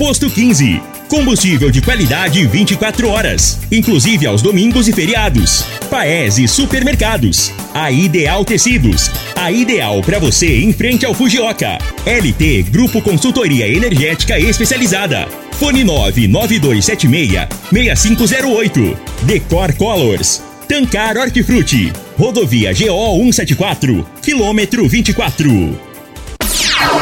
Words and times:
Posto 0.00 0.30
15. 0.30 0.80
Combustível 1.08 1.70
de 1.70 1.82
qualidade 1.82 2.46
24 2.46 3.06
horas, 3.10 3.58
inclusive 3.70 4.26
aos 4.26 4.40
domingos 4.40 4.88
e 4.88 4.94
feriados. 4.94 5.62
Paese 5.90 6.48
Supermercados. 6.48 7.52
A 7.74 7.92
Ideal 7.92 8.42
Tecidos. 8.42 9.10
A 9.36 9.52
ideal 9.52 10.00
para 10.00 10.18
você 10.18 10.62
em 10.62 10.72
frente 10.72 11.04
ao 11.04 11.12
Fujioka. 11.12 11.76
LT 12.06 12.62
Grupo 12.70 13.02
Consultoria 13.02 13.68
Energética 13.68 14.38
Especializada. 14.38 15.28
Fone 15.52 15.84
99276 15.84 17.46
6508. 17.70 18.98
Decor 19.24 19.74
Colors. 19.74 20.42
Tancar 20.66 21.18
Hortifruti. 21.18 21.92
Rodovia 22.16 22.72
GO 22.72 23.18
174. 23.18 24.06
Quilômetro 24.22 24.88
24. 24.88 25.89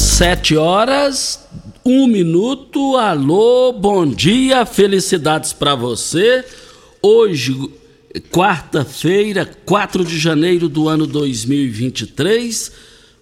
Sete 0.00 0.56
horas, 0.56 1.46
um 1.84 2.06
minuto. 2.06 2.96
Alô, 2.96 3.70
bom 3.70 4.06
dia, 4.06 4.64
felicidades 4.64 5.52
para 5.52 5.74
você. 5.74 6.42
Hoje, 7.02 7.70
quarta-feira, 8.32 9.44
4 9.66 10.02
de 10.02 10.18
janeiro 10.18 10.70
do 10.70 10.88
ano 10.88 11.06
2023. 11.06 12.72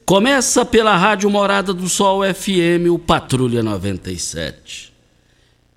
Começa 0.06 0.64
pela 0.64 0.96
Rádio 0.96 1.28
Morada 1.28 1.74
do 1.74 1.88
Sol 1.88 2.22
FM, 2.22 2.92
o 2.92 2.98
Patrulha 2.98 3.60
97. 3.60 4.92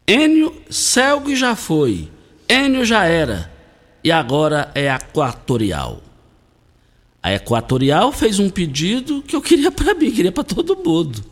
Enio, 0.07 0.56
Celgue 0.69 1.35
já 1.35 1.56
foi, 1.56 2.09
Enio 2.47 2.85
já 2.85 3.06
era, 3.06 3.51
e 4.03 4.11
agora 4.11 4.72
é 4.75 4.88
Aquatorial. 4.88 6.10
A 7.22 7.34
Equatorial 7.34 8.12
fez 8.12 8.40
um 8.40 8.50
pedido 8.50 9.22
que 9.22 9.36
eu 9.36 9.42
queria 9.42 9.72
para 9.72 9.94
mim, 9.94 10.12
queria 10.12 10.32
para 10.32 10.44
todo 10.44 10.76
mundo. 10.76 11.24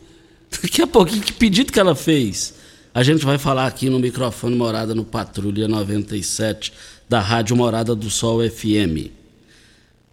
Daqui 0.62 0.82
a 0.82 0.86
pouquinho, 0.86 1.22
que 1.22 1.32
pedido 1.32 1.72
que 1.72 1.80
ela 1.80 1.94
fez? 1.94 2.54
A 2.94 3.02
gente 3.02 3.24
vai 3.24 3.38
falar 3.38 3.66
aqui 3.66 3.88
no 3.88 3.98
microfone 3.98 4.56
Morada 4.56 4.94
no 4.94 5.04
Patrulha 5.04 5.68
97 5.68 6.72
da 7.08 7.20
Rádio 7.20 7.56
Morada 7.56 7.94
do 7.94 8.10
Sol 8.10 8.40
FM. 8.48 9.10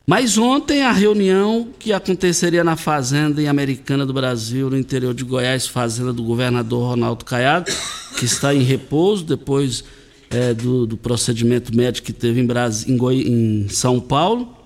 Mas 0.10 0.38
ontem 0.38 0.84
a 0.84 0.92
reunião 0.92 1.68
que 1.78 1.92
aconteceria 1.92 2.64
na 2.64 2.76
fazenda 2.76 3.42
em 3.42 3.48
Americana 3.48 4.06
do 4.06 4.14
Brasil, 4.14 4.70
no 4.70 4.78
interior 4.78 5.14
de 5.14 5.24
Goiás, 5.24 5.68
fazenda 5.68 6.14
do 6.14 6.24
governador 6.24 6.92
Ronaldo 6.92 7.26
Caiado, 7.26 7.70
que 8.18 8.24
está 8.24 8.56
em 8.56 8.64
repouso 8.64 9.26
depois 9.26 9.84
é, 10.30 10.54
do, 10.54 10.88
do, 10.88 10.96
procedimento 10.96 11.76
médico 11.76 12.08
que 12.08 12.14
teve 12.14 12.40
em, 12.40 12.48
em, 12.88 12.98
Goi, 12.98 13.22
em 13.28 13.68
São 13.70 14.00
Paulo. 14.00 14.57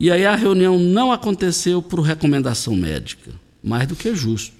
E 0.00 0.10
aí 0.10 0.24
a 0.24 0.36
reunião 0.36 0.78
não 0.78 1.10
aconteceu 1.10 1.82
por 1.82 2.00
recomendação 2.00 2.76
médica, 2.76 3.32
mais 3.62 3.86
do 3.88 3.96
que 3.96 4.14
justo. 4.14 4.56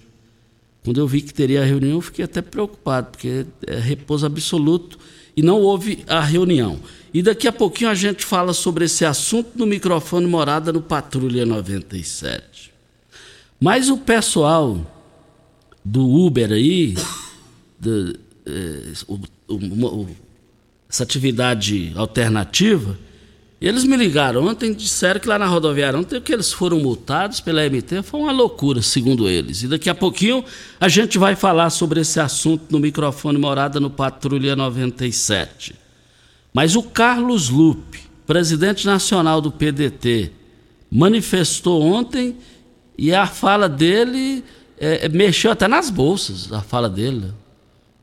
Quando 0.84 0.99
eu 1.00 1.06
vi 1.06 1.21
que 1.21 1.34
teria 1.34 1.62
a 1.62 1.65
reunião, 1.65 1.97
eu 1.97 2.00
fiquei 2.00 2.25
até 2.25 2.41
preocupado, 2.41 3.10
porque 3.10 3.47
é 3.66 3.78
repouso 3.78 4.26
absoluto 4.26 4.99
e 5.37 5.43
não 5.43 5.60
houve 5.60 6.04
a 6.09 6.21
reunião. 6.21 6.81
E 7.12 7.22
daqui 7.22 7.47
a 7.47 7.53
pouquinho 7.53 7.91
a 7.91 7.94
gente 7.94 8.25
fala 8.25 8.53
sobre 8.53 8.84
esse 8.84 9.04
assunto 9.04 9.50
no 9.56 9.66
microfone 9.66 10.26
Morada 10.26 10.72
no 10.72 10.82
Patrulha 10.82 11.47
97. 11.47 12.72
Mas 13.60 13.88
o 13.88 13.99
pessoal 13.99 14.78
do 15.84 16.09
Uber 16.09 16.53
aí, 16.53 16.97
de, 17.78 18.16
é, 18.47 18.93
o, 19.06 19.19
o, 19.55 20.09
essa 20.88 21.03
atividade 21.03 21.93
alternativa, 21.97 22.99
eles 23.60 23.82
me 23.82 23.96
ligaram 23.96 24.46
ontem, 24.46 24.72
disseram 24.72 25.19
que 25.19 25.26
lá 25.26 25.36
na 25.36 25.46
rodoviária 25.46 25.98
ontem 25.98 26.20
que 26.20 26.32
eles 26.32 26.52
foram 26.52 26.78
multados 26.78 27.41
pela 27.41 27.69
MT, 27.69 28.02
foi 28.02 28.20
uma 28.20 28.30
loucura, 28.30 28.80
segundo 28.80 29.28
eles. 29.28 29.64
E 29.64 29.69
daqui 29.69 29.91
a 29.91 29.94
pouquinho 29.94 30.44
a 30.78 30.88
gente 30.88 31.19
vai 31.19 31.34
falar 31.34 31.70
sobre 31.70 32.00
esse 32.00 32.20
assunto 32.20 32.66
no 32.70 32.78
microfone 32.78 33.36
Morada 33.36 33.80
no 33.80 33.91
Patrulha 33.91 34.54
97. 34.54 35.74
Mas 36.54 36.76
o 36.76 36.84
Carlos 36.84 37.48
Lupe, 37.48 38.00
presidente 38.26 38.86
nacional 38.86 39.41
do 39.41 39.50
PDT, 39.50 40.30
manifestou 40.88 41.82
ontem 41.82 42.36
e 42.96 43.12
a 43.12 43.26
fala 43.26 43.69
dele 43.69 44.44
é, 44.78 45.08
mexeu 45.08 45.50
até 45.50 45.66
nas 45.66 45.90
bolsas, 45.90 46.52
a 46.52 46.62
fala 46.62 46.88
dele. 46.88 47.32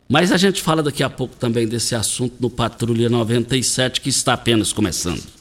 Mas 0.07 0.33
a 0.33 0.37
gente 0.37 0.61
fala 0.61 0.83
daqui 0.83 1.01
a 1.01 1.09
pouco 1.09 1.35
também 1.37 1.65
desse 1.65 1.95
assunto 1.95 2.35
no 2.41 2.49
Patrulha 2.49 3.09
97, 3.09 4.01
que 4.01 4.09
está 4.09 4.33
apenas 4.33 4.73
começando. 4.73 5.34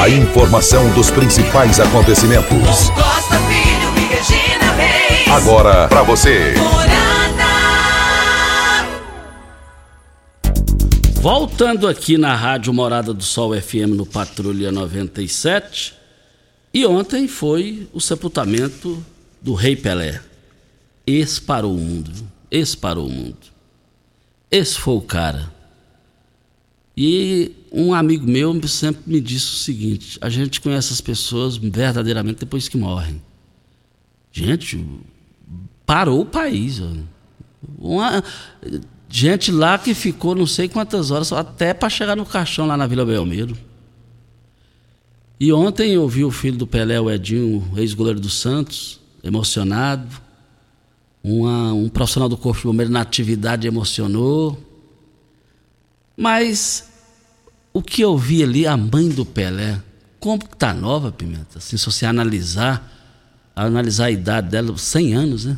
A 0.00 0.08
informação 0.08 0.90
dos 0.94 1.10
principais 1.10 1.78
acontecimentos. 1.78 2.88
Costa 2.88 3.38
Filho 3.38 3.98
e 3.98 4.06
Regina 4.08 4.72
Reis. 4.72 5.28
Agora 5.28 5.88
para 5.88 6.02
você. 6.02 6.54
Voltando 11.20 11.86
aqui 11.86 12.16
na 12.16 12.34
Rádio 12.34 12.72
Morada 12.72 13.12
do 13.12 13.22
Sol 13.22 13.52
FM 13.54 13.94
no 13.94 14.06
Patrulha 14.06 14.72
97. 14.72 15.92
E 16.72 16.86
ontem 16.86 17.28
foi 17.28 17.86
o 17.92 18.00
sepultamento 18.00 19.04
do 19.42 19.52
Rei 19.52 19.76
Pelé. 19.76 20.18
Esse 21.06 21.42
parou 21.42 21.74
o 21.74 21.78
mundo. 21.78 22.10
Esse 22.50 22.74
parou 22.74 23.06
o 23.06 23.10
mundo. 23.10 23.36
Esse 24.50 24.78
foi 24.78 24.94
o 24.94 25.02
cara. 25.02 25.52
E 26.96 27.52
um 27.72 27.94
amigo 27.94 28.26
meu 28.26 28.60
sempre 28.66 29.02
me 29.06 29.20
disse 29.20 29.46
o 29.46 29.56
seguinte: 29.56 30.18
a 30.20 30.28
gente 30.28 30.60
conhece 30.60 30.92
as 30.92 31.00
pessoas 31.00 31.56
verdadeiramente 31.56 32.40
depois 32.40 32.68
que 32.68 32.76
morrem. 32.76 33.22
Gente, 34.32 34.84
parou 35.86 36.20
o 36.22 36.26
país. 36.26 36.82
Uma, 37.78 38.22
gente 39.08 39.52
lá 39.52 39.78
que 39.78 39.94
ficou 39.94 40.34
não 40.34 40.46
sei 40.46 40.68
quantas 40.68 41.10
horas, 41.10 41.32
até 41.32 41.72
para 41.72 41.88
chegar 41.88 42.16
no 42.16 42.26
caixão 42.26 42.66
lá 42.66 42.76
na 42.76 42.86
Vila 42.86 43.04
Belmiro. 43.04 43.56
E 45.38 45.52
ontem 45.52 45.92
eu 45.92 46.06
vi 46.06 46.24
o 46.24 46.30
filho 46.30 46.58
do 46.58 46.66
Pelé, 46.66 47.00
o 47.00 47.10
Edinho, 47.10 47.66
ex-goleiro 47.76 48.20
do 48.20 48.28
Santos, 48.28 49.00
emocionado. 49.22 50.20
Uma, 51.22 51.72
um 51.72 51.88
profissional 51.88 52.28
do 52.28 52.36
Corpo 52.36 52.60
de 52.60 52.66
Bombeiro 52.66 52.90
na 52.90 53.00
atividade 53.00 53.66
emocionou. 53.66 54.58
Mas 56.16 56.89
o 57.72 57.82
que 57.82 58.02
eu 58.02 58.16
vi 58.16 58.42
ali, 58.42 58.66
a 58.66 58.76
mãe 58.76 59.08
do 59.08 59.24
Pelé, 59.24 59.80
como 60.18 60.38
que 60.38 60.56
tá 60.56 60.74
nova, 60.74 61.10
Pimenta? 61.10 61.58
Assim, 61.58 61.76
se 61.76 61.86
você 61.86 62.04
analisar, 62.04 62.86
analisar 63.54 64.06
a 64.06 64.10
idade 64.10 64.48
dela, 64.48 64.76
100 64.76 65.14
anos, 65.14 65.44
né? 65.46 65.56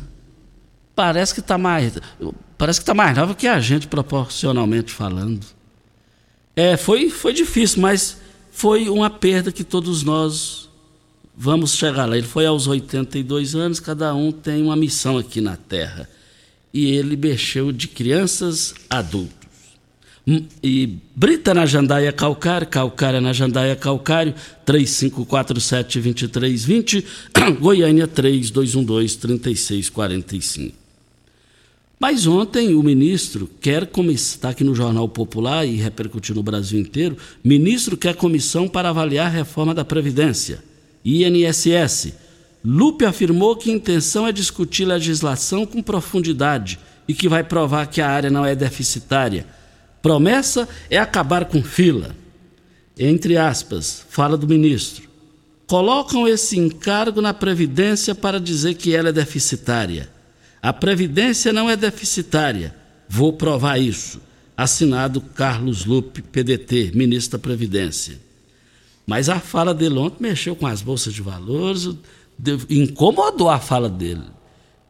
Parece 0.95 1.33
que 1.33 1.39
está 1.39 1.57
mais, 1.57 1.93
parece 2.57 2.79
que 2.79 2.85
tá 2.85 2.93
mais 2.93 3.17
nova 3.17 3.33
que 3.33 3.47
a 3.47 3.59
gente 3.59 3.87
proporcionalmente 3.87 4.91
falando. 4.91 5.45
É, 6.55 6.77
foi, 6.77 7.09
foi 7.09 7.33
difícil, 7.33 7.81
mas 7.81 8.17
foi 8.51 8.87
uma 8.87 9.09
perda 9.09 9.51
que 9.51 9.63
todos 9.63 10.03
nós 10.03 10.69
vamos 11.35 11.73
chegar 11.73 12.05
lá. 12.05 12.15
Ele 12.15 12.27
foi 12.27 12.45
aos 12.45 12.67
82 12.67 13.55
anos, 13.55 13.79
cada 13.79 14.13
um 14.13 14.31
tem 14.31 14.61
uma 14.61 14.75
missão 14.75 15.17
aqui 15.17 15.41
na 15.41 15.57
Terra. 15.57 16.07
E 16.71 16.91
ele 16.91 17.17
mexeu 17.17 17.71
de 17.71 17.87
crianças 17.87 18.73
a 18.89 18.99
adultos. 18.99 19.42
Hum, 20.25 20.45
E 20.63 20.99
Brita 21.15 21.53
na 21.53 21.65
Jandaia 21.65 22.13
Calcário, 22.13 22.65
Calcária 22.67 23.19
na 23.19 23.33
Jandaia 23.33 23.75
Calcário, 23.75 24.33
3547-2320, 24.65 27.03
Goiânia 27.59 28.07
3212-3645. 28.07 30.71
Mas 31.99 32.25
ontem 32.27 32.73
o 32.73 32.81
ministro 32.83 33.49
quer 33.61 33.87
comissão, 33.87 34.35
está 34.35 34.49
aqui 34.49 34.63
no 34.63 34.75
Jornal 34.75 35.07
Popular 35.07 35.65
e 35.65 35.77
repercutiu 35.77 36.35
no 36.35 36.43
Brasil 36.43 36.77
inteiro, 36.79 37.17
ministro 37.41 37.95
quer 37.95 38.15
comissão 38.15 38.67
para 38.67 38.89
avaliar 38.89 39.27
a 39.27 39.29
reforma 39.29 39.73
da 39.73 39.85
Previdência, 39.85 40.61
INSS. 41.05 42.11
Lupe 42.63 43.05
afirmou 43.05 43.55
que 43.55 43.71
a 43.71 43.73
intenção 43.73 44.27
é 44.27 44.31
discutir 44.31 44.85
legislação 44.85 45.65
com 45.65 45.81
profundidade 45.81 46.79
e 47.07 47.13
que 47.13 47.29
vai 47.29 47.43
provar 47.43 47.87
que 47.87 48.01
a 48.01 48.09
área 48.09 48.29
não 48.29 48.45
é 48.45 48.55
deficitária. 48.55 49.45
Promessa 50.03 50.67
é 50.89 50.97
acabar 50.97 51.45
com 51.45 51.63
fila. 51.63 52.13
Entre 52.99 53.37
aspas, 53.37 54.05
fala 54.09 54.37
do 54.37 54.45
ministro. 54.45 55.09
Colocam 55.65 56.27
esse 56.27 56.59
encargo 56.59 57.21
na 57.21 57.33
Previdência 57.33 58.13
para 58.13 58.37
dizer 58.37 58.73
que 58.73 58.93
ela 58.93 59.09
é 59.09 59.13
deficitária. 59.13 60.09
A 60.61 60.73
Previdência 60.73 61.53
não 61.53 61.69
é 61.69 61.77
deficitária. 61.77 62.75
Vou 63.07 63.31
provar 63.31 63.79
isso. 63.79 64.21
Assinado 64.57 65.21
Carlos 65.21 65.85
Lupe, 65.85 66.21
PDT, 66.21 66.91
ministro 66.93 67.37
da 67.37 67.41
Previdência. 67.41 68.19
Mas 69.07 69.29
a 69.29 69.39
fala 69.39 69.73
dele 69.73 69.97
ontem 69.97 70.17
mexeu 70.21 70.53
com 70.53 70.67
as 70.67 70.81
bolsas 70.81 71.13
de 71.13 71.21
valores, 71.21 71.89
incomodou 72.69 73.49
a 73.49 73.57
fala 73.57 73.89
dele. 73.89 74.23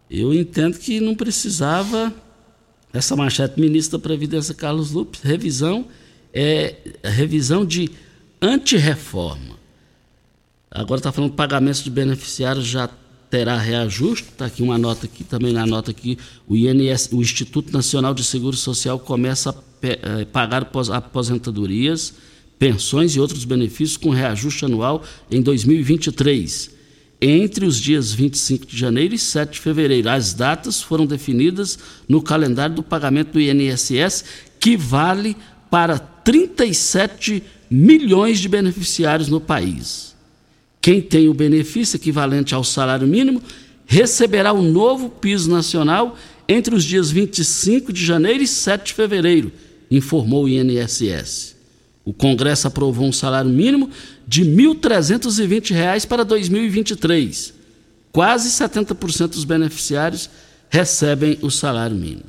Eu 0.09 0.33
entendo 0.33 0.80
que 0.80 1.00
não 1.00 1.13
precisava 1.13 2.12
essa 2.94 3.16
manchete 3.16 3.60
ministro 3.60 3.98
da 3.98 4.04
Previdência 4.04 4.54
Carlos 4.54 4.92
Lupe, 4.92 5.18
revisão 5.24 5.86
é 6.34 6.75
revisão 7.04 7.66
de 7.66 7.90
antirreforma. 8.42 9.57
Agora 10.69 11.00
está 11.00 11.12
falando 11.12 11.34
pagamentos 11.34 11.84
de 11.84 11.90
beneficiários 11.90 12.66
já 12.66 12.90
terá 13.30 13.57
reajuste. 13.57 14.30
Está 14.30 14.45
aqui 14.45 14.62
uma 14.63 14.78
nota 14.78 15.06
aqui, 15.06 15.24
também 15.24 15.54
na 15.54 15.66
nota 15.66 15.92
aqui, 15.92 16.18
o 16.48 16.56
INS, 16.56 17.10
o 17.12 17.22
Instituto 17.22 17.72
Nacional 17.74 18.13
de 18.13 18.24
Seguro 18.24 18.56
Social 18.56 19.00
começa 19.00 19.50
a 19.51 19.56
eh, 19.84 20.25
pagar 20.25 20.62
apos- 20.63 20.90
aposentadorias, 20.90 22.13
pensões 22.57 23.16
e 23.16 23.19
outros 23.19 23.44
benefícios 23.45 23.98
com 23.98 24.10
reajuste 24.10 24.66
anual 24.66 25.04
em 25.31 25.42
2023. 25.42 26.72
Entre 27.25 27.65
os 27.65 27.77
dias 27.77 28.11
25 28.11 28.65
de 28.65 28.77
janeiro 28.77 29.15
e 29.15 29.17
7 29.17 29.53
de 29.53 29.59
fevereiro. 29.61 30.09
As 30.09 30.33
datas 30.33 30.81
foram 30.81 31.05
definidas 31.05 31.79
no 32.05 32.21
calendário 32.21 32.75
do 32.75 32.83
pagamento 32.83 33.31
do 33.31 33.39
INSS, 33.39 34.25
que 34.59 34.75
vale 34.75 35.37
para 35.71 35.97
37 35.97 37.41
milhões 37.71 38.39
de 38.39 38.49
beneficiários 38.49 39.29
no 39.29 39.39
país. 39.39 40.13
Quem 40.81 40.99
tem 40.99 41.29
o 41.29 41.33
benefício 41.33 41.95
equivalente 41.95 42.53
ao 42.53 42.61
salário 42.61 43.07
mínimo 43.07 43.41
receberá 43.85 44.51
o 44.51 44.61
novo 44.61 45.07
piso 45.07 45.49
nacional 45.49 46.17
entre 46.45 46.75
os 46.75 46.83
dias 46.83 47.09
25 47.09 47.93
de 47.93 48.05
janeiro 48.05 48.43
e 48.43 48.47
7 48.47 48.87
de 48.87 48.93
fevereiro, 48.95 49.49
informou 49.89 50.43
o 50.43 50.49
INSS. 50.49 51.55
O 52.05 52.11
Congresso 52.11 52.67
aprovou 52.67 53.07
um 53.07 53.13
salário 53.13 53.50
mínimo 53.50 53.89
de 54.27 54.44
1.320 54.44 55.73
reais 55.73 56.05
para 56.05 56.25
2023. 56.25 57.53
Quase 58.11 58.50
70% 58.50 59.29
dos 59.29 59.45
beneficiários 59.45 60.29
recebem 60.69 61.38
o 61.41 61.50
salário 61.50 61.95
mínimo. 61.95 62.25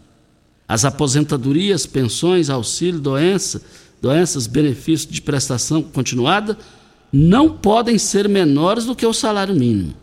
As 0.66 0.84
aposentadorias, 0.84 1.86
pensões, 1.86 2.48
auxílio, 2.48 3.00
doença, 3.00 3.60
doenças, 4.00 4.46
benefícios 4.46 5.10
de 5.12 5.20
prestação 5.20 5.82
continuada 5.82 6.56
não 7.12 7.50
podem 7.50 7.98
ser 7.98 8.28
menores 8.28 8.84
do 8.84 8.96
que 8.96 9.06
o 9.06 9.12
salário 9.12 9.54
mínimo, 9.54 9.94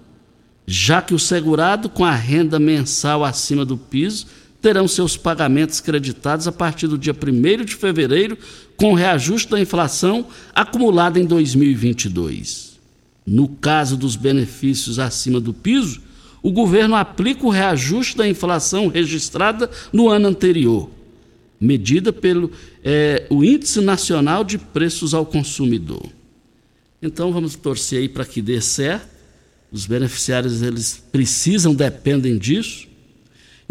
já 0.66 1.02
que 1.02 1.14
o 1.14 1.20
segurado 1.20 1.90
com 1.90 2.06
a 2.06 2.16
renda 2.16 2.60
mensal 2.60 3.24
acima 3.26 3.66
do 3.66 3.78
piso 3.78 4.28
terão 4.62 4.88
seus 4.88 5.18
pagamentos 5.18 5.82
creditados 5.82 6.48
a 6.48 6.52
partir 6.52 6.88
do 6.88 6.98
dia 6.98 7.14
1 7.14 7.66
de 7.66 7.76
fevereiro, 7.76 8.38
com 8.82 8.94
o 8.94 8.96
reajuste 8.96 9.52
da 9.52 9.62
inflação 9.62 10.26
acumulada 10.56 11.20
em 11.20 11.26
2022. 11.26 12.80
No 13.24 13.48
caso 13.48 13.96
dos 13.96 14.16
benefícios 14.16 14.98
acima 14.98 15.40
do 15.40 15.54
piso, 15.54 16.02
o 16.42 16.52
governo 16.52 16.96
aplica 16.96 17.46
o 17.46 17.52
reajuste 17.52 18.18
da 18.18 18.28
inflação 18.28 18.88
registrada 18.88 19.70
no 19.94 20.10
ano 20.10 20.28
anterior, 20.28 20.90
medida 21.60 22.12
pelo 22.12 22.52
eh, 22.84 23.28
o 23.30 23.44
Índice 23.44 23.82
Nacional 23.82 24.44
de 24.44 24.58
Preços 24.58 25.14
ao 25.14 25.28
Consumidor. 25.28 26.10
Então 27.00 27.32
vamos 27.32 27.56
torcer 27.56 28.00
aí 28.00 28.10
para 28.10 28.26
que 28.26 28.42
dê 28.42 28.60
certo. 28.60 29.08
Os 29.72 29.86
beneficiários 29.86 30.64
eles 30.64 31.04
precisam, 31.12 31.76
dependem 31.76 32.36
disso. 32.36 32.88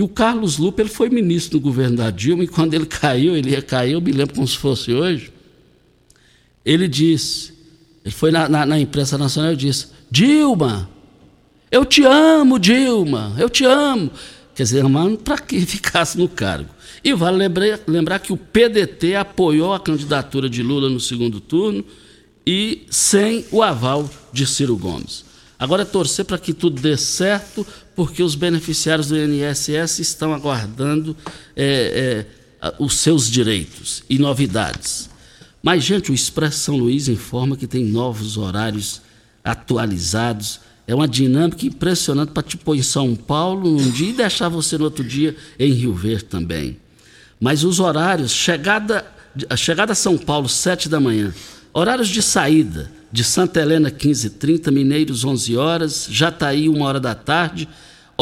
E 0.00 0.02
o 0.02 0.08
Carlos 0.08 0.56
Lupe 0.56 0.80
ele 0.80 0.88
foi 0.88 1.10
ministro 1.10 1.58
do 1.58 1.62
governo 1.62 1.98
da 1.98 2.10
Dilma 2.10 2.42
e 2.42 2.48
quando 2.48 2.72
ele 2.72 2.86
caiu, 2.88 3.36
ele 3.36 3.50
ia 3.50 3.60
cair, 3.60 3.92
eu 3.92 4.00
me 4.00 4.10
lembro 4.10 4.34
como 4.34 4.48
se 4.48 4.56
fosse 4.56 4.94
hoje. 4.94 5.30
Ele 6.64 6.88
disse, 6.88 7.52
ele 8.02 8.14
foi 8.14 8.30
na, 8.30 8.48
na, 8.48 8.64
na 8.64 8.80
imprensa 8.80 9.18
nacional 9.18 9.52
e 9.52 9.56
disse: 9.56 9.88
Dilma, 10.10 10.88
eu 11.70 11.84
te 11.84 12.02
amo, 12.02 12.58
Dilma, 12.58 13.36
eu 13.38 13.50
te 13.50 13.66
amo. 13.66 14.10
Quer 14.54 14.62
dizer, 14.62 14.82
mano, 14.84 15.18
para 15.18 15.36
que 15.36 15.60
ficasse 15.66 16.16
no 16.16 16.30
cargo. 16.30 16.70
E 17.04 17.12
vale 17.12 17.36
lembrar, 17.36 17.80
lembrar 17.86 18.18
que 18.20 18.32
o 18.32 18.38
PDT 18.38 19.16
apoiou 19.16 19.74
a 19.74 19.80
candidatura 19.80 20.48
de 20.48 20.62
Lula 20.62 20.88
no 20.88 20.98
segundo 20.98 21.40
turno 21.40 21.84
e 22.46 22.86
sem 22.88 23.44
o 23.52 23.62
aval 23.62 24.08
de 24.32 24.46
Ciro 24.46 24.78
Gomes. 24.78 25.26
Agora 25.58 25.82
é 25.82 25.84
torcer 25.84 26.24
para 26.24 26.38
que 26.38 26.54
tudo 26.54 26.80
dê 26.80 26.96
certo, 26.96 27.66
porque 28.00 28.22
os 28.22 28.34
beneficiários 28.34 29.08
do 29.08 29.14
INSS 29.18 29.98
estão 29.98 30.32
aguardando 30.32 31.14
é, 31.54 32.24
é, 32.62 32.74
os 32.78 32.94
seus 32.94 33.30
direitos 33.30 34.02
e 34.08 34.18
novidades. 34.18 35.10
Mas, 35.62 35.84
gente, 35.84 36.10
o 36.10 36.14
Expresso 36.14 36.60
São 36.60 36.78
Luís 36.78 37.08
informa 37.08 37.58
que 37.58 37.66
tem 37.66 37.84
novos 37.84 38.38
horários 38.38 39.02
atualizados. 39.44 40.60
É 40.86 40.94
uma 40.94 41.06
dinâmica 41.06 41.66
impressionante 41.66 42.32
para 42.32 42.42
te 42.42 42.56
pôr 42.56 42.74
em 42.74 42.82
São 42.82 43.14
Paulo 43.14 43.76
um 43.76 43.90
dia 43.90 44.08
e 44.08 44.14
deixar 44.14 44.48
você 44.48 44.78
no 44.78 44.84
outro 44.84 45.04
dia 45.04 45.36
em 45.58 45.70
Rio 45.70 45.92
Verde 45.92 46.24
também. 46.24 46.78
Mas 47.38 47.64
os 47.64 47.80
horários, 47.80 48.32
chegada, 48.32 49.04
a 49.50 49.56
chegada 49.58 49.92
a 49.92 49.94
São 49.94 50.16
Paulo, 50.16 50.48
7 50.48 50.88
da 50.88 50.98
manhã, 50.98 51.34
horários 51.70 52.08
de 52.08 52.22
saída, 52.22 52.90
de 53.12 53.22
Santa 53.22 53.60
Helena, 53.60 53.90
15h30, 53.90 54.72
Mineiros, 54.72 55.22
11 55.22 55.54
horas, 55.58 56.08
Jataí, 56.10 56.66
1 56.66 56.80
hora 56.80 56.98
da 56.98 57.14
tarde, 57.14 57.68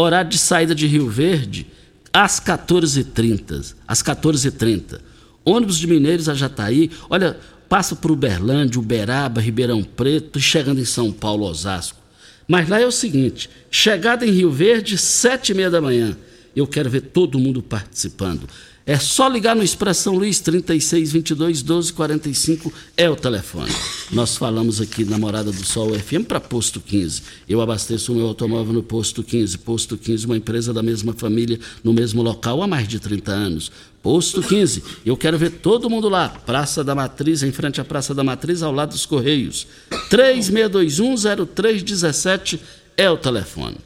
horário 0.02 0.30
de 0.30 0.38
saída 0.38 0.74
de 0.74 0.86
Rio 0.86 1.08
Verde, 1.08 1.66
às 2.12 2.40
14h30. 2.40 3.74
Às 3.86 4.02
14h30. 4.02 5.00
Ônibus 5.44 5.78
de 5.78 5.86
Mineiros 5.86 6.28
a 6.28 6.34
Jataí, 6.34 6.90
olha, 7.08 7.38
passa 7.68 7.96
por 7.96 8.10
Uberlândia, 8.10 8.80
Uberaba, 8.80 9.40
Ribeirão 9.40 9.82
Preto 9.82 10.38
e 10.38 10.42
chegando 10.42 10.80
em 10.80 10.84
São 10.84 11.12
Paulo, 11.12 11.46
Osasco. 11.46 11.98
Mas 12.46 12.68
lá 12.68 12.80
é 12.80 12.86
o 12.86 12.92
seguinte: 12.92 13.48
chegada 13.70 14.26
em 14.26 14.30
Rio 14.30 14.50
Verde, 14.50 14.96
sete 14.96 15.52
e 15.52 15.54
meia 15.54 15.70
da 15.70 15.80
manhã. 15.80 16.16
Eu 16.56 16.66
quero 16.66 16.90
ver 16.90 17.02
todo 17.02 17.38
mundo 17.38 17.62
participando. 17.62 18.48
É 18.88 18.98
só 18.98 19.28
ligar 19.28 19.54
no 19.54 19.62
Expressão 19.62 20.14
Luiz 20.14 20.40
3622 20.40 21.62
1245 21.62 22.72
é 22.96 23.10
o 23.10 23.14
telefone. 23.14 23.70
Nós 24.10 24.34
falamos 24.34 24.80
aqui 24.80 25.04
na 25.04 25.18
Morada 25.18 25.52
do 25.52 25.62
Sol 25.62 25.92
FM 25.92 26.24
para 26.26 26.40
Posto 26.40 26.80
15. 26.80 27.22
Eu 27.46 27.60
abasteço 27.60 28.12
o 28.12 28.14
meu 28.16 28.26
automóvel 28.26 28.72
no 28.72 28.82
Posto 28.82 29.22
15. 29.22 29.58
Posto 29.58 29.98
15, 29.98 30.24
uma 30.24 30.38
empresa 30.38 30.72
da 30.72 30.82
mesma 30.82 31.12
família, 31.12 31.60
no 31.84 31.92
mesmo 31.92 32.22
local 32.22 32.62
há 32.62 32.66
mais 32.66 32.88
de 32.88 32.98
30 32.98 33.30
anos. 33.30 33.70
Posto 34.02 34.40
15. 34.40 34.82
Eu 35.04 35.18
quero 35.18 35.36
ver 35.36 35.50
todo 35.50 35.90
mundo 35.90 36.08
lá. 36.08 36.30
Praça 36.30 36.82
da 36.82 36.94
Matriz, 36.94 37.42
em 37.42 37.52
frente 37.52 37.82
à 37.82 37.84
Praça 37.84 38.14
da 38.14 38.24
Matriz, 38.24 38.62
ao 38.62 38.72
lado 38.72 38.92
dos 38.92 39.04
Correios. 39.04 39.66
36210317 40.10 42.58
é 42.96 43.10
o 43.10 43.18
telefone. 43.18 43.76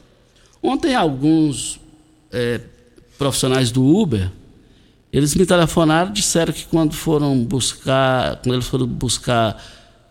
Ontem 0.61 0.95
alguns 0.95 1.77
eh, 2.31 2.61
profissionais 3.17 3.69
do 3.69 3.85
Uber, 3.85 4.31
eles 5.13 5.35
me 5.35 5.45
telefonaram, 5.45 6.11
disseram 6.11 6.51
que 6.51 6.65
quando 6.65 6.93
foram 6.95 7.37
buscar, 7.45 8.37
quando 8.37 8.55
eles 8.55 8.65
foram 8.67 8.87
buscar 8.87 9.63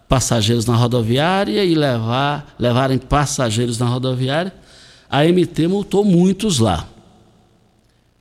passageiros 0.09 0.64
na 0.64 0.76
rodoviária 0.76 1.64
e 1.64 1.75
levar, 1.75 2.54
levarem 2.59 2.99
passageiros 2.99 3.78
na 3.78 3.87
rodoviária, 3.87 4.54
a 5.11 5.25
MT 5.26 5.66
multou 5.66 6.04
muitos 6.04 6.61
lá. 6.61 6.88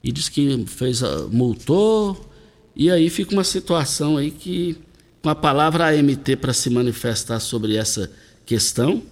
E 0.03 0.11
diz 0.11 0.27
que 0.27 0.65
fez, 0.65 1.03
a- 1.03 1.27
multou, 1.31 2.29
e 2.75 2.89
aí 2.89 3.09
fica 3.09 3.31
uma 3.33 3.43
situação 3.43 4.17
aí 4.17 4.31
que, 4.31 4.75
com 5.21 5.29
a 5.29 5.35
palavra 5.35 5.87
AMT 5.89 6.35
para 6.37 6.51
se 6.53 6.69
manifestar 6.71 7.39
sobre 7.39 7.75
essa 7.75 8.09
questão, 8.45 9.03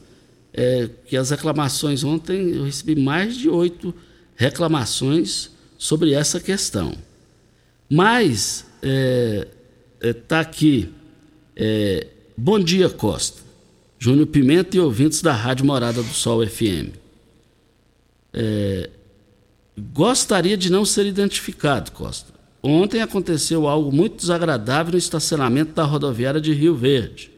é, 0.51 0.89
que 1.07 1.15
as 1.15 1.29
reclamações 1.29 2.03
ontem, 2.03 2.49
eu 2.55 2.63
recebi 2.63 2.95
mais 2.95 3.38
de 3.38 3.47
oito 3.47 3.93
reclamações 4.35 5.51
sobre 5.77 6.13
essa 6.13 6.39
questão. 6.39 6.93
Mas 7.89 8.65
é, 8.81 9.48
Está 10.01 10.39
aqui. 10.39 10.89
É, 11.55 12.08
bom 12.38 12.58
dia, 12.58 12.89
Costa. 12.89 13.41
Júnior 13.98 14.27
Pimenta 14.27 14.77
e 14.77 14.79
ouvintes 14.79 15.22
da 15.22 15.34
Rádio 15.34 15.65
Morada 15.65 16.01
do 16.01 16.13
Sol 16.13 16.46
FM. 16.48 16.96
É, 18.34 18.89
gostaria 19.91 20.55
de 20.55 20.72
não 20.72 20.86
ser 20.86 21.05
identificado, 21.05 21.91
Costa. 21.91 22.34
Ontem 22.63 23.01
aconteceu 23.01 23.67
algo 23.67 23.91
muito 23.91 24.17
desagradável 24.22 24.93
no 24.93 24.98
estacionamento 24.98 25.74
da 25.74 25.84
rodoviária 25.84 26.39
de 26.39 26.53
Rio 26.53 26.75
Verde. 26.75 27.29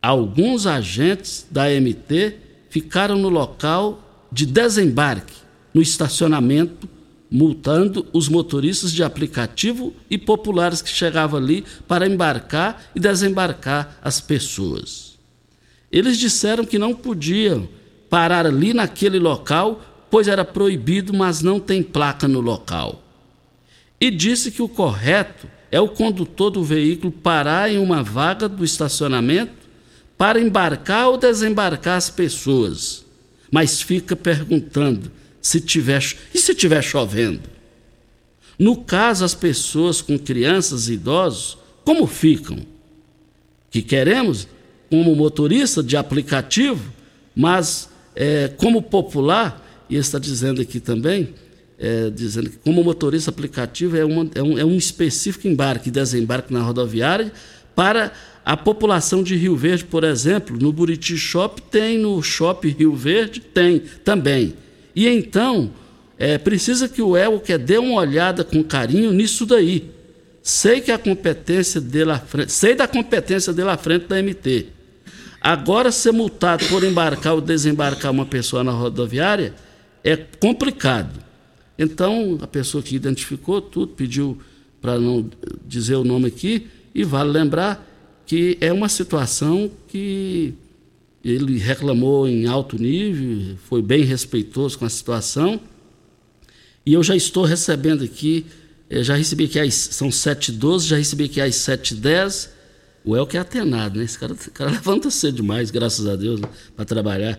Alguns 0.00 0.66
agentes 0.66 1.46
da 1.50 1.64
MT 1.68 2.36
ficaram 2.70 3.16
no 3.16 3.28
local 3.28 4.28
de 4.30 4.46
desembarque, 4.46 5.34
no 5.74 5.82
estacionamento, 5.82 6.88
multando 7.30 8.06
os 8.12 8.28
motoristas 8.28 8.92
de 8.92 9.02
aplicativo 9.02 9.94
e 10.08 10.16
populares 10.16 10.80
que 10.80 10.88
chegavam 10.88 11.38
ali 11.38 11.64
para 11.86 12.06
embarcar 12.06 12.90
e 12.94 13.00
desembarcar 13.00 13.98
as 14.02 14.20
pessoas. 14.20 15.18
Eles 15.92 16.16
disseram 16.18 16.64
que 16.64 16.78
não 16.78 16.94
podiam 16.94 17.68
parar 18.08 18.46
ali 18.46 18.72
naquele 18.72 19.18
local, 19.18 19.82
pois 20.10 20.28
era 20.28 20.44
proibido, 20.44 21.12
mas 21.12 21.42
não 21.42 21.60
tem 21.60 21.82
placa 21.82 22.26
no 22.26 22.40
local. 22.40 23.02
E 24.00 24.10
disse 24.10 24.50
que 24.50 24.62
o 24.62 24.68
correto 24.68 25.46
é 25.70 25.80
o 25.80 25.88
condutor 25.88 26.50
do 26.50 26.62
veículo 26.64 27.12
parar 27.12 27.70
em 27.70 27.78
uma 27.78 28.02
vaga 28.02 28.48
do 28.48 28.64
estacionamento 28.64 29.52
para 30.16 30.40
embarcar 30.40 31.08
ou 31.08 31.16
desembarcar 31.16 31.96
as 31.96 32.08
pessoas. 32.08 33.04
Mas 33.50 33.80
fica 33.80 34.16
perguntando 34.16 35.10
se 35.48 35.60
tiver 35.62 36.04
e 36.34 36.38
se 36.38 36.54
tiver 36.54 36.82
chovendo. 36.82 37.48
No 38.58 38.76
caso 38.76 39.24
as 39.24 39.34
pessoas 39.34 40.02
com 40.02 40.18
crianças 40.18 40.88
e 40.88 40.92
idosos, 40.92 41.56
como 41.86 42.06
ficam? 42.06 42.58
Que 43.70 43.80
queremos 43.80 44.46
como 44.90 45.16
motorista 45.16 45.82
de 45.82 45.96
aplicativo, 45.96 46.92
mas 47.34 47.88
é, 48.14 48.48
como 48.58 48.82
popular, 48.82 49.64
e 49.88 49.96
está 49.96 50.18
dizendo 50.18 50.60
aqui 50.60 50.80
também, 50.80 51.34
é, 51.78 52.10
dizendo 52.10 52.50
que 52.50 52.58
como 52.58 52.84
motorista 52.84 53.30
aplicativo 53.30 53.96
é, 53.96 54.04
uma, 54.04 54.28
é, 54.34 54.42
um, 54.42 54.58
é 54.58 54.64
um 54.64 54.76
específico 54.76 55.48
embarque 55.48 55.90
desembarque 55.90 56.52
na 56.52 56.60
rodoviária 56.60 57.32
para 57.74 58.12
a 58.44 58.56
população 58.56 59.22
de 59.22 59.34
Rio 59.34 59.56
Verde, 59.56 59.84
por 59.84 60.04
exemplo, 60.04 60.58
no 60.60 60.72
Buriti 60.72 61.16
Shop 61.16 61.62
tem, 61.62 61.96
no 61.96 62.22
Shopping 62.22 62.70
Rio 62.70 62.94
Verde 62.94 63.40
tem 63.40 63.82
também. 64.04 64.54
E 64.98 65.06
então, 65.06 65.70
é, 66.18 66.36
precisa 66.38 66.88
que 66.88 67.00
o 67.00 67.16
Elker 67.16 67.56
dê 67.56 67.78
uma 67.78 68.00
olhada 68.00 68.42
com 68.42 68.64
carinho 68.64 69.12
nisso 69.12 69.46
daí. 69.46 69.92
Sei 70.42 70.80
que 70.80 70.90
a 70.90 70.98
competência 70.98 71.80
frente, 72.26 72.50
sei 72.50 72.74
da 72.74 72.88
competência 72.88 73.52
dele 73.52 73.70
à 73.70 73.76
frente 73.76 74.06
da 74.06 74.20
MT. 74.20 74.66
Agora, 75.40 75.92
ser 75.92 76.10
multado 76.10 76.66
por 76.66 76.82
embarcar 76.82 77.34
ou 77.34 77.40
desembarcar 77.40 78.10
uma 78.10 78.26
pessoa 78.26 78.64
na 78.64 78.72
rodoviária 78.72 79.54
é 80.02 80.16
complicado. 80.16 81.22
Então, 81.78 82.36
a 82.42 82.48
pessoa 82.48 82.82
que 82.82 82.96
identificou 82.96 83.60
tudo, 83.60 83.92
pediu 83.92 84.36
para 84.82 84.98
não 84.98 85.30
dizer 85.64 85.94
o 85.94 86.02
nome 86.02 86.26
aqui, 86.26 86.66
e 86.92 87.04
vale 87.04 87.30
lembrar 87.30 87.86
que 88.26 88.58
é 88.60 88.72
uma 88.72 88.88
situação 88.88 89.70
que 89.86 90.54
ele 91.24 91.58
reclamou 91.58 92.28
em 92.28 92.46
alto 92.46 92.80
nível, 92.80 93.56
foi 93.68 93.82
bem 93.82 94.04
respeitoso 94.04 94.78
com 94.78 94.84
a 94.84 94.88
situação, 94.88 95.60
e 96.84 96.94
eu 96.94 97.02
já 97.02 97.14
estou 97.14 97.44
recebendo 97.44 98.04
aqui, 98.04 98.46
eh, 98.88 99.02
já 99.02 99.14
recebi 99.14 99.44
aqui 99.44 99.58
às, 99.58 99.74
são 99.74 100.08
7h12, 100.08 100.86
já 100.86 100.96
recebi 100.96 101.24
aqui 101.24 101.40
às 101.40 101.54
7h10, 101.56 102.50
o 103.04 103.16
Elke 103.16 103.36
é 103.36 103.40
atenado, 103.40 103.98
né? 103.98 104.04
Esse 104.04 104.18
cara, 104.18 104.34
cara 104.52 104.70
levanta 104.72 105.10
cedo 105.10 105.36
demais, 105.36 105.70
graças 105.70 106.06
a 106.06 106.16
Deus, 106.16 106.40
né? 106.40 106.48
para 106.76 106.84
trabalhar. 106.84 107.38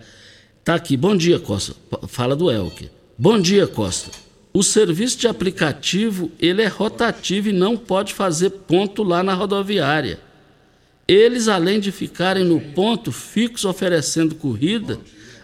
Tá 0.64 0.74
aqui, 0.74 0.96
bom 0.96 1.16
dia, 1.16 1.38
Costa. 1.38 1.74
Fala 2.06 2.36
do 2.36 2.50
Elke. 2.50 2.90
Bom 3.18 3.40
dia, 3.40 3.66
Costa. 3.66 4.10
O 4.52 4.62
serviço 4.62 5.18
de 5.18 5.28
aplicativo 5.28 6.30
ele 6.40 6.62
é 6.62 6.66
rotativo 6.66 7.48
e 7.48 7.52
não 7.52 7.76
pode 7.76 8.14
fazer 8.14 8.50
ponto 8.50 9.02
lá 9.02 9.22
na 9.22 9.32
rodoviária. 9.32 10.18
Eles, 11.10 11.48
além 11.48 11.80
de 11.80 11.90
ficarem 11.90 12.44
no 12.44 12.60
ponto 12.60 13.10
fixo 13.10 13.68
oferecendo 13.68 14.36
corrida, 14.36 15.00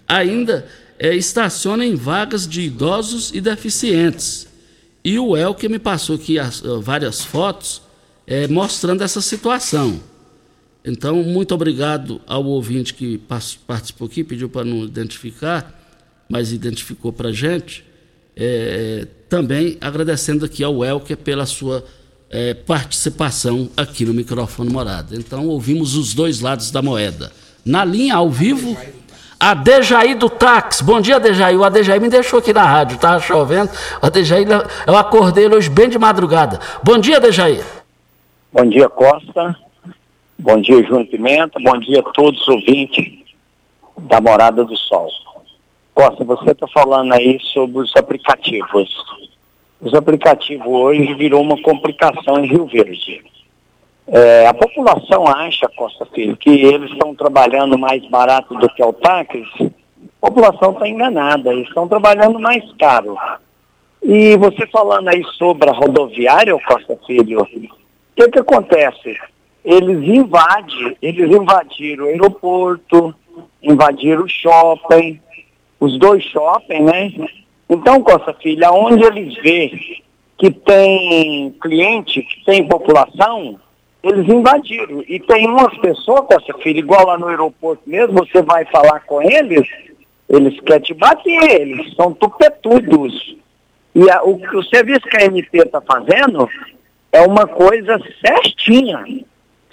ainda 0.06 0.64
é, 0.96 1.12
estacionam 1.12 1.82
em 1.82 1.96
vagas 1.96 2.46
de 2.46 2.60
idosos 2.60 3.32
e 3.34 3.40
deficientes. 3.40 4.46
E 5.02 5.18
o 5.18 5.36
El 5.36 5.56
que 5.56 5.68
me 5.68 5.80
passou 5.80 6.14
aqui 6.14 6.38
as, 6.38 6.60
várias 6.80 7.24
fotos 7.24 7.82
é, 8.28 8.46
mostrando 8.46 9.02
essa 9.02 9.20
situação. 9.20 10.00
Então, 10.84 11.24
muito 11.24 11.52
obrigado 11.52 12.20
ao 12.28 12.44
ouvinte 12.44 12.94
que 12.94 13.18
participou 13.66 14.06
aqui, 14.06 14.22
pediu 14.22 14.48
para 14.48 14.64
não 14.64 14.84
identificar, 14.84 15.84
mas 16.28 16.52
identificou 16.52 17.12
para 17.12 17.30
a 17.30 17.32
gente. 17.32 17.84
É, 18.36 19.04
também 19.28 19.78
agradecendo 19.80 20.44
aqui 20.44 20.62
ao 20.62 20.84
Elker 20.84 21.16
pela 21.16 21.44
sua 21.44 21.84
é, 22.30 22.54
participação 22.54 23.68
aqui 23.76 24.04
no 24.04 24.14
microfone 24.14 24.70
Morada. 24.70 25.14
Então 25.16 25.46
ouvimos 25.48 25.96
os 25.96 26.14
dois 26.14 26.40
lados 26.40 26.70
da 26.70 26.82
moeda. 26.82 27.32
Na 27.64 27.84
linha, 27.84 28.16
ao 28.16 28.30
vivo, 28.30 28.76
a 29.38 29.54
Dejaí 29.54 30.14
do 30.14 30.30
táxi. 30.30 30.82
Bom 30.82 31.00
dia, 31.00 31.20
Dejaí. 31.20 31.56
O 31.56 31.64
Adejaí 31.64 32.00
me 32.00 32.08
deixou 32.08 32.38
aqui 32.38 32.52
na 32.52 32.64
rádio, 32.64 32.94
estava 32.94 33.20
chovendo. 33.20 33.70
O 34.02 34.06
Adejaí, 34.06 34.44
eu 34.86 34.96
acordei 34.96 35.46
hoje 35.46 35.68
bem 35.68 35.88
de 35.88 35.98
madrugada. 35.98 36.60
Bom 36.82 36.98
dia, 36.98 37.20
Dejaí. 37.20 37.60
Bom 38.52 38.66
dia, 38.66 38.88
Costa. 38.88 39.56
Bom 40.38 40.60
dia, 40.60 40.82
Júnior 40.82 41.06
Pimenta. 41.06 41.58
Bom 41.60 41.78
dia 41.78 42.00
a 42.00 42.12
todos 42.12 42.40
os 42.42 42.48
ouvintes 42.48 43.04
da 43.98 44.20
Morada 44.20 44.64
do 44.64 44.76
Sol. 44.76 45.10
Costa, 45.94 46.24
você 46.24 46.50
está 46.50 46.66
falando 46.68 47.12
aí 47.12 47.38
sobre 47.52 47.78
os 47.78 47.94
aplicativos. 47.96 48.88
Os 49.80 49.92
aplicativos 49.94 50.66
hoje 50.66 51.14
virou 51.14 51.42
uma 51.42 51.60
complicação 51.60 52.38
em 52.38 52.46
Rio 52.46 52.66
Verde. 52.66 53.22
É, 54.08 54.46
a 54.46 54.54
população 54.54 55.26
acha, 55.26 55.68
Costa 55.76 56.06
Filho, 56.06 56.36
que 56.36 56.50
eles 56.50 56.90
estão 56.92 57.14
trabalhando 57.14 57.76
mais 57.76 58.04
barato 58.08 58.54
do 58.54 58.68
que 58.68 58.82
o 58.82 58.92
táxi. 58.92 59.44
A 60.22 60.28
população 60.28 60.72
está 60.72 60.88
enganada, 60.88 61.52
eles 61.52 61.68
estão 61.68 61.88
trabalhando 61.88 62.38
mais 62.38 62.64
caro. 62.78 63.16
E 64.02 64.36
você 64.36 64.66
falando 64.68 65.08
aí 65.08 65.22
sobre 65.36 65.68
a 65.68 65.72
rodoviária, 65.72 66.56
Costa 66.66 66.96
Filho, 67.06 67.42
o 67.42 67.46
que, 68.14 68.28
que 68.30 68.38
acontece? 68.38 69.18
Eles 69.64 70.08
invadem, 70.08 70.96
eles 71.02 71.28
invadiram 71.28 72.04
o 72.04 72.08
aeroporto, 72.08 73.14
invadiram 73.60 74.22
o 74.22 74.28
shopping, 74.28 75.20
os 75.80 75.98
dois 75.98 76.22
shopping, 76.22 76.82
né? 76.82 77.12
Então, 77.68 78.02
Costa 78.02 78.34
Filha, 78.34 78.70
onde 78.70 79.04
eles 79.04 79.34
vê 79.42 80.02
que 80.38 80.50
tem 80.50 81.50
cliente, 81.60 82.22
que 82.22 82.44
tem 82.44 82.68
população, 82.68 83.58
eles 84.02 84.28
invadiram. 84.28 85.02
E 85.08 85.18
tem 85.18 85.46
umas 85.46 85.76
pessoas, 85.78 86.26
Costa 86.26 86.54
Filha, 86.58 86.78
igual 86.78 87.06
lá 87.06 87.18
no 87.18 87.28
aeroporto 87.28 87.82
mesmo, 87.86 88.14
você 88.14 88.42
vai 88.42 88.64
falar 88.66 89.00
com 89.00 89.20
eles, 89.22 89.68
eles 90.28 90.60
querem 90.60 90.82
te 90.82 90.94
bater, 90.94 91.60
eles 91.60 91.94
são 91.94 92.12
tupetudos. 92.12 93.36
E 93.94 94.10
a, 94.10 94.22
o, 94.22 94.34
o 94.34 94.62
serviço 94.64 95.08
que 95.08 95.16
a 95.16 95.24
MP 95.24 95.58
está 95.58 95.80
fazendo 95.80 96.48
é 97.10 97.22
uma 97.22 97.46
coisa 97.46 97.98
certinha. 98.24 99.04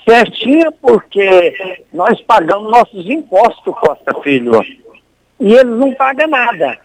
Certinha 0.07 0.71
porque 0.71 1.83
nós 1.93 2.19
pagamos 2.21 2.71
nossos 2.71 3.09
impostos, 3.09 3.75
Costa 3.75 4.13
Filho 4.21 4.61
e 5.43 5.53
eles 5.53 5.77
não 5.77 5.93
pagam 5.93 6.27
nada. 6.27 6.77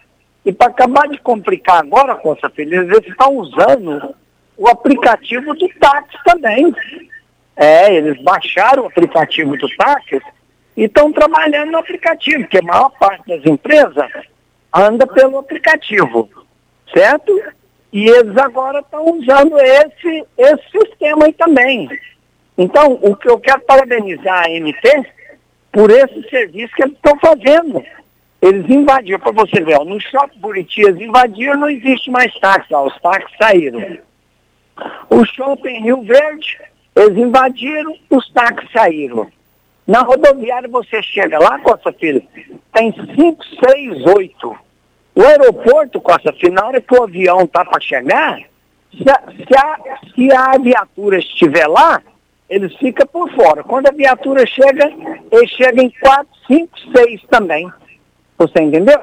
E 0.49 0.51
para 0.51 0.71
acabar 0.71 1.07
de 1.07 1.19
complicar 1.19 1.77
agora, 1.77 2.15
Costa 2.15 2.49
Feliz, 2.49 2.89
eles 2.89 3.05
estão 3.05 3.37
usando 3.37 4.15
o 4.57 4.67
aplicativo 4.67 5.53
do 5.53 5.69
táxi 5.79 6.17
também. 6.25 6.73
É, 7.55 7.93
eles 7.93 8.19
baixaram 8.23 8.81
o 8.81 8.87
aplicativo 8.87 9.55
do 9.55 9.69
táxi 9.77 10.19
e 10.75 10.85
estão 10.85 11.13
trabalhando 11.13 11.73
no 11.73 11.77
aplicativo, 11.77 12.39
porque 12.39 12.57
a 12.57 12.63
maior 12.63 12.89
parte 12.97 13.27
das 13.27 13.45
empresas 13.45 14.09
anda 14.73 15.05
pelo 15.05 15.37
aplicativo, 15.37 16.27
certo? 16.91 17.31
E 17.93 18.09
eles 18.09 18.35
agora 18.35 18.79
estão 18.79 19.05
usando 19.19 19.55
esse, 19.59 20.25
esse 20.35 20.63
sistema 20.71 21.25
aí 21.25 21.33
também. 21.33 21.87
Então, 22.57 22.97
o 23.03 23.15
que 23.15 23.29
eu 23.29 23.39
quero 23.39 23.61
parabenizar 23.61 24.45
a 24.47 24.49
MT 24.49 25.05
por 25.71 25.91
esse 25.91 26.27
serviço 26.27 26.73
que 26.73 26.81
eles 26.81 26.95
estão 26.95 27.19
fazendo. 27.19 27.83
Eles 28.41 28.69
invadiram, 28.69 29.19
para 29.19 29.31
você 29.31 29.61
ver, 29.61 29.77
ó, 29.79 29.83
no 29.83 29.99
shopping 29.99 30.39
Buriti 30.39 30.81
eles 30.81 31.01
invadiram, 31.01 31.59
não 31.59 31.69
existe 31.69 32.09
mais 32.09 32.33
táxi, 32.39 32.73
ó, 32.73 32.87
os 32.87 32.97
táxis 33.01 33.35
saíram. 33.37 33.97
O 35.09 35.25
shopping 35.25 35.81
Rio 35.81 36.01
Verde, 36.03 36.57
eles 36.95 37.17
invadiram, 37.17 37.93
os 38.09 38.29
táxis 38.31 38.71
saíram. 38.71 39.29
Na 39.85 40.03
rodoviária 40.03 40.69
você 40.69 41.01
chega 41.03 41.37
lá, 41.37 41.59
Costa 41.59 41.91
Filho, 41.91 42.23
tem 42.71 42.93
5, 42.93 43.45
6, 43.67 44.05
8. 44.05 44.55
O 45.15 45.21
aeroporto, 45.21 45.99
Costa 45.99 46.31
Filho, 46.31 46.53
na 46.53 46.65
hora 46.65 46.79
que 46.79 46.93
o 46.93 47.03
avião 47.03 47.45
tá 47.45 47.65
para 47.65 47.81
chegar, 47.81 48.39
Se 48.91 49.09
a, 49.09 49.21
se 49.31 49.55
a, 49.57 49.97
se 50.15 50.33
a 50.33 50.57
viatura 50.57 51.19
estiver 51.19 51.67
lá, 51.67 52.01
eles 52.49 52.73
ficam 52.77 53.05
por 53.05 53.29
fora. 53.31 53.63
Quando 53.63 53.87
a 53.87 53.91
viatura 53.91 54.45
chega, 54.45 54.91
eles 55.31 55.49
chegam 55.51 55.83
em 55.83 55.89
4, 55.99 56.27
5, 56.47 56.79
6 56.95 57.21
também. 57.29 57.69
Você 58.39 58.61
entendeu? 58.61 58.99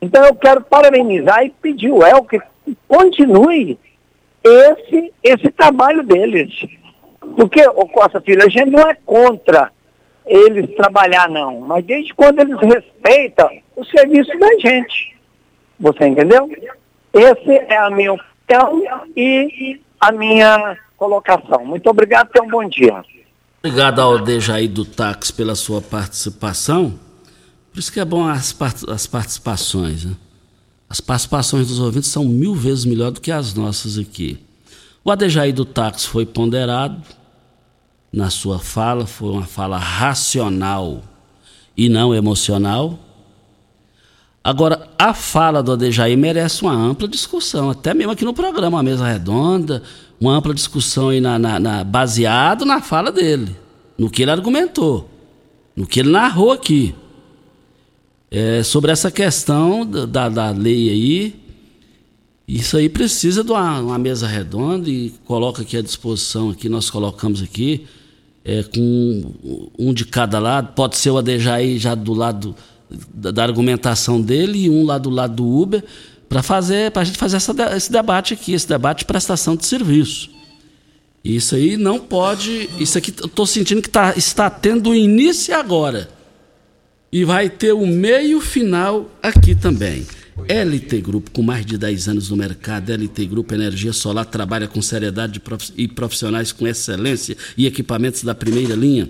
Então 0.00 0.24
eu 0.24 0.34
quero 0.34 0.62
parabenizar 0.62 1.44
e 1.44 1.50
pedir 1.50 1.90
o 1.90 2.02
El 2.02 2.24
que 2.24 2.40
continue 2.88 3.78
esse, 4.42 5.12
esse 5.22 5.50
trabalho 5.50 6.02
deles. 6.02 6.66
Porque, 7.36 7.66
ô 7.68 7.86
Costa 7.86 8.20
Filho, 8.20 8.42
a 8.42 8.48
gente 8.48 8.70
não 8.70 8.80
é 8.88 8.94
contra 8.94 9.70
eles 10.24 10.74
trabalhar, 10.74 11.28
não. 11.28 11.60
Mas 11.60 11.84
desde 11.84 12.14
quando 12.14 12.40
eles 12.40 12.58
respeitam 12.58 13.50
o 13.76 13.84
serviço 13.84 14.36
da 14.38 14.58
gente. 14.58 15.16
Você 15.78 16.06
entendeu? 16.06 16.50
Essa 17.12 17.52
é 17.52 17.76
a 17.76 17.90
minha 17.90 18.14
opinião 18.14 18.82
e 19.16 19.80
a 20.00 20.12
minha 20.12 20.76
colocação. 20.96 21.64
Muito 21.64 21.88
obrigado, 21.88 22.30
tenha 22.30 22.44
um 22.44 22.50
bom 22.50 22.66
dia. 22.68 23.04
Obrigado 23.62 24.00
ao 24.00 24.18
Dejaí 24.18 24.68
do 24.68 24.84
Táxi 24.84 25.32
pela 25.32 25.54
sua 25.54 25.82
participação. 25.82 27.07
Por 27.78 27.82
isso 27.82 27.92
que 27.92 28.00
é 28.00 28.04
bom 28.04 28.26
as, 28.26 28.52
as 28.88 29.06
participações. 29.06 30.04
Né? 30.04 30.16
As 30.90 31.00
participações 31.00 31.68
dos 31.68 31.78
ouvintes 31.78 32.10
são 32.10 32.24
mil 32.24 32.52
vezes 32.52 32.84
melhor 32.84 33.12
do 33.12 33.20
que 33.20 33.30
as 33.30 33.54
nossas 33.54 33.96
aqui. 33.96 34.36
O 35.04 35.12
Adejaí 35.12 35.52
do 35.52 35.64
Táxi 35.64 36.08
foi 36.08 36.26
ponderado 36.26 37.00
na 38.12 38.30
sua 38.30 38.58
fala, 38.58 39.06
foi 39.06 39.30
uma 39.30 39.44
fala 39.44 39.78
racional 39.78 41.04
e 41.76 41.88
não 41.88 42.12
emocional. 42.12 42.98
Agora, 44.42 44.88
a 44.98 45.14
fala 45.14 45.62
do 45.62 45.70
Adejaí 45.70 46.16
merece 46.16 46.62
uma 46.62 46.74
ampla 46.74 47.06
discussão, 47.06 47.70
até 47.70 47.94
mesmo 47.94 48.10
aqui 48.10 48.24
no 48.24 48.34
programa, 48.34 48.78
uma 48.78 48.82
mesa 48.82 49.06
redonda, 49.06 49.84
uma 50.20 50.34
ampla 50.34 50.52
discussão 50.52 51.10
aí 51.10 51.20
na, 51.20 51.38
na, 51.38 51.60
na, 51.60 51.84
baseado 51.84 52.64
na 52.64 52.82
fala 52.82 53.12
dele, 53.12 53.56
no 53.96 54.10
que 54.10 54.22
ele 54.22 54.32
argumentou, 54.32 55.08
no 55.76 55.86
que 55.86 56.00
ele 56.00 56.10
narrou 56.10 56.50
aqui. 56.50 56.92
É, 58.30 58.62
sobre 58.62 58.92
essa 58.92 59.10
questão 59.10 59.86
da, 59.86 60.28
da 60.28 60.50
lei 60.50 60.90
aí, 60.90 61.34
isso 62.46 62.76
aí 62.76 62.88
precisa 62.88 63.42
de 63.42 63.50
uma, 63.50 63.80
uma, 63.80 63.98
mesa 63.98 64.26
redonda 64.26 64.88
e 64.88 65.14
coloca 65.24 65.62
aqui 65.62 65.76
à 65.76 65.82
disposição, 65.82 66.50
aqui 66.50 66.68
nós 66.68 66.90
colocamos 66.90 67.42
aqui, 67.42 67.86
é, 68.44 68.62
com 68.62 69.32
um 69.78 69.94
de 69.94 70.04
cada 70.04 70.38
lado, 70.38 70.74
pode 70.74 70.96
ser 70.96 71.10
o 71.10 71.18
Adejaí 71.18 71.78
já 71.78 71.94
do 71.94 72.12
lado 72.12 72.54
da, 73.12 73.30
da 73.30 73.42
argumentação 73.42 74.20
dele 74.20 74.64
e 74.64 74.70
um 74.70 74.84
lá 74.84 74.98
do 74.98 75.10
lado 75.10 75.36
do 75.36 75.46
Uber, 75.46 75.82
para 76.28 76.42
fazer, 76.42 76.90
para 76.90 77.02
a 77.02 77.04
gente 77.06 77.18
fazer 77.18 77.36
essa, 77.36 77.54
esse 77.76 77.90
debate 77.90 78.34
aqui, 78.34 78.52
esse 78.52 78.68
debate 78.68 79.00
de 79.00 79.04
prestação 79.06 79.56
de 79.56 79.64
serviço. 79.64 80.30
Isso 81.24 81.54
aí 81.54 81.76
não 81.76 81.98
pode. 81.98 82.68
Isso 82.78 82.96
aqui 82.96 83.12
eu 83.18 83.26
estou 83.26 83.46
sentindo 83.46 83.82
que 83.82 83.90
tá, 83.90 84.14
está 84.16 84.48
tendo 84.48 84.94
início 84.94 85.54
agora. 85.54 86.08
E 87.10 87.24
vai 87.24 87.48
ter 87.48 87.72
o 87.72 87.86
meio 87.86 88.40
final 88.40 89.10
aqui 89.22 89.54
também. 89.54 90.06
LT 90.46 91.00
Grupo, 91.00 91.30
com 91.30 91.42
mais 91.42 91.64
de 91.64 91.78
10 91.78 92.08
anos 92.08 92.30
no 92.30 92.36
mercado, 92.36 92.92
LT 92.92 93.26
Grupo 93.26 93.54
Energia 93.54 93.92
Solar 93.92 94.26
trabalha 94.26 94.68
com 94.68 94.80
seriedade 94.80 95.40
e 95.76 95.88
profissionais 95.88 96.52
com 96.52 96.66
excelência 96.66 97.36
e 97.56 97.66
equipamentos 97.66 98.22
da 98.22 98.34
primeira 98.34 98.74
linha 98.74 99.08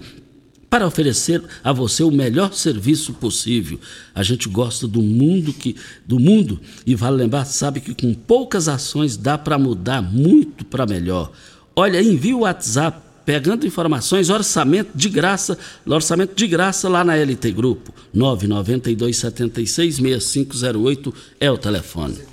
para 0.71 0.87
oferecer 0.87 1.43
a 1.65 1.73
você 1.73 2.03
o 2.03 2.11
melhor 2.11 2.53
serviço 2.53 3.15
possível. 3.15 3.81
A 4.15 4.23
gente 4.23 4.49
gosta 4.49 4.87
do 4.87 5.03
mundo 5.03 5.53
que 5.53 5.75
do 6.07 6.21
mundo 6.21 6.61
e 6.87 6.95
vale 6.95 7.17
lembrar, 7.17 7.47
sabe 7.47 7.81
que 7.81 7.95
com 7.95 8.15
poucas 8.15 8.69
ações 8.69 9.17
dá 9.17 9.37
para 9.37 9.59
mudar 9.59 10.03
muito 10.03 10.65
para 10.65 10.87
melhor. 10.87 11.33
Olha, 11.75 12.03
envie 12.03 12.35
o 12.35 12.41
WhatsApp 12.41 13.08
pegando 13.29 13.67
informações, 13.67 14.31
orçamento 14.31 14.97
de 14.97 15.11
graça, 15.11 15.59
orçamento 15.87 16.35
de 16.35 16.47
graça 16.47 16.89
lá 16.89 17.05
na 17.05 17.15
LT 17.15 17.53
Grupo. 17.53 17.93
992766508 18.17 21.15
é 21.39 21.51
o 21.51 21.59
telefone. 21.59 22.27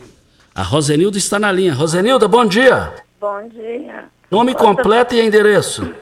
A 0.55 0.63
Rosenilda 0.63 1.17
está 1.17 1.37
na 1.37 1.51
linha. 1.51 1.73
Rosenilda, 1.73 2.29
bom 2.29 2.45
dia. 2.45 2.93
Bom 3.19 3.45
dia. 3.49 4.05
Nome 4.31 4.55
completo 4.55 5.13
e 5.13 5.19
endereço. 5.19 5.93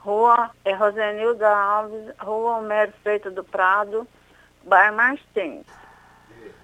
Rua 0.00 0.50
é 0.62 0.74
Rosenilda 0.74 1.48
Alves, 1.48 2.12
Rua 2.20 2.58
Homero 2.58 2.92
Feito 3.02 3.30
do 3.30 3.42
Prado, 3.42 4.06
bairro 4.66 4.94
Martins. 4.94 5.64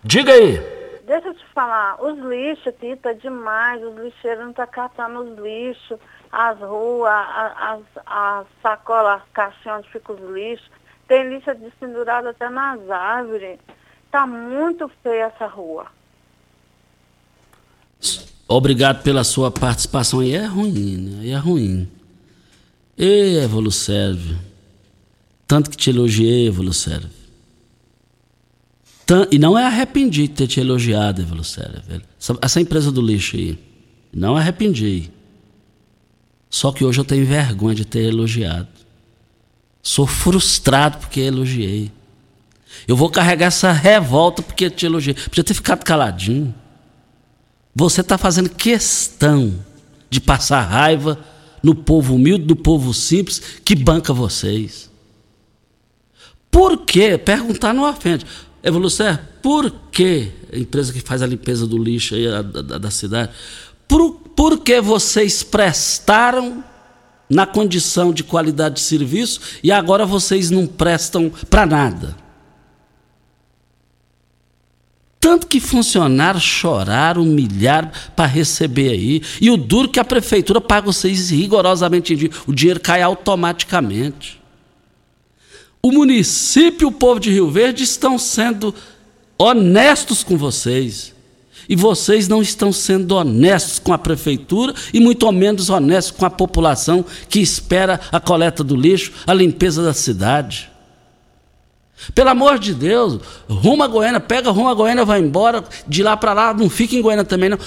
Diga 0.05 0.35
aí. 0.35 0.61
Deixa 1.07 1.29
eu 1.29 1.35
te 1.35 1.47
falar, 1.55 1.97
os 2.05 2.19
lixos 2.19 2.67
aqui 2.67 2.95
tá 2.97 3.15
demais, 3.15 3.83
os 3.83 3.97
lixeiros 3.97 4.45
não 4.45 4.53
tá 4.53 4.67
catando 4.67 5.21
os 5.21 5.39
lixos, 5.39 5.99
as 6.33 6.59
ruas, 6.61 7.27
as, 7.57 7.81
as 8.07 8.47
sacolas, 8.63 9.23
caixão 9.33 9.79
onde 9.79 9.89
ficam 9.89 10.15
os 10.15 10.31
lixos. 10.31 10.71
Tem 11.09 11.29
lixo 11.29 11.51
pendurado 11.81 12.29
até 12.29 12.49
nas 12.49 12.89
árvores. 12.89 13.59
Tá 14.11 14.27
muito 14.27 14.91
feia 15.03 15.25
essa 15.25 15.47
rua. 15.47 15.87
Obrigado 18.47 19.03
pela 19.03 19.25
sua 19.25 19.51
participação. 19.51 20.23
E 20.23 20.35
é 20.35 20.45
ruim, 20.45 20.97
né? 20.97 21.27
E 21.27 21.31
é 21.31 21.37
ruim. 21.37 21.89
Ei, 22.97 23.39
Evolucérvio. 23.39 24.39
Tanto 25.47 25.71
que 25.71 25.77
te 25.77 25.91
elogiei, 25.91 26.47
Evolucérvio. 26.47 27.11
E 29.31 29.39
não 29.39 29.59
é 29.59 29.65
arrependi 29.67 30.29
de 30.29 30.35
ter 30.35 30.47
te 30.47 30.61
elogiado, 30.61 31.21
Evolucérvio. 31.21 32.03
Essa, 32.19 32.39
essa 32.41 32.61
empresa 32.61 32.93
do 32.93 33.03
lixo 33.03 33.37
aí. 33.37 33.59
Não 34.13 34.37
arrependi. 34.37 35.11
Só 36.51 36.73
que 36.73 36.85
hoje 36.85 37.01
eu 37.01 37.05
tenho 37.05 37.25
vergonha 37.25 37.77
de 37.77 37.85
ter 37.85 38.03
elogiado. 38.03 38.69
Sou 39.81 40.07
frustrado 40.07 40.99
porque 40.99 41.21
elogiei. 41.21 41.93
Eu 42.87 42.97
vou 42.97 43.09
carregar 43.09 43.47
essa 43.47 43.71
revolta 43.71 44.43
porque 44.43 44.69
te 44.69 44.85
elogiei. 44.85 45.15
Podia 45.15 45.45
ter 45.45 45.55
ficado 45.55 45.85
caladinho. 45.85 46.53
Você 47.75 48.01
está 48.01 48.19
fazendo 48.19 48.51
questão 48.51 49.65
de 50.11 50.21
passar 50.21 50.63
raiva 50.63 51.19
no 51.63 51.75
povo 51.75 52.17
humilde, 52.17 52.47
no 52.47 52.57
povo 52.57 52.93
simples 52.93 53.41
que 53.65 53.77
banca 53.77 54.13
vocês. 54.13 54.91
Por 56.51 56.79
quê? 56.85 57.17
Perguntar 57.17 57.73
não 57.73 57.89
ofende. 57.89 58.27
Evolução, 58.63 59.19
por 59.41 59.71
que 59.91 60.31
a 60.53 60.59
empresa 60.59 60.93
que 60.93 61.01
faz 61.01 61.23
a 61.23 61.27
limpeza 61.27 61.67
do 61.67 61.79
lixo 61.79 62.15
aí 62.15 62.27
da, 62.29 62.79
da 62.79 62.91
cidade, 62.91 63.33
por, 63.91 64.13
por 64.37 64.61
que 64.61 64.81
vocês 64.81 65.43
prestaram 65.43 66.63
na 67.29 67.45
condição 67.45 68.13
de 68.13 68.23
qualidade 68.23 68.77
de 68.77 68.83
serviço 68.83 69.41
e 69.65 69.73
agora 69.73 70.07
vocês 70.07 70.49
não 70.49 70.65
prestam 70.65 71.29
para 71.51 71.67
nada? 71.67 72.17
Tanto 75.19 75.49
que 75.49 75.59
funcionários 75.59 76.45
choraram, 76.45 77.23
humilharam 77.23 77.91
para 78.15 78.27
receber 78.27 78.91
aí. 78.91 79.23
E 79.41 79.51
o 79.51 79.57
duro 79.57 79.89
que 79.89 79.99
a 79.99 80.05
prefeitura 80.05 80.61
paga 80.61 80.87
vocês 80.87 81.31
rigorosamente. 81.31 82.31
O 82.47 82.55
dinheiro 82.55 82.81
cai 82.81 83.03
automaticamente. 83.03 84.41
O 85.83 85.91
município 85.91 86.87
e 86.87 86.89
o 86.89 86.93
povo 86.93 87.19
de 87.19 87.31
Rio 87.31 87.51
Verde 87.51 87.83
estão 87.83 88.19
sendo 88.19 88.73
honestos 89.37 90.23
com 90.23 90.39
vocês. 90.39 91.13
E 91.71 91.77
vocês 91.77 92.27
não 92.27 92.43
estão 92.43 92.73
sendo 92.73 93.13
honestos 93.15 93.79
com 93.79 93.93
a 93.93 93.99
prefeitura 93.99 94.75
e 94.93 94.99
muito 94.99 95.31
menos 95.31 95.71
honestos 95.71 96.11
com 96.11 96.27
a 96.27 96.31
população 96.31 97.05
que 97.29 97.39
espera 97.39 98.01
a 98.11 98.19
coleta 98.19 98.65
do 98.65 98.75
lixo, 98.75 99.13
a 99.25 99.33
limpeza 99.33 99.81
da 99.81 99.95
cidade. 99.95 100.69
Pelo 102.13 102.31
amor 102.31 102.59
de 102.59 102.75
Deus, 102.75 103.21
rumo 103.49 103.85
a 103.85 103.87
Goiânia, 103.87 104.19
pega 104.19 104.51
rumo 104.51 104.69
a 104.69 104.75
Goiânia, 104.75 105.05
vai 105.05 105.21
embora, 105.21 105.63
de 105.87 106.03
lá 106.03 106.17
para 106.17 106.33
lá, 106.33 106.53
não 106.53 106.69
fica 106.69 106.97
em 106.97 107.03
Goiânia 107.03 107.25
também 107.25 107.49
não. 107.49 107.59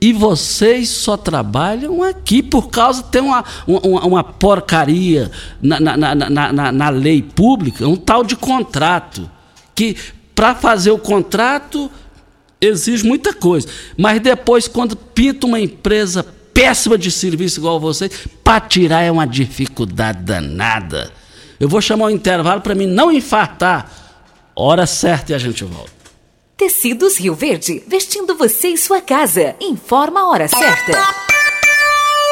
E 0.00 0.10
vocês 0.10 0.88
só 0.88 1.18
trabalham 1.18 2.02
aqui 2.02 2.42
por 2.42 2.70
causa 2.70 3.02
tem 3.02 3.20
uma, 3.20 3.44
uma, 3.66 4.06
uma 4.06 4.24
porcaria 4.24 5.30
na, 5.60 5.78
na, 5.78 5.96
na, 5.98 6.52
na, 6.52 6.72
na 6.72 6.88
lei 6.88 7.20
pública, 7.20 7.86
um 7.86 7.96
tal 7.96 8.24
de 8.24 8.36
contrato. 8.36 9.30
Que 9.74 9.98
para 10.34 10.54
fazer 10.54 10.90
o 10.90 10.98
contrato 10.98 11.90
exige 12.60 13.04
muita 13.06 13.32
coisa. 13.32 13.68
Mas 13.96 14.20
depois, 14.20 14.68
quando 14.68 14.96
pinta 14.96 15.46
uma 15.46 15.60
empresa 15.60 16.24
péssima 16.52 16.98
de 16.98 17.10
serviço 17.10 17.60
igual 17.60 17.80
vocês, 17.80 18.10
para 18.44 18.60
tirar 18.60 19.02
é 19.02 19.10
uma 19.10 19.26
dificuldade 19.26 20.22
danada. 20.22 21.12
Eu 21.58 21.68
vou 21.68 21.80
chamar 21.80 22.06
um 22.06 22.10
intervalo 22.10 22.60
para 22.60 22.74
mim 22.74 22.86
não 22.86 23.10
infartar. 23.10 23.90
Hora 24.54 24.86
certa 24.86 25.32
e 25.32 25.34
a 25.34 25.38
gente 25.38 25.64
volta. 25.64 25.90
Tecidos 26.56 27.18
Rio 27.18 27.34
Verde, 27.34 27.82
vestindo 27.86 28.34
você 28.34 28.68
e 28.68 28.76
sua 28.76 29.00
casa. 29.00 29.54
Informa 29.60 30.20
a 30.20 30.28
hora 30.28 30.48
certa. 30.48 30.92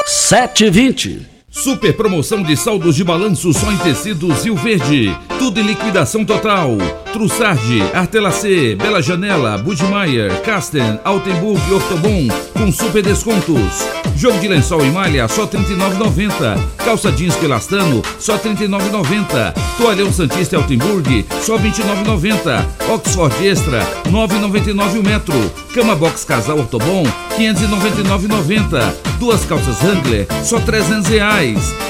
7h20. 0.07 1.28
Super 1.51 1.97
promoção 1.97 2.43
de 2.43 2.55
saldos 2.57 2.95
de 2.95 3.03
balanço 3.03 3.53
só 3.55 3.73
em 3.73 3.77
tecidos 3.79 4.45
Rio 4.45 4.55
Verde. 4.55 5.17
Tudo 5.39 5.59
em 5.59 5.63
liquidação 5.63 6.23
total. 6.23 6.77
Trussardi, 7.11 7.83
Artelacê, 7.95 8.75
Bela 8.75 9.01
Janela, 9.01 9.57
Budmeier, 9.57 10.43
Casten, 10.43 11.01
Altenburg 11.05 11.61
e 11.69 11.73
Ortobon 11.73 12.29
com 12.53 12.71
super 12.71 13.03
descontos. 13.03 13.87
Jogo 14.15 14.39
de 14.41 14.49
lençol 14.49 14.85
em 14.85 14.91
malha 14.91 15.27
só 15.29 15.45
R$ 15.45 15.59
39,90. 15.59 16.59
Calça 16.85 17.11
jeans 17.13 17.37
pelastano 17.37 18.03
só 18.19 18.35
R$ 18.35 18.51
39,90. 18.51 19.55
Toalhão 19.79 20.13
Santista 20.13 20.57
Altenburg 20.57 21.25
só 21.41 21.57
R$ 21.57 21.71
29,90. 21.71 22.93
Oxford 22.93 23.47
Extra 23.47 23.81
R$ 24.05 24.11
9,99 24.11 24.99
o 24.99 25.03
metro. 25.03 25.51
Cama 25.73 25.95
Box 25.95 26.25
Casal 26.25 26.59
Ortobon 26.59 27.05
R$ 27.05 27.55
599,90. 27.55 28.95
Duas 29.21 29.45
calças 29.45 29.81
Wrangler 29.83 30.27
só 30.45 30.59
300 30.61 31.09
reais. 31.09 31.38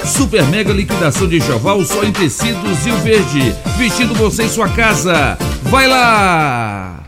Super 0.05 0.45
mega 0.49 0.75
liquidação 0.75 1.27
de 1.27 1.39
enxoval 1.39 1.83
só 1.83 2.05
em 2.05 2.13
tecidos 2.13 2.85
Rio 2.85 2.97
Verde. 2.99 3.55
Vestindo 3.79 4.15
você 4.15 4.43
em 4.43 4.49
sua 4.49 4.69
casa. 4.69 5.39
Vai 5.63 5.89
lá! 5.89 7.08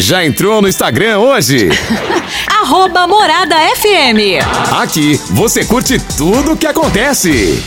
Já 0.00 0.24
entrou 0.24 0.62
no 0.62 0.68
Instagram 0.68 1.18
hoje? 1.18 1.68
Arroba 2.48 3.06
Morada 3.06 3.54
FM. 3.76 4.40
Aqui 4.80 5.20
você 5.30 5.62
curte 5.62 5.98
tudo 6.16 6.52
o 6.52 6.56
que 6.56 6.66
acontece. 6.66 7.62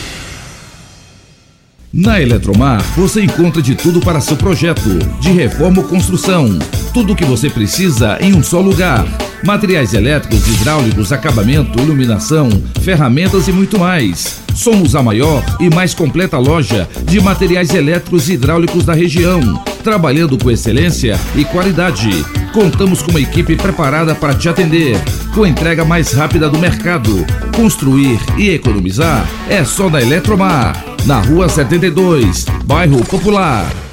Na 1.93 2.19
Eletromar, 2.19 2.81
você 2.97 3.21
encontra 3.21 3.61
de 3.61 3.75
tudo 3.75 3.99
para 3.99 4.19
seu 4.19 4.35
projeto, 4.35 4.97
de 5.19 5.31
reforma 5.31 5.83
ou 5.83 5.87
construção. 5.87 6.57
Tudo 6.91 7.13
o 7.13 7.15
que 7.15 7.23
você 7.23 7.51
precisa 7.51 8.17
em 8.19 8.33
um 8.33 8.41
só 8.41 8.59
lugar. 8.59 9.05
Materiais 9.45 9.93
elétricos, 9.93 10.47
hidráulicos, 10.47 11.11
acabamento, 11.11 11.79
iluminação, 11.79 12.49
ferramentas 12.81 13.47
e 13.47 13.51
muito 13.51 13.77
mais. 13.77 14.39
Somos 14.55 14.95
a 14.95 15.03
maior 15.03 15.43
e 15.59 15.69
mais 15.69 15.93
completa 15.93 16.39
loja 16.39 16.89
de 17.03 17.21
materiais 17.21 17.75
elétricos 17.75 18.27
e 18.27 18.33
hidráulicos 18.33 18.85
da 18.85 18.93
região, 18.95 19.39
trabalhando 19.83 20.37
com 20.37 20.49
excelência 20.49 21.19
e 21.35 21.43
qualidade. 21.45 22.09
Contamos 22.53 23.01
com 23.01 23.11
uma 23.11 23.19
equipe 23.19 23.55
preparada 23.55 24.15
para 24.15 24.33
te 24.33 24.49
atender, 24.49 24.97
com 25.35 25.43
a 25.43 25.49
entrega 25.49 25.83
mais 25.83 26.13
rápida 26.13 26.49
do 26.49 26.57
mercado. 26.57 27.25
Construir 27.55 28.19
e 28.37 28.49
economizar 28.49 29.27
é 29.49 29.63
só 29.63 29.89
na 29.89 30.01
Eletromar, 30.01 30.83
na 31.05 31.19
Rua 31.19 31.49
72, 31.49 32.45
Bairro 32.65 33.03
Popular. 33.05 33.92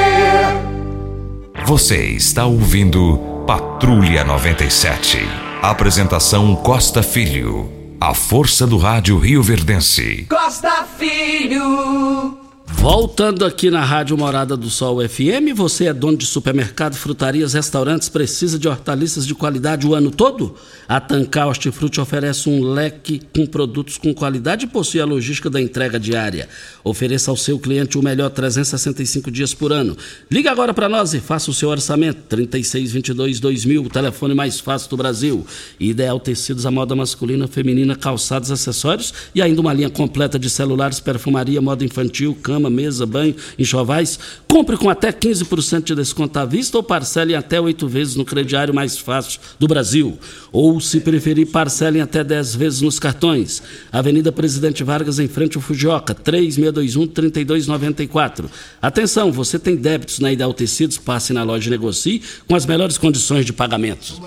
Você 1.65 2.05
está 2.07 2.45
ouvindo 2.45 3.43
Patrulha 3.47 4.23
97. 4.23 5.19
Apresentação 5.61 6.55
Costa 6.55 7.03
Filho. 7.03 7.71
A 7.99 8.13
força 8.13 8.65
do 8.65 8.77
rádio 8.77 9.17
Rio 9.17 9.43
Verdense. 9.43 10.25
Costa 10.27 10.85
Filho. 10.97 12.50
Voltando 12.73 13.45
aqui 13.45 13.69
na 13.69 13.85
Rádio 13.85 14.17
Morada 14.17 14.57
do 14.57 14.69
Sol 14.69 15.07
FM, 15.07 15.53
você 15.55 15.85
é 15.85 15.93
dono 15.93 16.17
de 16.17 16.25
supermercado, 16.25 16.95
frutarias, 16.95 17.53
restaurantes, 17.53 18.09
precisa 18.09 18.57
de 18.57 18.67
hortaliças 18.67 19.25
de 19.25 19.35
qualidade 19.35 19.85
o 19.87 19.93
ano 19.93 20.11
todo? 20.11 20.55
A 20.87 20.99
Tancar 20.99 21.47
Hortifruti 21.47 22.01
oferece 22.01 22.49
um 22.49 22.63
leque 22.63 23.21
com 23.33 23.45
produtos 23.45 23.97
com 23.97 24.13
qualidade 24.13 24.65
e 24.65 24.67
possui 24.67 24.99
a 24.99 25.05
logística 25.05 25.49
da 25.49 25.61
entrega 25.61 25.99
diária. 25.99 26.49
Ofereça 26.83 27.31
ao 27.31 27.37
seu 27.37 27.59
cliente 27.59 27.97
o 27.97 28.03
melhor 28.03 28.29
365 28.29 29.29
dias 29.29 29.53
por 29.53 29.71
ano. 29.71 29.95
Liga 30.29 30.51
agora 30.51 30.73
para 30.73 30.89
nós 30.89 31.13
e 31.13 31.19
faça 31.19 31.51
o 31.51 31.53
seu 31.53 31.69
orçamento. 31.69 32.35
3622-2000, 32.35 33.85
o 33.85 33.89
telefone 33.89 34.33
mais 34.33 34.59
fácil 34.59 34.89
do 34.89 34.97
Brasil. 34.97 35.45
Ideal 35.79 36.19
Tecidos, 36.19 36.65
a 36.65 36.71
moda 36.71 36.95
masculina, 36.95 37.47
feminina, 37.47 37.95
calçados, 37.95 38.51
acessórios 38.51 39.13
e 39.33 39.41
ainda 39.41 39.61
uma 39.61 39.71
linha 39.71 39.89
completa 39.89 40.39
de 40.39 40.49
celulares, 40.49 40.99
perfumaria, 40.99 41.61
moda 41.61 41.85
infantil, 41.85 42.35
cama, 42.41 42.60
mesa, 42.69 43.05
banho, 43.05 43.35
enxovais. 43.57 44.19
Compre 44.47 44.77
com 44.77 44.89
até 44.89 45.11
15% 45.11 45.83
de 45.83 45.95
desconto 45.95 46.39
à 46.39 46.45
vista 46.45 46.77
ou 46.77 46.83
parcele 46.83 47.35
até 47.35 47.59
oito 47.59 47.85
vezes 47.87 48.15
no 48.15 48.23
crediário 48.23 48.73
mais 48.73 48.97
fácil 48.97 49.41
do 49.59 49.67
Brasil. 49.67 50.17
Ou, 50.51 50.79
se 50.79 50.99
preferir, 50.99 51.47
parcelem 51.47 52.01
até 52.01 52.23
10 52.23 52.55
vezes 52.55 52.81
nos 52.81 52.99
cartões. 52.99 53.63
Avenida 53.91 54.31
Presidente 54.31 54.83
Vargas, 54.83 55.19
em 55.19 55.27
frente 55.27 55.57
ao 55.57 55.61
Fujioka, 55.61 56.15
3621-3294. 56.15 58.45
Atenção, 58.81 59.31
você 59.31 59.59
tem 59.59 59.75
débitos 59.75 60.17
na 60.19 60.31
Ideal 60.31 60.53
Tecidos, 60.53 60.97
passe 60.97 61.33
na 61.33 61.43
loja 61.43 61.67
e 61.67 61.71
negocie 61.71 62.23
com 62.47 62.55
as 62.55 62.65
melhores 62.65 62.97
condições 62.97 63.45
de 63.45 63.53
pagamentos. 63.53 64.19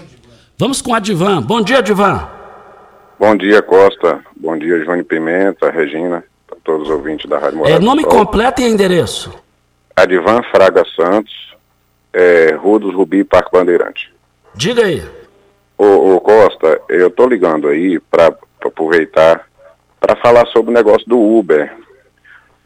Vamos 0.59 0.81
com 0.81 0.95
a 0.95 1.01
Divan. 1.01 1.43
Bom 1.43 1.61
dia, 1.61 1.83
Divan. 1.83 2.29
Bom 3.19 3.37
dia, 3.37 3.61
Costa. 3.63 4.21
Bom 4.37 4.57
dia, 4.59 4.85
Joane 4.85 5.03
Pimenta, 5.03 5.71
Regina, 5.71 6.23
todos 6.65 6.89
os 6.89 6.95
ouvintes 6.95 7.29
da 7.29 7.39
Rádio 7.39 7.59
Morada 7.59 7.77
É, 7.77 7.79
nome 7.79 8.05
completo 8.05 8.63
e 8.63 8.65
endereço. 8.65 9.33
Adivan 9.95 10.43
Fraga 10.51 10.85
Santos, 10.97 11.55
é, 12.13 12.55
Rua 12.55 12.81
dos 12.81 12.95
Rubi, 12.95 13.23
Parque 13.23 13.53
Bandeirante. 13.53 14.13
Diga 14.55 14.85
aí. 14.85 15.03
Ô, 15.77 16.15
ô, 16.15 16.21
Costa, 16.21 16.81
eu 16.89 17.11
tô 17.11 17.27
ligando 17.27 17.69
aí 17.69 18.01
para 18.01 18.35
aproveitar 18.65 19.47
para 20.01 20.17
falar 20.17 20.47
sobre 20.47 20.71
o 20.71 20.75
negócio 20.75 21.09
do 21.09 21.19
Uber. 21.19 21.73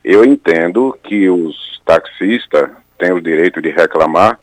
Eu 0.05 0.25
entendo 0.25 0.97
que 1.03 1.29
os 1.29 1.81
taxistas 1.85 2.71
têm 2.99 3.13
o 3.13 3.21
direito 3.21 3.61
de 3.63 3.71
reclamar, 3.71 4.39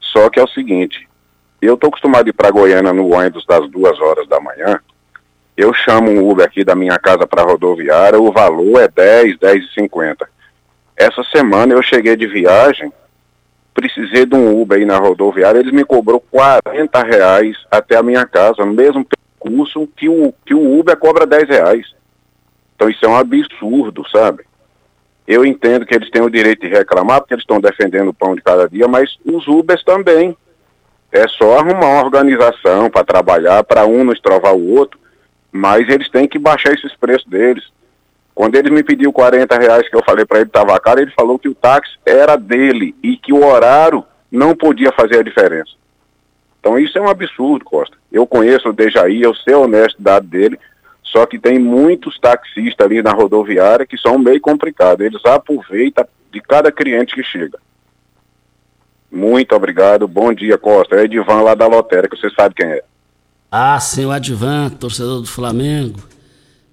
só 0.00 0.28
que 0.28 0.40
é 0.40 0.42
o 0.42 0.48
seguinte, 0.48 1.08
eu 1.60 1.76
tô 1.76 1.86
acostumado 1.86 2.26
a 2.26 2.30
ir 2.30 2.32
para 2.32 2.50
Goiânia 2.50 2.92
no 2.92 3.14
ônibus 3.14 3.46
das 3.46 3.68
duas 3.70 3.98
horas 4.00 4.28
da 4.28 4.40
manhã, 4.40 4.80
eu 5.56 5.72
chamo 5.74 6.10
um 6.10 6.30
Uber 6.30 6.46
aqui 6.46 6.64
da 6.64 6.74
minha 6.74 6.98
casa 6.98 7.26
para 7.26 7.42
rodoviária, 7.42 8.20
o 8.20 8.32
valor 8.32 8.80
é 8.80 8.88
10, 8.88 9.38
10 9.38 9.64
e 9.64 9.74
50. 9.74 10.28
Essa 10.96 11.22
semana 11.24 11.74
eu 11.74 11.82
cheguei 11.82 12.16
de 12.16 12.26
viagem, 12.26 12.92
precisei 13.74 14.24
de 14.24 14.34
um 14.34 14.60
Uber 14.60 14.78
aí 14.78 14.84
na 14.84 14.98
rodoviária, 14.98 15.58
eles 15.58 15.72
me 15.72 15.84
cobrou 15.84 16.20
40 16.30 17.02
reais 17.02 17.56
até 17.70 17.96
a 17.96 18.02
minha 18.02 18.26
casa, 18.26 18.64
no 18.64 18.72
mesmo 18.72 19.04
percurso 19.04 19.86
que 19.96 20.08
o, 20.08 20.32
que 20.44 20.54
o 20.54 20.78
Uber 20.78 20.96
cobra 20.96 21.26
10 21.26 21.48
reais. 21.48 21.94
Então 22.74 22.88
isso 22.88 23.04
é 23.04 23.08
um 23.08 23.16
absurdo, 23.16 24.08
sabe? 24.08 24.44
Eu 25.26 25.44
entendo 25.44 25.86
que 25.86 25.94
eles 25.94 26.10
têm 26.10 26.22
o 26.22 26.30
direito 26.30 26.62
de 26.62 26.68
reclamar, 26.68 27.20
porque 27.20 27.34
eles 27.34 27.42
estão 27.42 27.60
defendendo 27.60 28.08
o 28.08 28.14
pão 28.14 28.34
de 28.34 28.42
cada 28.42 28.68
dia, 28.68 28.88
mas 28.88 29.18
os 29.24 29.46
Ubers 29.46 29.84
também. 29.84 30.36
É 31.14 31.28
só 31.28 31.58
arrumar 31.58 31.88
uma 31.88 32.04
organização 32.04 32.88
para 32.88 33.04
trabalhar, 33.04 33.62
para 33.64 33.84
um 33.84 34.02
não 34.02 34.14
estrovar 34.14 34.54
o 34.54 34.74
outro, 34.74 34.98
mas 35.52 35.86
eles 35.88 36.08
têm 36.08 36.26
que 36.26 36.38
baixar 36.38 36.72
esses 36.72 36.94
preços 36.96 37.28
deles. 37.28 37.70
Quando 38.34 38.54
ele 38.54 38.70
me 38.70 38.82
pediu 38.82 39.12
40 39.12 39.58
reais 39.58 39.88
que 39.88 39.94
eu 39.94 40.02
falei 40.02 40.24
para 40.24 40.38
ele 40.38 40.50
que 40.50 40.58
estava 40.58 40.80
caro, 40.80 41.00
ele 41.00 41.10
falou 41.10 41.38
que 41.38 41.48
o 41.48 41.54
táxi 41.54 41.98
era 42.06 42.36
dele 42.36 42.94
e 43.02 43.16
que 43.16 43.32
o 43.32 43.44
horário 43.44 44.02
não 44.30 44.56
podia 44.56 44.90
fazer 44.90 45.18
a 45.18 45.22
diferença. 45.22 45.72
Então 46.58 46.78
isso 46.78 46.96
é 46.96 47.00
um 47.02 47.10
absurdo, 47.10 47.64
Costa. 47.64 47.96
Eu 48.10 48.26
conheço 48.26 48.70
o 48.70 48.72
Dejaí, 48.72 49.20
eu 49.20 49.34
sei 49.34 49.52
a 49.52 49.58
honestidade 49.58 50.26
dele, 50.26 50.58
só 51.02 51.26
que 51.26 51.38
tem 51.38 51.58
muitos 51.58 52.18
taxistas 52.18 52.86
ali 52.86 53.02
na 53.02 53.12
rodoviária 53.12 53.84
que 53.84 53.98
são 53.98 54.18
meio 54.18 54.40
complicados. 54.40 55.04
Eles 55.04 55.24
aproveitam 55.26 56.06
de 56.30 56.40
cada 56.40 56.72
cliente 56.72 57.14
que 57.14 57.22
chega. 57.22 57.58
Muito 59.10 59.54
obrigado. 59.54 60.08
Bom 60.08 60.32
dia, 60.32 60.56
Costa. 60.56 60.96
É 60.96 61.04
Edivan 61.04 61.42
lá 61.42 61.54
da 61.54 61.66
Lotérica, 61.66 62.16
você 62.16 62.30
sabe 62.30 62.54
quem 62.54 62.66
é. 62.66 62.82
Ah, 63.54 63.78
sim, 63.78 64.06
o 64.06 64.10
Advan, 64.10 64.70
torcedor 64.70 65.20
do 65.20 65.26
Flamengo. 65.26 66.02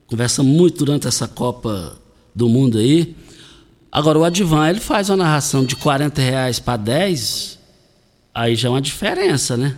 Conversa 0.07 0.41
muito 0.41 0.85
durante 0.85 1.09
essa 1.09 1.27
Copa 1.27 1.99
do 2.33 2.47
Mundo 2.47 2.77
aí. 2.77 3.17
Agora, 3.91 4.17
o 4.17 4.23
Advan, 4.23 4.69
ele 4.69 4.79
faz 4.79 5.09
uma 5.09 5.17
narração 5.17 5.65
de 5.65 5.75
40 5.75 6.21
reais 6.21 6.57
para 6.57 6.77
10 6.77 7.59
Aí 8.33 8.55
já 8.55 8.69
é 8.69 8.71
uma 8.71 8.81
diferença, 8.81 9.57
né? 9.57 9.75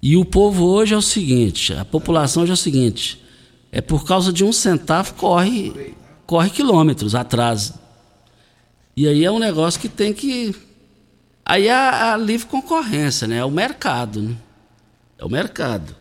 E 0.00 0.16
o 0.16 0.24
povo 0.24 0.64
hoje 0.66 0.94
é 0.94 0.96
o 0.96 1.02
seguinte, 1.02 1.72
a 1.72 1.84
população 1.84 2.44
hoje 2.44 2.52
é 2.52 2.54
o 2.54 2.56
seguinte, 2.56 3.20
é 3.72 3.80
por 3.80 4.04
causa 4.04 4.32
de 4.32 4.44
um 4.44 4.52
centavo 4.52 5.14
corre, 5.14 5.94
corre 6.24 6.50
quilômetros 6.50 7.16
atrás. 7.16 7.72
E 8.96 9.08
aí 9.08 9.24
é 9.24 9.30
um 9.30 9.40
negócio 9.40 9.80
que 9.80 9.88
tem 9.88 10.12
que. 10.12 10.54
Aí 11.44 11.66
é 11.66 11.72
a, 11.72 12.14
a 12.14 12.16
livre 12.16 12.46
concorrência, 12.46 13.26
né? 13.26 13.38
É 13.38 13.44
o 13.44 13.50
mercado, 13.50 14.22
né? 14.22 14.36
É 15.20 15.24
o 15.24 15.28
mercado. 15.28 15.99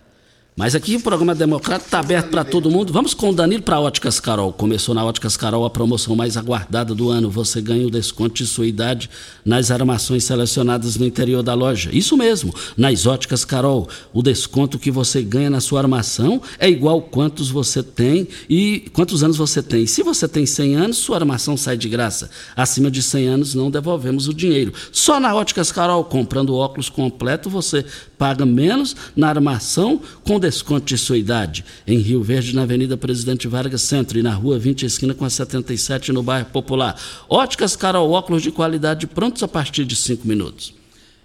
Mas 0.59 0.75
aqui 0.75 0.97
o 0.97 0.99
programa 0.99 1.33
Democrata 1.33 1.85
está 1.85 2.01
aberto 2.01 2.31
para 2.31 2.43
todo 2.43 2.69
mundo. 2.69 2.91
Vamos 2.91 3.13
com 3.13 3.29
o 3.29 3.33
Danilo 3.33 3.63
para 3.63 3.79
Óticas 3.79 4.19
Carol. 4.19 4.51
Começou 4.51 4.93
na 4.93 5.05
Óticas 5.05 5.37
Carol 5.37 5.63
a 5.63 5.69
promoção 5.69 6.17
mais 6.17 6.35
aguardada 6.35 6.93
do 6.93 7.09
ano. 7.09 7.29
Você 7.29 7.61
ganha 7.61 7.87
o 7.87 7.89
desconto 7.89 8.35
de 8.35 8.45
sua 8.45 8.67
idade 8.67 9.09
nas 9.45 9.71
armações 9.71 10.25
selecionadas 10.25 10.97
no 10.97 11.05
interior 11.05 11.41
da 11.41 11.53
loja. 11.53 11.89
Isso 11.93 12.17
mesmo, 12.17 12.53
nas 12.75 13.05
Óticas 13.05 13.45
Carol. 13.45 13.87
O 14.11 14.21
desconto 14.21 14.77
que 14.77 14.91
você 14.91 15.21
ganha 15.21 15.49
na 15.49 15.61
sua 15.61 15.79
armação 15.79 16.41
é 16.59 16.69
igual 16.69 17.03
quantos 17.03 17.49
você 17.49 17.81
tem 17.81 18.27
e 18.49 18.89
quantos 18.91 19.23
anos 19.23 19.37
você 19.37 19.63
tem. 19.63 19.87
Se 19.87 20.03
você 20.03 20.27
tem 20.27 20.45
100 20.45 20.75
anos, 20.75 20.97
sua 20.97 21.15
armação 21.15 21.55
sai 21.55 21.77
de 21.77 21.87
graça. 21.87 22.29
Acima 22.53 22.91
de 22.91 23.01
100 23.01 23.27
anos, 23.27 23.55
não 23.55 23.71
devolvemos 23.71 24.27
o 24.27 24.33
dinheiro. 24.33 24.73
Só 24.91 25.21
na 25.21 25.33
Óticas 25.33 25.71
Carol, 25.71 26.03
comprando 26.03 26.53
óculos 26.53 26.89
completo, 26.89 27.49
você 27.49 27.85
paga 28.17 28.45
menos 28.45 28.93
na 29.15 29.29
armação 29.29 30.01
com 30.25 30.37
desconto 30.37 30.48
de 30.83 30.97
sua 30.97 31.17
idade. 31.17 31.63
Em 31.85 31.97
Rio 31.97 32.21
Verde, 32.21 32.55
na 32.55 32.63
Avenida 32.63 32.97
Presidente 32.97 33.47
Vargas 33.47 33.81
Centro 33.81 34.17
e 34.19 34.23
na 34.23 34.33
Rua 34.33 34.57
20, 34.57 34.85
esquina 34.85 35.13
com 35.13 35.25
a 35.25 35.29
77, 35.29 36.11
no 36.11 36.23
bairro 36.23 36.47
Popular. 36.47 36.95
Óticas 37.29 37.75
Carol, 37.75 38.11
óculos 38.11 38.41
de 38.41 38.51
qualidade 38.51 39.07
prontos 39.07 39.43
a 39.43 39.47
partir 39.47 39.85
de 39.85 39.95
5 39.95 40.27
minutos. 40.27 40.73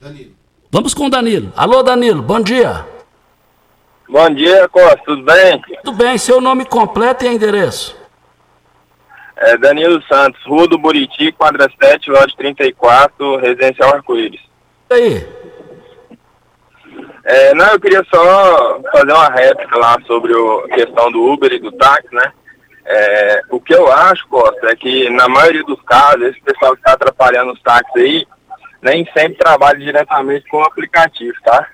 Danilo. 0.00 0.30
Vamos 0.70 0.92
com 0.92 1.06
o 1.06 1.10
Danilo. 1.10 1.52
Alô, 1.56 1.82
Danilo, 1.82 2.22
bom 2.22 2.40
dia. 2.40 2.84
Bom 4.08 4.30
dia, 4.34 4.68
Costa, 4.68 5.00
tudo 5.04 5.22
bem? 5.22 5.62
Tudo 5.82 5.96
bem, 5.96 6.18
seu 6.18 6.40
nome 6.40 6.64
completo 6.64 7.24
e 7.24 7.28
endereço? 7.28 7.96
É 9.36 9.56
Danilo 9.56 10.02
Santos, 10.06 10.40
Rua 10.44 10.68
do 10.68 10.78
Buriti, 10.78 11.32
quadra 11.32 11.70
7, 11.82 12.10
lote 12.10 12.36
34, 12.36 13.36
Residencial 13.38 13.94
Arco-Íris. 13.94 14.40
E 14.90 14.94
aí? 14.94 15.43
É, 17.24 17.54
não, 17.54 17.66
eu 17.72 17.80
queria 17.80 18.04
só 18.14 18.80
fazer 18.92 19.12
uma 19.12 19.28
réplica 19.30 19.78
lá 19.78 19.96
sobre 20.06 20.32
a 20.34 20.74
questão 20.74 21.10
do 21.10 21.24
Uber 21.32 21.52
e 21.52 21.58
do 21.58 21.72
táxi, 21.72 22.14
né? 22.14 22.32
É, 22.84 23.42
o 23.50 23.58
que 23.58 23.74
eu 23.74 23.90
acho, 23.90 24.28
Costa, 24.28 24.70
é 24.70 24.76
que 24.76 25.08
na 25.08 25.26
maioria 25.26 25.64
dos 25.64 25.80
casos, 25.82 26.22
esse 26.22 26.40
pessoal 26.42 26.72
que 26.72 26.80
está 26.80 26.92
atrapalhando 26.92 27.52
os 27.52 27.62
táxis 27.62 27.96
aí, 27.96 28.26
nem 28.82 29.08
sempre 29.16 29.38
trabalha 29.38 29.78
diretamente 29.78 30.46
com 30.48 30.58
o 30.58 30.64
aplicativo, 30.64 31.34
tá? 31.42 31.66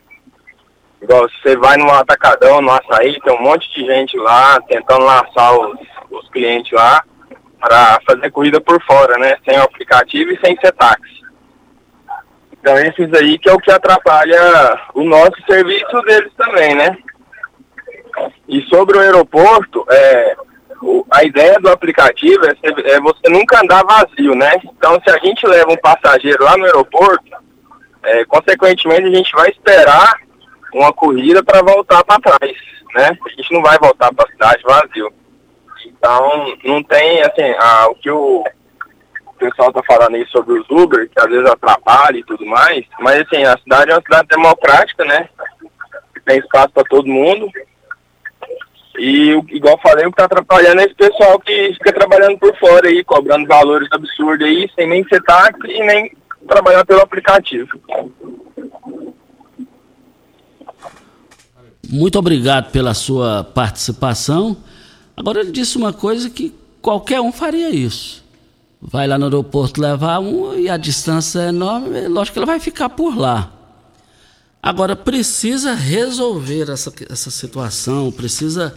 Igual 1.02 1.28
você 1.28 1.56
vai 1.56 1.76
no 1.76 1.90
atacadão, 1.90 2.60
no 2.60 2.70
açaí, 2.70 3.20
tem 3.20 3.34
um 3.34 3.42
monte 3.42 3.68
de 3.74 3.84
gente 3.84 4.16
lá 4.16 4.60
tentando 4.68 5.04
laçar 5.04 5.58
os, 5.58 5.80
os 6.10 6.28
clientes 6.30 6.70
lá 6.70 7.02
para 7.58 8.00
fazer 8.06 8.30
corrida 8.30 8.60
por 8.60 8.80
fora, 8.84 9.18
né? 9.18 9.36
Sem 9.44 9.56
aplicativo 9.56 10.30
e 10.30 10.38
sem 10.38 10.56
ser 10.60 10.72
táxi. 10.72 11.19
Então 12.60 12.78
esses 12.78 13.12
aí 13.14 13.38
que 13.38 13.48
é 13.48 13.52
o 13.52 13.58
que 13.58 13.70
atrapalha 13.70 14.38
o 14.94 15.02
nosso 15.02 15.36
serviço 15.48 16.02
deles 16.02 16.32
também, 16.36 16.74
né? 16.74 16.96
E 18.46 18.62
sobre 18.62 18.98
o 18.98 19.00
aeroporto, 19.00 19.84
é, 19.90 20.36
o, 20.82 21.06
a 21.10 21.24
ideia 21.24 21.58
do 21.58 21.70
aplicativo 21.70 22.44
é, 22.44 22.54
é, 22.92 23.00
você 23.00 23.28
nunca 23.30 23.60
andar 23.62 23.82
vazio, 23.84 24.34
né? 24.34 24.60
Então 24.64 25.00
se 25.02 25.10
a 25.10 25.18
gente 25.18 25.46
leva 25.46 25.72
um 25.72 25.76
passageiro 25.76 26.44
lá 26.44 26.56
no 26.56 26.66
aeroporto, 26.66 27.30
é, 28.02 28.24
consequentemente 28.26 29.06
a 29.06 29.14
gente 29.14 29.32
vai 29.32 29.48
esperar 29.48 30.20
uma 30.74 30.92
corrida 30.92 31.42
para 31.42 31.62
voltar 31.62 32.04
para 32.04 32.20
trás, 32.20 32.56
né? 32.94 33.18
A 33.24 33.28
gente 33.30 33.52
não 33.52 33.62
vai 33.62 33.78
voltar 33.78 34.12
para 34.12 34.26
a 34.26 34.32
cidade 34.32 34.62
vazio. 34.64 35.12
Então 35.86 36.54
não 36.64 36.82
tem 36.82 37.22
assim, 37.22 37.54
a, 37.58 37.88
o 37.88 37.94
que 37.94 38.10
o 38.10 38.44
pessoal 39.40 39.72
tá 39.72 39.82
falando 39.86 40.14
aí 40.14 40.26
sobre 40.26 40.58
os 40.58 40.68
Uber, 40.68 41.08
que 41.08 41.18
às 41.18 41.26
vezes 41.26 41.46
atrapalha 41.46 42.18
e 42.18 42.24
tudo 42.24 42.44
mais, 42.44 42.84
mas 43.00 43.22
assim, 43.22 43.42
a 43.42 43.56
cidade 43.58 43.90
é 43.90 43.94
uma 43.94 44.02
cidade 44.02 44.28
democrática, 44.28 45.04
né? 45.04 45.28
Tem 46.26 46.38
espaço 46.38 46.68
para 46.70 46.84
todo 46.84 47.08
mundo. 47.08 47.50
E, 48.98 49.30
igual 49.48 49.80
falei, 49.82 50.04
o 50.04 50.10
que 50.10 50.16
tá 50.16 50.26
atrapalhando 50.26 50.82
é 50.82 50.84
esse 50.84 50.94
pessoal 50.94 51.40
que 51.40 51.72
fica 51.72 51.92
trabalhando 51.92 52.38
por 52.38 52.54
fora 52.58 52.86
aí, 52.86 53.02
cobrando 53.02 53.48
valores 53.48 53.88
absurdos 53.90 54.46
aí, 54.46 54.70
sem 54.74 54.86
nem 54.86 55.02
ser 55.08 55.22
táxi 55.22 55.68
e 55.68 55.82
nem 55.82 56.14
trabalhar 56.46 56.84
pelo 56.84 57.00
aplicativo. 57.00 57.70
Muito 61.88 62.18
obrigado 62.18 62.70
pela 62.70 62.92
sua 62.92 63.42
participação. 63.42 64.56
Agora 65.16 65.40
ele 65.40 65.50
disse 65.50 65.78
uma 65.78 65.92
coisa 65.92 66.28
que 66.28 66.54
qualquer 66.82 67.20
um 67.20 67.32
faria 67.32 67.70
isso 67.70 68.19
vai 68.80 69.06
lá 69.06 69.18
no 69.18 69.26
aeroporto 69.26 69.80
levar 69.80 70.20
um 70.20 70.58
e 70.58 70.68
a 70.68 70.76
distância 70.76 71.40
é 71.40 71.48
enorme, 71.48 72.08
lógico 72.08 72.34
que 72.34 72.38
ela 72.38 72.46
vai 72.46 72.60
ficar 72.60 72.88
por 72.88 73.16
lá. 73.16 73.52
Agora, 74.62 74.94
precisa 74.94 75.72
resolver 75.72 76.70
essa, 76.70 76.92
essa 77.08 77.30
situação, 77.30 78.12
precisa 78.12 78.74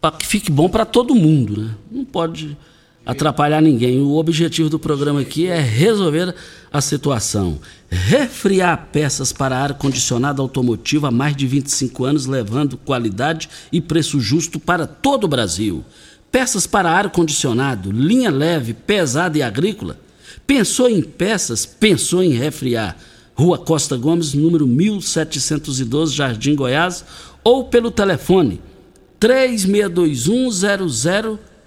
para 0.00 0.16
que 0.16 0.26
fique 0.26 0.50
bom 0.50 0.68
para 0.68 0.84
todo 0.84 1.14
mundo. 1.14 1.62
Né? 1.62 1.74
Não 1.90 2.04
pode 2.04 2.56
atrapalhar 3.04 3.60
ninguém. 3.60 4.00
O 4.00 4.16
objetivo 4.16 4.68
do 4.68 4.78
programa 4.78 5.20
aqui 5.20 5.46
é 5.46 5.60
resolver 5.60 6.34
a 6.72 6.80
situação. 6.80 7.58
Refriar 7.90 8.88
peças 8.92 9.32
para 9.32 9.56
ar-condicionado 9.56 10.42
automotivo 10.42 11.06
há 11.06 11.10
mais 11.10 11.34
de 11.34 11.46
25 11.46 12.04
anos, 12.04 12.26
levando 12.26 12.76
qualidade 12.76 13.48
e 13.72 13.80
preço 13.80 14.20
justo 14.20 14.60
para 14.60 14.86
todo 14.86 15.24
o 15.24 15.28
Brasil. 15.28 15.84
Peças 16.30 16.66
para 16.66 16.90
ar-condicionado, 16.90 17.90
linha 17.90 18.30
leve, 18.30 18.74
pesada 18.74 19.38
e 19.38 19.42
agrícola. 19.42 19.98
Pensou 20.46 20.88
em 20.88 21.02
peças? 21.02 21.64
Pensou 21.64 22.22
em 22.22 22.30
refriar. 22.30 22.96
Rua 23.34 23.56
Costa 23.56 23.96
Gomes, 23.96 24.34
número 24.34 24.66
1712, 24.66 26.14
Jardim 26.14 26.54
Goiás, 26.54 27.04
ou 27.44 27.64
pelo 27.64 27.90
telefone 27.90 28.60
3621 29.20 30.50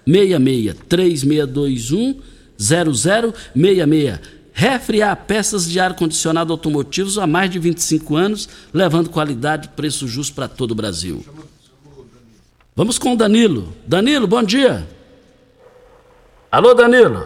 0066. 0.04 0.76
3621 0.88 2.20
0066. 2.58 4.20
Refriar 4.54 5.16
peças 5.26 5.68
de 5.68 5.80
ar-condicionado 5.80 6.52
automotivos 6.52 7.16
há 7.18 7.26
mais 7.26 7.50
de 7.50 7.58
25 7.58 8.16
anos, 8.16 8.48
levando 8.72 9.08
qualidade 9.08 9.68
e 9.68 9.70
preço 9.70 10.06
justo 10.06 10.34
para 10.34 10.46
todo 10.46 10.72
o 10.72 10.74
Brasil. 10.74 11.24
Vamos 12.74 12.98
com 12.98 13.12
o 13.12 13.16
Danilo. 13.16 13.68
Danilo, 13.86 14.26
bom 14.26 14.42
dia. 14.42 14.88
Alô, 16.50 16.72
Danilo. 16.72 17.22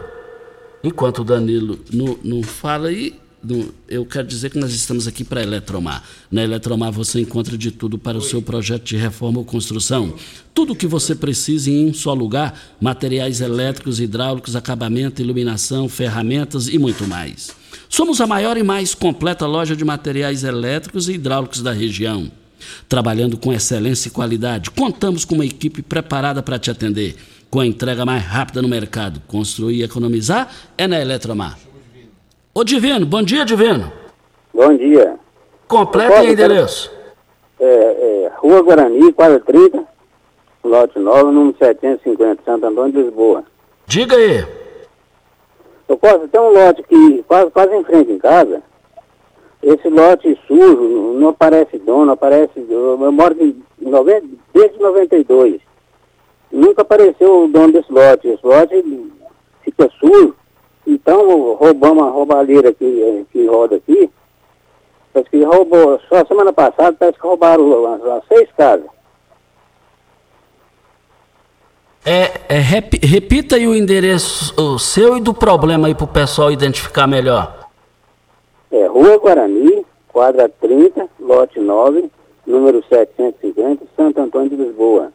Enquanto 0.83 1.19
o 1.19 1.23
Danilo 1.23 1.79
não, 1.91 2.19
não 2.21 2.43
fala 2.43 2.89
aí, 2.89 3.17
não, 3.41 3.69
eu 3.87 4.05
quero 4.05 4.27
dizer 4.27 4.49
que 4.49 4.59
nós 4.59 4.73
estamos 4.73 5.07
aqui 5.07 5.23
para 5.23 5.39
a 5.39 5.43
Eletromar. 5.43 6.03
Na 6.29 6.43
Eletromar 6.43 6.91
você 6.91 7.21
encontra 7.21 7.57
de 7.57 7.71
tudo 7.71 7.97
para 7.97 8.17
o 8.17 8.21
seu 8.21 8.41
projeto 8.41 8.83
de 8.83 8.97
reforma 8.97 9.39
ou 9.39 9.45
construção. 9.45 10.13
Tudo 10.53 10.73
o 10.73 10.75
que 10.75 10.85
você 10.85 11.15
precisa 11.15 11.71
em 11.71 11.87
um 11.87 11.93
só 11.93 12.13
lugar: 12.13 12.59
materiais 12.81 13.39
elétricos, 13.39 14.01
hidráulicos, 14.01 14.53
acabamento, 14.53 15.21
iluminação, 15.21 15.87
ferramentas 15.87 16.67
e 16.67 16.77
muito 16.77 17.07
mais. 17.07 17.55
Somos 17.87 18.19
a 18.19 18.27
maior 18.27 18.57
e 18.57 18.63
mais 18.63 18.93
completa 18.93 19.45
loja 19.45 19.77
de 19.77 19.85
materiais 19.85 20.43
elétricos 20.43 21.07
e 21.07 21.13
hidráulicos 21.13 21.61
da 21.61 21.71
região 21.71 22.29
trabalhando 22.87 23.37
com 23.37 23.53
excelência 23.53 24.09
e 24.09 24.11
qualidade. 24.11 24.71
Contamos 24.71 25.25
com 25.25 25.35
uma 25.35 25.45
equipe 25.45 25.81
preparada 25.81 26.41
para 26.41 26.59
te 26.59 26.71
atender, 26.71 27.15
com 27.49 27.59
a 27.59 27.65
entrega 27.65 28.05
mais 28.05 28.23
rápida 28.23 28.61
no 28.61 28.67
mercado. 28.67 29.21
Construir 29.27 29.77
e 29.77 29.83
economizar 29.83 30.51
é 30.77 30.87
na 30.87 30.99
Eletromar. 30.99 31.57
Ô 32.53 32.63
Divino, 32.63 33.05
bom 33.05 33.21
dia, 33.21 33.45
Divino. 33.45 33.91
Bom 34.53 34.75
dia. 34.75 35.15
Completo 35.67 36.23
e 36.23 36.31
endereço. 36.31 36.91
É, 37.59 37.65
é, 37.65 38.31
Rua 38.37 38.61
Guarani, 38.61 39.11
quadra 39.13 39.39
30, 39.39 39.83
lote 40.63 40.97
9, 40.97 41.31
número 41.31 41.55
750, 41.57 42.43
Santo 42.43 42.65
Antônio 42.65 42.91
de 42.91 43.01
Lisboa. 43.03 43.43
Diga 43.85 44.15
aí. 44.15 44.45
Eu 45.87 45.97
posso 45.97 46.27
ter 46.27 46.39
um 46.39 46.51
lote 46.51 46.83
que 46.83 47.23
quase, 47.27 47.51
quase 47.51 47.75
em 47.75 47.83
frente 47.83 48.11
em 48.11 48.19
casa, 48.19 48.61
esse 49.61 49.89
lote 49.89 50.39
sujo, 50.47 51.13
não 51.19 51.29
aparece 51.29 51.77
dono, 51.79 52.11
aparece. 52.11 52.65
Eu 52.69 53.11
moro 53.11 53.33
de, 53.35 53.55
desde 54.53 54.79
92. 54.79 55.61
Nunca 56.51 56.81
apareceu 56.83 57.43
o 57.43 57.47
dono 57.47 57.73
desse 57.73 57.91
lote. 57.91 58.27
Esse 58.27 58.45
lote 58.45 59.11
fica 59.63 59.89
sujo. 59.99 60.35
Então 60.85 61.53
roubamos 61.53 62.07
a 62.07 62.09
roubalheira 62.09 62.73
que, 62.73 63.25
que 63.31 63.45
roda 63.45 63.75
aqui. 63.75 64.09
Parece 65.11 65.29
que 65.31 65.43
roubou, 65.43 65.99
só 66.07 66.23
semana 66.25 66.53
passada, 66.53 66.95
parece 66.97 67.19
que 67.19 67.27
roubaram 67.27 67.93
as, 67.93 68.03
as 68.03 68.27
seis 68.27 68.49
casas. 68.55 68.87
É, 72.05 72.31
é, 72.47 72.59
rep, 72.59 72.97
repita 73.03 73.57
aí 73.57 73.67
o 73.67 73.75
endereço 73.75 74.53
o 74.55 74.79
seu 74.79 75.17
e 75.17 75.21
do 75.21 75.33
problema 75.33 75.87
aí 75.87 75.95
para 75.95 76.05
o 76.05 76.07
pessoal 76.07 76.51
identificar 76.51 77.05
melhor. 77.05 77.66
É 78.71 78.87
Rua 78.87 79.17
Guarani, 79.17 79.85
quadra 80.07 80.49
30, 80.49 81.07
lote 81.19 81.59
9, 81.59 82.09
número 82.45 82.83
750, 82.87 83.85
Santo 83.95 84.19
Antônio 84.19 84.49
de 84.49 84.55
Lisboa. 84.55 85.11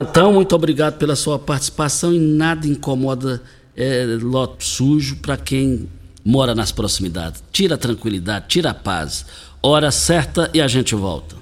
Então, 0.00 0.32
muito 0.32 0.54
obrigado 0.54 0.98
pela 0.98 1.16
sua 1.16 1.38
participação 1.38 2.12
e 2.12 2.18
nada 2.18 2.66
incomoda 2.66 3.40
é, 3.76 4.04
lote 4.20 4.64
sujo 4.64 5.16
para 5.16 5.36
quem 5.36 5.88
mora 6.24 6.54
nas 6.54 6.72
proximidades. 6.72 7.42
Tira 7.52 7.74
a 7.74 7.78
tranquilidade, 7.78 8.46
tira 8.48 8.70
a 8.70 8.74
paz. 8.74 9.24
Hora 9.62 9.90
certa 9.90 10.50
e 10.52 10.60
a 10.60 10.68
gente 10.68 10.94
volta. 10.94 11.36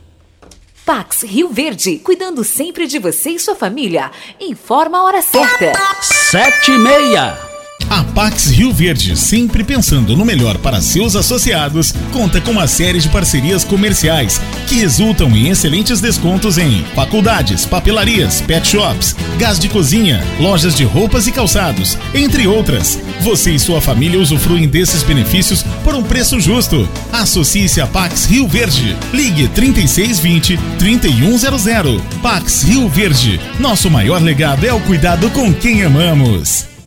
Pax 0.85 1.23
Rio 1.23 1.49
Verde, 1.49 1.99
cuidando 1.99 2.43
sempre 2.43 2.87
de 2.87 2.99
você 2.99 3.31
e 3.31 3.39
sua 3.39 3.55
família. 3.55 4.11
Informa 4.41 4.99
a 4.99 5.05
hora 5.05 5.23
certa. 5.23 5.73
Sete 6.01 6.73
e 6.73 6.79
meia. 6.79 7.52
A 7.93 8.03
Pax 8.03 8.47
Rio 8.47 8.73
Verde, 8.73 9.15
sempre 9.19 9.63
pensando 9.63 10.17
no 10.17 10.25
melhor 10.25 10.57
para 10.57 10.81
seus 10.81 11.15
associados, 11.15 11.93
conta 12.11 12.41
com 12.41 12.53
uma 12.53 12.67
série 12.67 12.99
de 12.99 13.07
parcerias 13.11 13.65
comerciais 13.65 14.41
que 14.67 14.77
resultam 14.77 15.29
em 15.37 15.51
excelentes 15.51 16.01
descontos 16.01 16.57
em 16.57 16.83
faculdades, 16.95 17.67
papelarias, 17.67 18.41
pet 18.41 18.67
shops, 18.67 19.15
gás 19.39 19.59
de 19.59 19.69
cozinha, 19.69 20.25
lojas 20.41 20.75
de 20.75 20.85
roupas 20.85 21.27
e 21.27 21.33
calçados, 21.33 21.99
entre 22.15 22.47
outras. 22.47 22.99
Você 23.21 23.51
e 23.51 23.59
sua 23.59 23.79
família 23.79 24.19
usufruem 24.19 24.67
desses 24.67 25.03
benefícios 25.03 25.63
por 25.85 25.95
um 25.95 26.03
preço 26.03 26.41
justo. 26.41 26.89
Associe-se 27.13 27.83
a 27.83 27.87
Pax 27.87 28.25
Rio 28.25 28.49
Verde. 28.49 28.97
Ligue 29.13 29.49
3620 29.49 30.59
3100. 30.79 32.01
Pax 32.23 32.63
Rio 32.63 32.89
Verde. 32.89 33.39
Nosso 33.61 33.91
maior 33.91 34.23
legado 34.23 34.65
é 34.65 34.73
o 34.73 34.81
cuidado 34.81 35.29
com 35.29 35.53
quem 35.53 35.83
amamos. 35.83 36.72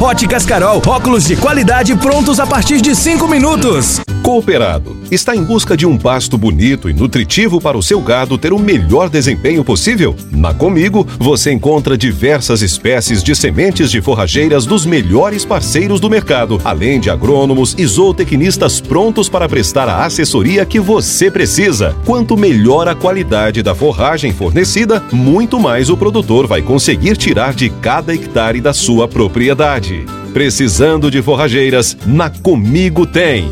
Óticas 0.00 0.46
Carol, 0.46 0.80
Óculos 0.86 1.24
de 1.24 1.36
qualidade 1.36 1.94
prontos 1.94 2.40
a 2.40 2.46
partir 2.46 2.80
de 2.80 2.96
5 2.96 3.28
minutos. 3.28 4.00
Cooperado 4.22 4.96
está 5.10 5.34
em 5.34 5.42
busca 5.42 5.76
de 5.76 5.86
um 5.86 5.98
pasto 5.98 6.38
bonito 6.38 6.88
e 6.88 6.92
nutritivo 6.92 7.60
para 7.60 7.76
o 7.76 7.82
seu 7.82 8.00
gado 8.00 8.38
ter 8.38 8.52
o 8.52 8.58
melhor 8.58 9.08
desempenho 9.08 9.64
possível? 9.64 10.14
Na 10.30 10.54
Comigo, 10.54 11.06
você 11.18 11.50
encontra 11.50 11.98
diversas 11.98 12.62
espécies 12.62 13.24
de 13.24 13.34
sementes 13.34 13.90
de 13.90 14.00
forrageiras 14.00 14.66
dos 14.66 14.86
melhores 14.86 15.44
parceiros 15.44 15.98
do 15.98 16.08
mercado, 16.08 16.60
além 16.62 17.00
de 17.00 17.10
agrônomos 17.10 17.74
e 17.76 17.84
zootecnistas 17.84 18.80
prontos 18.80 19.28
para 19.28 19.48
prestar 19.48 19.88
a 19.88 20.04
assessoria 20.04 20.64
que 20.64 20.78
você 20.78 21.30
precisa. 21.30 21.96
Quanto 22.04 22.36
melhor 22.36 22.86
a 22.88 22.94
qualidade 22.94 23.62
da 23.62 23.74
forragem 23.74 24.32
fornecida, 24.32 25.02
muito 25.10 25.58
mais 25.58 25.90
o 25.90 25.96
produtor 25.96 26.46
vai 26.46 26.62
conseguir 26.62 27.16
tirar 27.16 27.52
de 27.54 27.68
cada 27.68 28.14
hectare 28.14 28.60
da 28.60 28.72
sua 28.72 29.08
propriedade. 29.08 29.89
Precisando 30.32 31.10
de 31.10 31.22
forrageiras? 31.22 31.96
Na 32.06 32.30
Comigo 32.30 33.06
tem. 33.06 33.50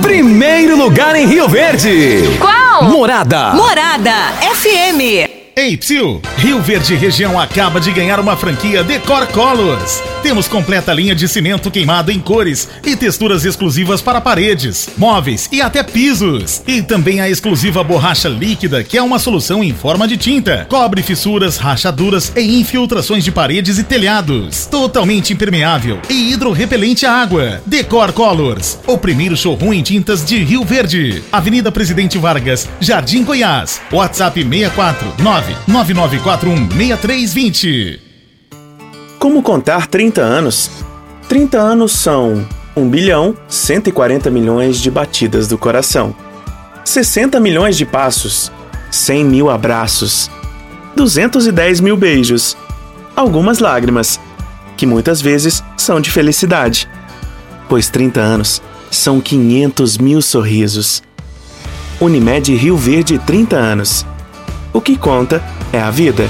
Primeiro 0.00 0.76
lugar 0.76 1.14
em 1.16 1.26
Rio 1.26 1.48
Verde. 1.48 2.22
Qual? 2.40 2.84
Morada. 2.84 3.54
Morada 3.54 4.12
FM. 4.54 5.43
Ei, 5.56 5.76
Psyu! 5.76 6.20
Rio 6.38 6.60
Verde 6.60 6.96
Região 6.96 7.38
acaba 7.38 7.80
de 7.80 7.92
ganhar 7.92 8.18
uma 8.18 8.36
franquia 8.36 8.82
Decor 8.82 9.24
Colors. 9.28 10.02
Temos 10.20 10.48
completa 10.48 10.92
linha 10.92 11.14
de 11.14 11.28
cimento 11.28 11.70
queimado 11.70 12.10
em 12.10 12.18
cores 12.18 12.68
e 12.84 12.96
texturas 12.96 13.44
exclusivas 13.44 14.02
para 14.02 14.20
paredes, 14.20 14.88
móveis 14.98 15.48
e 15.52 15.62
até 15.62 15.84
pisos. 15.84 16.60
E 16.66 16.82
também 16.82 17.20
a 17.20 17.30
exclusiva 17.30 17.84
borracha 17.84 18.28
líquida, 18.28 18.82
que 18.82 18.98
é 18.98 19.02
uma 19.02 19.20
solução 19.20 19.62
em 19.62 19.72
forma 19.72 20.08
de 20.08 20.16
tinta. 20.16 20.66
Cobre 20.68 21.02
fissuras, 21.02 21.56
rachaduras 21.56 22.32
e 22.34 22.58
infiltrações 22.58 23.22
de 23.22 23.30
paredes 23.30 23.78
e 23.78 23.84
telhados. 23.84 24.66
Totalmente 24.66 25.32
impermeável 25.32 26.00
e 26.10 26.32
hidrorrepelente 26.32 27.06
à 27.06 27.12
água. 27.12 27.62
Decor 27.64 28.12
Colors, 28.12 28.80
o 28.88 28.98
primeiro 28.98 29.36
showroom 29.36 29.72
em 29.72 29.82
tintas 29.82 30.24
de 30.24 30.42
Rio 30.42 30.64
Verde. 30.64 31.22
Avenida 31.30 31.70
Presidente 31.70 32.18
Vargas, 32.18 32.68
Jardim 32.80 33.22
Goiás. 33.22 33.80
WhatsApp 33.92 34.42
64 34.42 35.14
999416320. 35.68 38.00
Como 39.18 39.42
contar 39.42 39.86
30 39.86 40.20
anos? 40.20 40.70
30 41.28 41.58
anos 41.58 41.92
são 41.92 42.44
1 42.76 42.88
bilhão 42.88 43.36
140 43.48 44.30
milhões 44.30 44.80
de 44.80 44.90
batidas 44.90 45.46
do 45.48 45.56
coração, 45.56 46.14
60 46.84 47.40
milhões 47.40 47.76
de 47.76 47.86
passos, 47.86 48.52
100 48.90 49.24
mil 49.24 49.48
abraços, 49.48 50.30
210 50.96 51.80
mil 51.80 51.96
beijos, 51.96 52.56
algumas 53.16 53.60
lágrimas, 53.60 54.20
que 54.76 54.86
muitas 54.86 55.22
vezes 55.22 55.62
são 55.76 56.00
de 56.00 56.10
felicidade, 56.10 56.88
pois 57.68 57.88
30 57.88 58.20
anos 58.20 58.60
são 58.90 59.20
500 59.20 59.98
mil 59.98 60.20
sorrisos. 60.20 61.00
Unimed 62.00 62.52
Rio 62.54 62.76
Verde 62.76 63.18
30 63.18 63.56
anos. 63.56 64.04
O 64.74 64.80
que 64.80 64.98
conta 64.98 65.40
é 65.72 65.78
a 65.78 65.88
vida. 65.88 66.28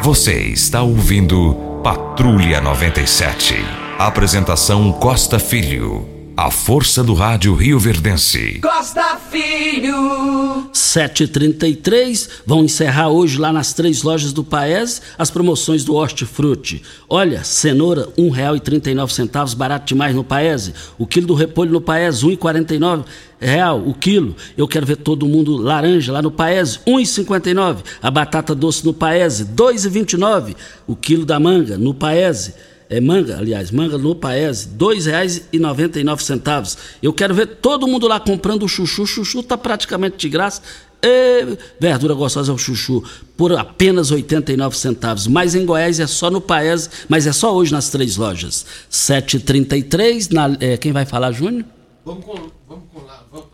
Você 0.00 0.42
está 0.42 0.80
ouvindo 0.80 1.80
Patrulha 1.82 2.60
97. 2.60 3.56
Apresentação 3.98 4.92
Costa 4.92 5.40
Filho. 5.40 6.13
A 6.36 6.50
força 6.50 7.04
do 7.04 7.14
rádio 7.14 7.54
Rio 7.54 7.78
Verdense. 7.78 8.58
Costa 8.60 9.16
Filho. 9.30 10.68
7h33, 10.72 12.28
vão 12.44 12.64
encerrar 12.64 13.08
hoje 13.08 13.38
lá 13.38 13.52
nas 13.52 13.72
três 13.72 14.02
lojas 14.02 14.32
do 14.32 14.42
Paese 14.42 15.00
as 15.16 15.30
promoções 15.30 15.84
do 15.84 15.94
Hortifruti. 15.94 16.82
Olha, 17.08 17.44
cenoura 17.44 18.08
R$ 18.16 18.24
1,39, 18.24 19.54
barato 19.54 19.86
demais 19.86 20.12
no 20.12 20.24
Paese. 20.24 20.74
O 20.98 21.06
quilo 21.06 21.28
do 21.28 21.34
repolho 21.34 21.70
no 21.70 21.80
Paese, 21.80 22.26
R$ 22.26 22.36
1,49 22.36 23.04
real 23.38 23.80
o 23.86 23.94
quilo. 23.94 24.34
Eu 24.56 24.66
quero 24.66 24.86
ver 24.86 24.96
todo 24.96 25.28
mundo 25.28 25.56
laranja 25.56 26.12
lá 26.12 26.20
no 26.20 26.32
Paese, 26.32 26.80
1,59. 26.84 27.78
A 28.02 28.10
batata 28.10 28.56
doce 28.56 28.84
no 28.84 28.92
Paese, 28.92 29.44
2,29. 29.44 30.56
O 30.84 30.96
quilo 30.96 31.24
da 31.24 31.38
manga 31.38 31.78
no 31.78 31.94
Paese 31.94 32.54
é 32.90 33.00
manga, 33.00 33.38
aliás, 33.38 33.70
manga 33.70 33.96
no 33.98 34.14
Paese, 34.14 34.68
R$ 34.68 34.74
2,99. 34.78 36.76
Eu 37.02 37.12
quero 37.12 37.34
ver 37.34 37.46
todo 37.46 37.86
mundo 37.86 38.06
lá 38.06 38.20
comprando 38.20 38.64
o 38.64 38.68
chuchu. 38.68 39.02
O 39.02 39.06
chuchu 39.06 39.42
tá 39.42 39.56
praticamente 39.56 40.16
de 40.16 40.28
graça. 40.28 40.60
E 41.02 41.58
verdura 41.78 42.14
gostosa 42.14 42.50
é 42.50 42.54
o 42.54 42.58
chuchu 42.58 43.02
por 43.36 43.52
apenas 43.52 44.10
89 44.10 44.76
centavos. 44.76 45.26
Mas 45.26 45.54
em 45.54 45.66
Goiás 45.66 46.00
é 46.00 46.06
só 46.06 46.30
no 46.30 46.40
Paese, 46.40 46.88
mas 47.08 47.26
é 47.26 47.32
só 47.32 47.54
hoje 47.54 47.72
nas 47.72 47.90
três 47.90 48.16
lojas. 48.16 48.64
7h33, 48.90 50.32
na, 50.32 50.56
é, 50.60 50.76
quem 50.76 50.92
vai 50.92 51.04
falar, 51.04 51.32
Júnior? 51.32 51.64
Vamos 52.04 52.24
com, 52.24 52.32
vamos 52.68 52.84
com 52.92 53.00
lá, 53.06 53.22
vamos, 53.30 53.48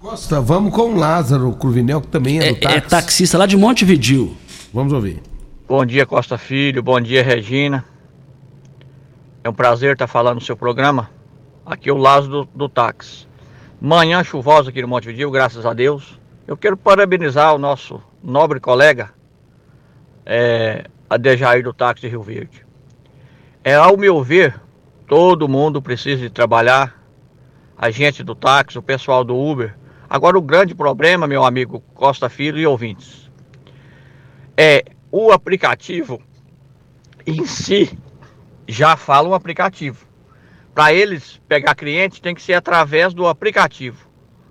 Costa, 0.00 0.40
vamos 0.40 0.74
com 0.74 0.94
o 0.94 0.96
Lázaro 0.96 1.52
Cruvinel, 1.52 2.00
que 2.00 2.08
também 2.08 2.40
é, 2.40 2.48
É, 2.48 2.52
do 2.52 2.60
táxi. 2.60 2.76
é 2.76 2.80
taxista 2.80 3.38
lá 3.38 3.46
de 3.46 3.56
Montevidil. 3.56 4.34
Vamos 4.72 4.92
ouvir. 4.92 5.22
Bom 5.68 5.84
dia, 5.84 6.04
Costa 6.06 6.36
Filho. 6.38 6.82
Bom 6.82 7.00
dia, 7.00 7.22
Regina. 7.22 7.84
É 9.48 9.50
um 9.50 9.54
prazer 9.54 9.94
estar 9.94 10.06
falando 10.06 10.34
no 10.34 10.40
seu 10.42 10.54
programa. 10.54 11.08
Aqui 11.64 11.88
é 11.88 11.92
o 11.92 11.96
Lázaro 11.96 12.44
do, 12.44 12.48
do 12.54 12.68
táxi. 12.68 13.26
Manhã 13.80 14.22
chuvosa 14.22 14.68
aqui 14.68 14.82
no 14.82 14.88
Montevideo, 14.88 15.30
graças 15.30 15.64
a 15.64 15.72
Deus. 15.72 16.20
Eu 16.46 16.54
quero 16.54 16.76
parabenizar 16.76 17.54
o 17.54 17.58
nosso 17.58 17.98
nobre 18.22 18.60
colega, 18.60 19.10
é, 20.26 20.84
Adejair 21.08 21.64
do 21.64 21.72
táxi 21.72 22.02
de 22.02 22.08
Rio 22.08 22.22
Verde. 22.22 22.66
É, 23.64 23.74
ao 23.74 23.96
meu 23.96 24.22
ver, 24.22 24.60
todo 25.06 25.48
mundo 25.48 25.80
precisa 25.80 26.20
de 26.20 26.28
trabalhar. 26.28 27.02
A 27.74 27.90
gente 27.90 28.22
do 28.22 28.34
táxi, 28.34 28.78
o 28.78 28.82
pessoal 28.82 29.24
do 29.24 29.34
Uber. 29.34 29.74
Agora 30.10 30.36
o 30.36 30.42
grande 30.42 30.74
problema, 30.74 31.26
meu 31.26 31.42
amigo 31.42 31.82
Costa 31.94 32.28
Filho 32.28 32.58
e 32.58 32.66
ouvintes, 32.66 33.30
é 34.54 34.84
o 35.10 35.32
aplicativo 35.32 36.20
em 37.26 37.46
si 37.46 37.98
já 38.68 38.96
fala 38.96 39.30
um 39.30 39.34
aplicativo. 39.34 40.06
Para 40.74 40.92
eles 40.92 41.40
pegar 41.48 41.74
cliente 41.74 42.20
tem 42.20 42.34
que 42.34 42.42
ser 42.42 42.52
através 42.52 43.14
do 43.14 43.26
aplicativo. 43.26 44.06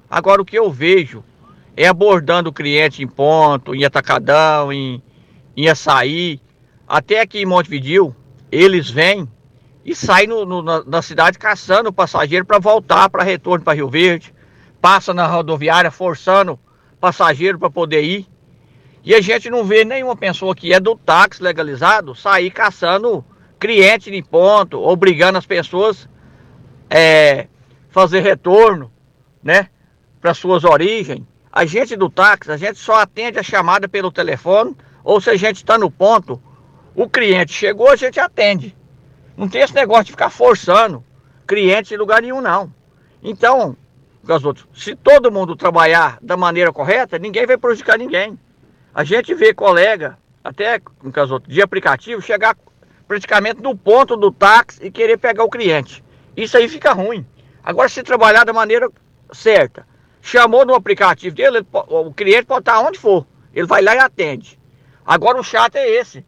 Agora 0.09 0.41
o 0.41 0.45
que 0.45 0.57
eu 0.57 0.71
vejo 0.71 1.23
é 1.75 1.87
abordando 1.87 2.49
o 2.49 2.53
cliente 2.53 3.03
em 3.03 3.07
ponto, 3.07 3.75
em 3.75 3.85
atacadão, 3.85 4.73
em, 4.73 5.01
em 5.55 5.69
açaí. 5.69 6.41
Até 6.87 7.21
aqui 7.21 7.39
em 7.39 7.45
Montevideo, 7.45 8.15
eles 8.51 8.89
vêm 8.89 9.29
e 9.85 9.93
sai 9.93 10.25
no, 10.25 10.45
no, 10.45 10.61
na, 10.61 10.83
na, 10.83 11.01
cidade 11.01 11.37
caçando 11.37 11.89
o 11.89 11.93
passageiro 11.93 12.45
para 12.45 12.59
voltar 12.59 13.09
para 13.09 13.23
retorno 13.23 13.63
para 13.63 13.73
Rio 13.73 13.89
Verde, 13.89 14.33
passa 14.81 15.13
na 15.13 15.27
rodoviária 15.27 15.91
forçando 15.91 16.59
passageiro 16.99 17.59
para 17.59 17.69
poder 17.69 18.01
ir. 18.03 18.27
E 19.03 19.13
a 19.13 19.21
gente 19.21 19.49
não 19.49 19.63
vê 19.63 19.85
nenhuma 19.85 20.15
pessoa 20.15 20.55
que 20.55 20.73
é 20.73 20.79
do 20.79 20.95
táxi 20.95 21.41
legalizado 21.41 22.15
sair 22.15 22.51
caçando 22.51 23.23
cliente 23.59 24.09
em 24.13 24.23
ponto, 24.23 24.81
obrigando 24.81 25.37
as 25.37 25.45
pessoas 25.45 26.07
é, 26.89 27.47
fazer 27.89 28.19
retorno, 28.21 28.91
né, 29.43 29.69
para 30.21 30.33
suas 30.33 30.63
origens. 30.63 31.23
A 31.51 31.65
gente 31.65 31.95
do 31.95 32.09
táxi, 32.09 32.51
a 32.51 32.57
gente 32.57 32.77
só 32.77 33.01
atende 33.01 33.39
a 33.39 33.43
chamada 33.43 33.87
pelo 33.87 34.11
telefone, 34.11 34.75
ou 35.03 35.19
se 35.19 35.29
a 35.29 35.35
gente 35.35 35.57
está 35.57 35.77
no 35.77 35.89
ponto, 35.89 36.41
o 36.93 37.09
cliente 37.09 37.53
chegou, 37.53 37.89
a 37.89 37.95
gente 37.95 38.19
atende. 38.19 38.75
Não 39.35 39.47
tem 39.47 39.61
esse 39.61 39.73
negócio 39.73 40.05
de 40.05 40.11
ficar 40.11 40.29
forçando 40.29 41.03
cliente 41.47 41.93
em 41.93 41.97
lugar 41.97 42.21
nenhum, 42.21 42.41
não. 42.41 42.73
Então, 43.23 43.75
outros, 44.43 44.67
se 44.73 44.95
todo 44.95 45.31
mundo 45.31 45.55
trabalhar 45.55 46.19
da 46.21 46.35
maneira 46.35 46.73
correta, 46.73 47.17
ninguém 47.17 47.45
vai 47.45 47.57
prejudicar 47.57 47.97
ninguém. 47.97 48.37
A 48.93 49.03
gente 49.03 49.33
vê 49.33 49.53
colega, 49.53 50.17
até 50.43 50.81
caso 51.13 51.39
de 51.47 51.61
aplicativo, 51.61 52.21
chegar 52.21 52.55
praticamente 53.07 53.61
no 53.61 53.75
ponto 53.75 54.17
do 54.17 54.31
táxi 54.31 54.85
e 54.85 54.91
querer 54.91 55.17
pegar 55.17 55.43
o 55.43 55.49
cliente. 55.49 56.03
Isso 56.35 56.57
aí 56.57 56.67
fica 56.67 56.93
ruim. 56.93 57.25
Agora, 57.63 57.89
se 57.89 58.03
trabalhar 58.03 58.43
da 58.43 58.53
maneira 58.53 58.89
certa, 59.31 59.87
chamou 60.21 60.65
no 60.65 60.75
aplicativo 60.75 61.35
dele, 61.35 61.57
ele, 61.57 61.67
o 61.71 62.13
cliente 62.13 62.45
pode 62.45 62.61
estar 62.61 62.79
onde 62.79 62.99
for. 62.99 63.25
Ele 63.53 63.65
vai 63.65 63.81
lá 63.81 63.95
e 63.95 63.99
atende. 63.99 64.59
Agora 65.05 65.39
o 65.39 65.43
chato 65.43 65.77
é 65.77 65.89
esse. 65.89 66.25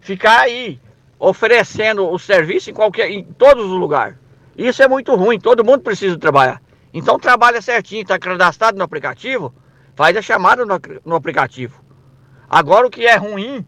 Ficar 0.00 0.40
aí 0.40 0.80
oferecendo 1.18 2.08
o 2.08 2.18
serviço 2.18 2.70
em 2.70 2.74
qualquer, 2.74 3.10
em 3.10 3.24
todos 3.24 3.66
os 3.66 3.78
lugares. 3.78 4.16
Isso 4.56 4.82
é 4.82 4.88
muito 4.88 5.14
ruim, 5.14 5.38
todo 5.38 5.64
mundo 5.64 5.80
precisa 5.80 6.18
trabalhar. 6.18 6.62
Então 6.92 7.18
trabalha 7.18 7.60
certinho, 7.60 8.02
está 8.02 8.18
cadastrado 8.18 8.78
no 8.78 8.84
aplicativo, 8.84 9.54
faz 9.94 10.16
a 10.16 10.22
chamada 10.22 10.64
no, 10.64 10.80
no, 11.04 11.14
aplicativo. 11.14 11.82
Agora 12.48 12.86
o 12.86 12.90
que 12.90 13.06
é 13.06 13.16
ruim 13.16 13.64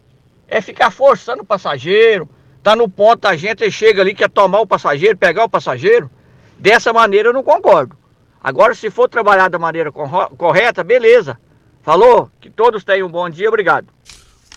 é 0.47 0.59
ficar 0.61 0.91
forçando 0.91 1.43
o 1.43 1.45
passageiro, 1.45 2.27
tá 2.63 2.75
no 2.75 2.87
ponto 2.87 3.27
a 3.27 3.35
gente 3.35 3.69
chega 3.69 4.01
ali 4.01 4.15
quer 4.15 4.29
tomar 4.29 4.61
o 4.61 4.67
passageiro, 4.67 5.17
pegar 5.17 5.43
o 5.43 5.49
passageiro. 5.49 6.09
Dessa 6.57 6.93
maneira 6.93 7.29
eu 7.29 7.33
não 7.33 7.43
concordo. 7.43 7.95
Agora 8.41 8.73
se 8.73 8.89
for 8.89 9.09
trabalhar 9.09 9.49
da 9.49 9.59
maneira 9.59 9.91
correta, 9.91 10.83
beleza. 10.83 11.37
Falou? 11.81 12.29
Que 12.39 12.49
todos 12.49 12.83
tenham 12.83 13.07
um 13.07 13.11
bom 13.11 13.29
dia, 13.29 13.49
obrigado. 13.49 13.87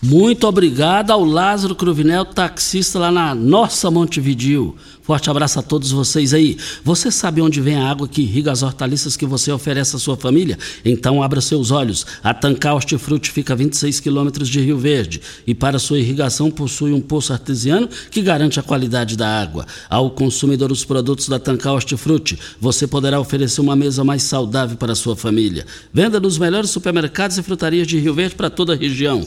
Muito 0.01 0.47
obrigado 0.47 1.11
ao 1.11 1.23
Lázaro 1.23 1.75
Cruvinel, 1.75 2.23
taxista 2.23 2.99
lá 2.99 3.11
na 3.11 3.33
nossa 3.33 3.89
Montevidil. 3.89 4.77
Forte 5.07 5.29
abraço 5.29 5.57
a 5.57 5.61
todos 5.61 5.89
vocês 5.89 6.33
aí. 6.33 6.57
Você 6.83 7.09
sabe 7.09 7.41
onde 7.41 7.61
vem 7.61 7.77
a 7.77 7.89
água 7.89 8.09
que 8.09 8.23
irriga 8.23 8.51
as 8.51 8.61
hortaliças 8.61 9.15
que 9.15 9.25
você 9.25 9.49
oferece 9.49 9.95
à 9.95 9.99
sua 9.99 10.17
família? 10.17 10.59
Então 10.83 11.23
abra 11.23 11.39
seus 11.39 11.71
olhos. 11.71 12.05
A 12.21 12.33
Tancar 12.33 12.75
Hortifruti 12.75 13.31
fica 13.31 13.53
a 13.53 13.55
26 13.55 14.01
quilômetros 14.01 14.49
de 14.49 14.59
Rio 14.59 14.77
Verde 14.77 15.21
e 15.47 15.55
para 15.55 15.79
sua 15.79 15.97
irrigação 15.97 16.51
possui 16.51 16.91
um 16.91 16.99
poço 16.99 17.31
artesiano 17.31 17.87
que 18.11 18.21
garante 18.21 18.59
a 18.59 18.63
qualidade 18.63 19.15
da 19.15 19.29
água. 19.41 19.65
Ao 19.89 20.11
consumidor 20.11 20.73
os 20.73 20.83
produtos 20.83 21.29
da 21.29 21.39
Tancar 21.39 21.75
Hortifruti, 21.75 22.37
você 22.59 22.85
poderá 22.85 23.17
oferecer 23.17 23.61
uma 23.61 23.77
mesa 23.77 24.03
mais 24.03 24.23
saudável 24.23 24.75
para 24.75 24.91
a 24.91 24.95
sua 24.95 25.15
família. 25.15 25.65
Venda 25.93 26.19
nos 26.19 26.37
melhores 26.37 26.69
supermercados 26.69 27.37
e 27.37 27.43
frutarias 27.43 27.87
de 27.87 27.97
Rio 27.97 28.13
Verde 28.13 28.35
para 28.35 28.49
toda 28.49 28.73
a 28.73 28.75
região. 28.75 29.25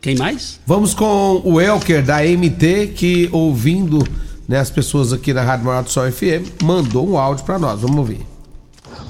Quem 0.00 0.16
mais? 0.16 0.58
Vamos 0.66 0.94
com 0.94 1.42
o 1.44 1.60
Elker 1.60 2.02
da 2.02 2.22
MT, 2.22 2.94
que 2.96 3.28
ouvindo 3.30 4.02
né, 4.48 4.58
as 4.58 4.70
pessoas 4.70 5.12
aqui 5.12 5.34
na 5.34 5.42
Rádio 5.42 5.66
Morado 5.66 5.90
Sol 5.90 6.10
FM, 6.10 6.62
mandou 6.62 7.06
um 7.06 7.18
áudio 7.18 7.44
para 7.44 7.58
nós. 7.58 7.82
Vamos 7.82 7.98
ouvir. 7.98 8.26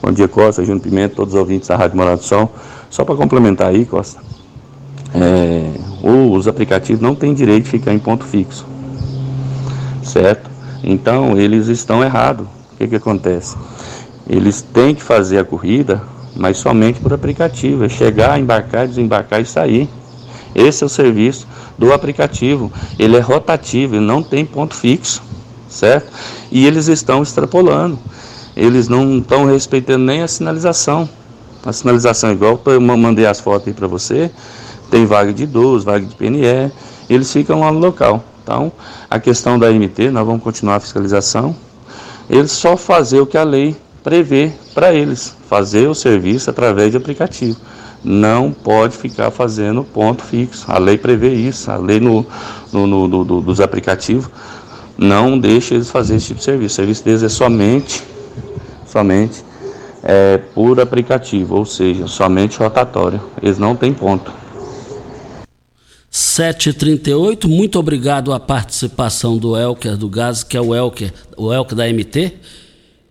Bom 0.02 0.10
dia, 0.10 0.26
Costa, 0.26 0.64
Júnior 0.64 0.82
Pimenta, 0.82 1.14
todos 1.14 1.32
os 1.32 1.38
ouvintes 1.38 1.68
da 1.68 1.76
Rádio 1.76 1.96
Morado 1.96 2.24
Sol. 2.24 2.52
Só 2.90 3.04
para 3.04 3.14
complementar 3.14 3.68
aí, 3.68 3.84
Costa, 3.84 4.20
é, 5.14 5.70
os 6.02 6.48
aplicativos 6.48 7.00
não 7.00 7.14
têm 7.14 7.34
direito 7.34 7.64
de 7.64 7.70
ficar 7.70 7.94
em 7.94 7.98
ponto 8.00 8.24
fixo, 8.24 8.66
certo? 10.02 10.50
Então, 10.82 11.38
eles 11.38 11.68
estão 11.68 12.02
errados. 12.02 12.46
O 12.72 12.76
que, 12.78 12.88
que 12.88 12.96
acontece? 12.96 13.56
Eles 14.28 14.60
têm 14.60 14.94
que 14.94 15.02
fazer 15.02 15.38
a 15.38 15.44
corrida, 15.44 16.02
mas 16.34 16.58
somente 16.58 17.00
por 17.00 17.12
aplicativo. 17.12 17.84
É 17.84 17.88
chegar, 17.88 18.40
embarcar, 18.40 18.88
desembarcar 18.88 19.40
e 19.40 19.46
sair. 19.46 19.88
Esse 20.54 20.82
é 20.82 20.86
o 20.86 20.88
serviço 20.88 21.46
do 21.76 21.92
aplicativo. 21.92 22.72
Ele 22.98 23.16
é 23.16 23.20
rotativo, 23.20 23.96
ele 23.96 24.04
não 24.04 24.22
tem 24.22 24.44
ponto 24.44 24.74
fixo, 24.74 25.22
certo? 25.68 26.10
E 26.50 26.66
eles 26.66 26.88
estão 26.88 27.22
extrapolando. 27.22 27.98
Eles 28.56 28.88
não 28.88 29.18
estão 29.18 29.46
respeitando 29.46 30.04
nem 30.04 30.22
a 30.22 30.28
sinalização. 30.28 31.08
A 31.64 31.72
sinalização 31.72 32.30
é 32.30 32.32
igual, 32.32 32.60
eu 32.66 32.80
mandei 32.80 33.26
as 33.26 33.40
fotos 33.40 33.68
aí 33.68 33.74
para 33.74 33.86
você. 33.86 34.30
Tem 34.90 35.06
vaga 35.06 35.32
de 35.32 35.44
idoso, 35.44 35.84
vaga 35.84 36.04
de 36.04 36.14
PNE. 36.14 36.72
Eles 37.08 37.32
ficam 37.32 37.60
lá 37.60 37.70
no 37.70 37.78
local. 37.78 38.24
Então, 38.42 38.72
a 39.10 39.20
questão 39.20 39.58
da 39.58 39.70
MT, 39.70 40.10
nós 40.10 40.26
vamos 40.26 40.42
continuar 40.42 40.76
a 40.76 40.80
fiscalização. 40.80 41.54
Eles 42.28 42.52
só 42.52 42.76
fazer 42.76 43.20
o 43.20 43.26
que 43.26 43.36
a 43.36 43.44
lei 43.44 43.76
prevê 44.02 44.52
para 44.74 44.94
eles, 44.94 45.36
fazer 45.48 45.86
o 45.88 45.94
serviço 45.94 46.48
através 46.48 46.90
de 46.90 46.96
aplicativo 46.96 47.58
não 48.02 48.52
pode 48.52 48.96
ficar 48.96 49.30
fazendo 49.30 49.82
ponto 49.82 50.22
fixo. 50.22 50.64
A 50.68 50.78
lei 50.78 50.96
prevê 50.96 51.34
isso, 51.34 51.70
a 51.70 51.76
lei 51.76 52.00
no, 52.00 52.24
no, 52.72 52.86
no, 52.86 53.08
no 53.08 53.40
dos 53.40 53.60
aplicativos 53.60 54.30
não 54.98 55.38
deixa 55.38 55.74
eles 55.74 55.88
fazer 55.88 56.16
esse 56.16 56.26
tipo 56.26 56.38
de 56.38 56.44
serviço. 56.44 56.72
O 56.72 56.76
serviço 56.76 57.04
deles 57.04 57.22
é 57.22 57.28
somente, 57.28 58.02
somente 58.84 59.44
é, 60.02 60.38
por 60.38 60.80
aplicativo, 60.80 61.56
ou 61.56 61.64
seja, 61.64 62.08
somente 62.08 62.58
rotatório. 62.58 63.22
Eles 63.40 63.58
não 63.58 63.76
têm 63.76 63.94
ponto. 63.94 64.32
738, 66.10 67.48
muito 67.48 67.78
obrigado 67.78 68.32
à 68.32 68.40
participação 68.40 69.36
do 69.36 69.56
Elker 69.56 69.96
do 69.96 70.08
Gás, 70.08 70.42
que 70.42 70.56
é 70.56 70.60
o 70.60 70.74
Elker, 70.74 71.12
o 71.36 71.52
Elker 71.52 71.76
da 71.76 71.86
MT. 71.86 72.34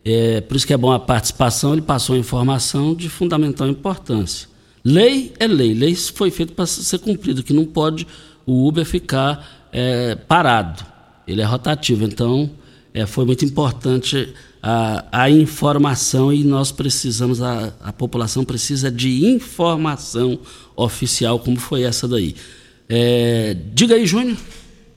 É, 0.03 0.41
por 0.41 0.57
isso 0.57 0.65
que 0.65 0.73
é 0.73 0.77
bom 0.77 0.91
a 0.91 0.99
participação, 0.99 1.73
ele 1.73 1.81
passou 1.81 2.17
informação 2.17 2.95
de 2.95 3.07
fundamental 3.07 3.67
importância. 3.67 4.47
Lei 4.83 5.33
é 5.39 5.47
lei, 5.47 5.73
lei 5.73 5.95
foi 5.95 6.31
feita 6.31 6.53
para 6.53 6.65
ser 6.65 6.97
cumprida, 6.99 7.43
que 7.43 7.53
não 7.53 7.65
pode 7.65 8.07
o 8.45 8.67
Uber 8.67 8.85
ficar 8.85 9.67
é, 9.71 10.15
parado. 10.15 10.96
Ele 11.27 11.41
é 11.41 11.45
rotativo, 11.45 12.05
então 12.05 12.49
é, 12.93 13.05
foi 13.05 13.25
muito 13.25 13.43
importante 13.43 14.33
a, 14.63 15.05
a, 15.11 15.29
informação 15.29 16.31
e 16.31 16.43
nós 16.43 16.71
precisamos, 16.71 17.41
a, 17.41 17.73
a 17.83 17.93
população 17.93 18.43
precisa 18.43 18.89
de 18.89 19.25
informação 19.25 20.39
oficial, 20.75 21.39
como 21.39 21.59
foi 21.59 21.83
essa 21.83 22.07
daí. 22.07 22.35
É, 22.89 23.55
diga 23.73 23.95
aí, 23.95 24.05
Júnior. 24.05 24.37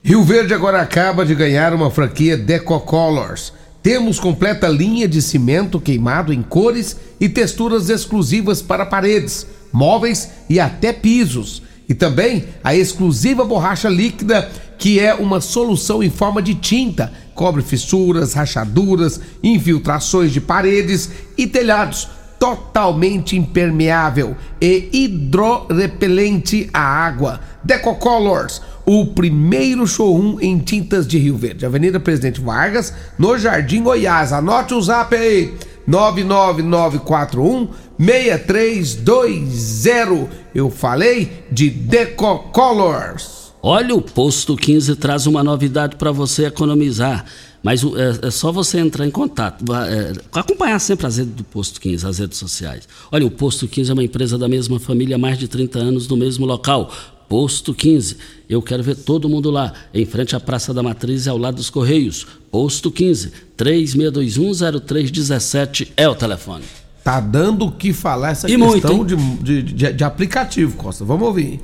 Rio 0.03 0.23
Verde 0.23 0.53
agora 0.53 0.81
acaba 0.81 1.25
de 1.25 1.35
ganhar 1.35 1.73
uma 1.73 1.91
franquia 1.91 2.37
Deco 2.37 2.79
Colors. 2.79 3.53
Temos 3.83 4.19
completa 4.19 4.67
linha 4.67 5.07
de 5.07 5.21
cimento 5.21 5.79
queimado 5.79 6.31
em 6.33 6.41
cores 6.41 6.97
e 7.19 7.27
texturas 7.27 7.89
exclusivas 7.89 8.61
para 8.61 8.85
paredes 8.85 9.45
móveis 9.71 10.29
e 10.49 10.59
até 10.59 10.93
pisos. 10.93 11.61
E 11.87 11.93
também 11.93 12.45
a 12.63 12.75
exclusiva 12.75 13.43
borracha 13.43 13.89
líquida, 13.89 14.49
que 14.81 14.99
é 14.99 15.13
uma 15.13 15.39
solução 15.39 16.01
em 16.01 16.09
forma 16.09 16.41
de 16.41 16.55
tinta, 16.55 17.13
cobre 17.35 17.61
fissuras, 17.61 18.33
rachaduras, 18.33 19.21
infiltrações 19.43 20.31
de 20.31 20.41
paredes 20.41 21.11
e 21.37 21.45
telhados, 21.45 22.07
totalmente 22.39 23.37
impermeável 23.37 24.35
e 24.59 24.89
hidrorepelente 24.91 26.67
à 26.73 26.81
água. 26.81 27.39
Decocolors, 27.63 28.59
o 28.83 29.05
primeiro 29.05 29.85
showroom 29.85 30.39
em 30.41 30.57
tintas 30.57 31.05
de 31.05 31.19
Rio 31.19 31.37
Verde, 31.37 31.63
Avenida 31.63 31.99
Presidente 31.99 32.41
Vargas, 32.41 32.91
no 33.19 33.37
Jardim 33.37 33.83
Goiás. 33.83 34.33
Anote 34.33 34.73
o 34.73 34.81
zap 34.81 35.15
aí. 35.15 35.53
99941 35.85 37.69
6320. 37.99 40.27
Eu 40.55 40.71
falei 40.71 41.45
de 41.51 41.69
Deco 41.69 42.49
Colors. 42.51 43.40
Olha, 43.63 43.95
o 43.95 44.01
posto 44.01 44.55
15 44.55 44.95
traz 44.95 45.27
uma 45.27 45.43
novidade 45.43 45.95
para 45.95 46.11
você 46.11 46.45
economizar. 46.45 47.25
Mas 47.63 47.83
é, 47.83 48.27
é, 48.27 48.31
só 48.31 48.51
você 48.51 48.79
entrar 48.79 49.05
em 49.05 49.11
contato, 49.11 49.63
é, 49.71 50.13
acompanhar 50.33 50.79
sempre 50.79 51.05
as 51.05 51.17
redes 51.17 51.35
do 51.35 51.43
Posto 51.43 51.79
15, 51.79 52.07
as 52.07 52.17
redes 52.17 52.39
sociais. 52.39 52.89
Olha, 53.11 53.23
o 53.25 53.29
Posto 53.29 53.67
15 53.67 53.91
é 53.91 53.93
uma 53.93 54.03
empresa 54.03 54.35
da 54.35 54.47
mesma 54.47 54.79
família 54.79 55.15
há 55.15 55.19
mais 55.19 55.37
de 55.37 55.47
30 55.47 55.77
anos 55.77 56.07
no 56.07 56.17
mesmo 56.17 56.43
local. 56.45 56.91
Posto 57.29 57.71
15. 57.73 58.17
Eu 58.49 58.63
quero 58.63 58.83
ver 58.83 58.95
todo 58.95 59.29
mundo 59.29 59.51
lá, 59.51 59.73
em 59.93 60.05
frente 60.05 60.35
à 60.35 60.39
Praça 60.39 60.73
da 60.73 60.81
Matriz 60.81 61.27
e 61.27 61.29
ao 61.29 61.37
lado 61.37 61.55
dos 61.55 61.69
Correios. 61.69 62.25
Posto 62.49 62.91
15, 62.91 63.31
36210317 63.57 65.89
é 65.95 66.09
o 66.09 66.15
telefone. 66.15 66.63
Tá 67.03 67.19
dando 67.19 67.65
o 67.65 67.71
que 67.71 67.93
falar 67.93 68.31
essa 68.31 68.49
e 68.49 68.57
questão 68.57 68.97
muito, 68.97 69.15
de, 69.43 69.61
de, 69.61 69.93
de, 69.93 70.03
aplicativo, 70.03 70.75
Costa. 70.77 71.05
Vamos 71.05 71.27
ouvir. 71.27 71.61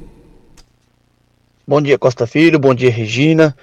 Bom 1.70 1.82
dia, 1.82 1.99
Costa 1.99 2.26
Filho. 2.26 2.57
Bom 2.57 2.74
dia, 2.74 2.89
Regina. 2.89 3.53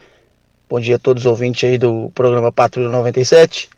Bom 0.69 0.79
dia 0.79 0.97
a 0.97 0.99
todos 0.99 1.25
os 1.25 1.27
ouvintes 1.27 1.65
aí 1.65 1.79
do 1.79 2.13
programa 2.15 2.53
Patrulha 2.53 2.91
97. 2.91 3.71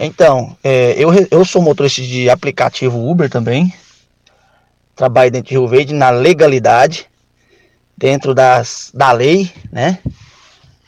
Então, 0.00 0.56
é, 0.64 0.94
eu, 0.96 1.10
eu 1.30 1.44
sou 1.44 1.60
motorista 1.60 2.00
de 2.00 2.30
aplicativo 2.30 3.10
Uber 3.10 3.28
também. 3.28 3.74
Trabalho 4.96 5.30
dentro 5.30 5.48
de 5.48 5.54
Rio 5.54 5.68
Verde 5.68 5.92
na 5.92 6.08
legalidade, 6.08 7.10
dentro 7.94 8.34
das, 8.34 8.90
da 8.94 9.12
lei, 9.12 9.52
né? 9.70 9.98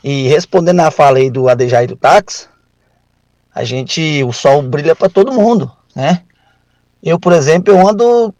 E 0.03 0.27
respondendo 0.27 0.79
à 0.79 0.89
fala 0.89 1.19
aí 1.19 1.29
do 1.29 1.47
Adejai 1.47 1.85
do 1.85 1.95
táxi, 1.95 2.47
a 3.53 3.63
gente, 3.63 4.23
o 4.23 4.33
sol 4.33 4.63
brilha 4.63 4.95
para 4.95 5.07
todo 5.07 5.31
mundo, 5.31 5.71
né? 5.95 6.23
Eu, 7.03 7.19
por 7.19 7.31
exemplo, 7.31 7.71
eu 7.71 7.87
ando 7.87 8.33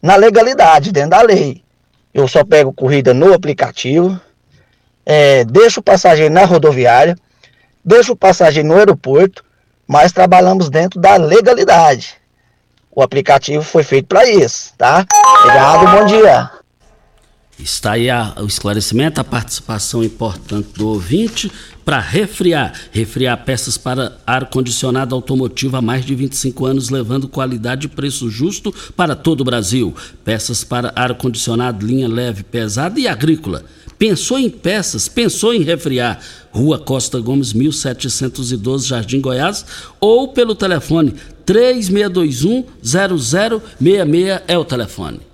na 0.00 0.14
legalidade, 0.14 0.92
dentro 0.92 1.10
da 1.10 1.22
lei. 1.22 1.64
Eu 2.12 2.26
só 2.26 2.44
pego 2.44 2.72
corrida 2.72 3.14
no 3.14 3.32
aplicativo, 3.32 4.20
é, 5.06 5.44
deixo 5.44 5.80
o 5.80 5.82
passageiro 5.82 6.32
na 6.32 6.44
rodoviária, 6.44 7.16
deixo 7.84 8.12
o 8.12 8.16
passageiro 8.16 8.68
no 8.68 8.76
aeroporto, 8.76 9.44
mas 9.86 10.12
trabalhamos 10.12 10.68
dentro 10.68 11.00
da 11.00 11.16
legalidade. 11.16 12.16
O 12.90 13.02
aplicativo 13.02 13.62
foi 13.62 13.82
feito 13.82 14.06
para 14.06 14.26
isso, 14.28 14.72
tá? 14.76 15.06
Obrigado, 15.40 15.98
bom 15.98 16.06
dia. 16.06 16.50
Está 17.62 17.92
aí 17.92 18.08
a, 18.08 18.34
o 18.40 18.46
esclarecimento, 18.46 19.20
a 19.20 19.24
participação 19.24 20.02
importante 20.02 20.70
do 20.74 20.88
ouvinte 20.88 21.52
para 21.84 22.00
refriar. 22.00 22.72
Refriar 22.90 23.44
peças 23.44 23.76
para 23.76 24.16
ar-condicionado 24.26 25.14
automotivo 25.14 25.76
há 25.76 25.82
mais 25.82 26.02
de 26.04 26.14
25 26.14 26.64
anos, 26.64 26.88
levando 26.88 27.28
qualidade 27.28 27.86
e 27.86 27.90
preço 27.90 28.30
justo 28.30 28.74
para 28.96 29.14
todo 29.14 29.42
o 29.42 29.44
Brasil. 29.44 29.94
Peças 30.24 30.64
para 30.64 30.90
ar-condicionado, 30.96 31.86
linha 31.86 32.08
leve, 32.08 32.42
pesada 32.42 32.98
e 32.98 33.06
agrícola. 33.06 33.62
Pensou 33.98 34.38
em 34.38 34.48
peças, 34.48 35.08
pensou 35.08 35.52
em 35.52 35.62
refriar. 35.62 36.18
Rua 36.50 36.78
Costa 36.78 37.20
Gomes, 37.20 37.52
1712, 37.52 38.88
Jardim 38.88 39.20
Goiás, 39.20 39.66
ou 40.00 40.28
pelo 40.28 40.54
telefone 40.54 41.14
3621-0066 41.46 44.42
é 44.48 44.56
o 44.56 44.64
telefone. 44.64 45.28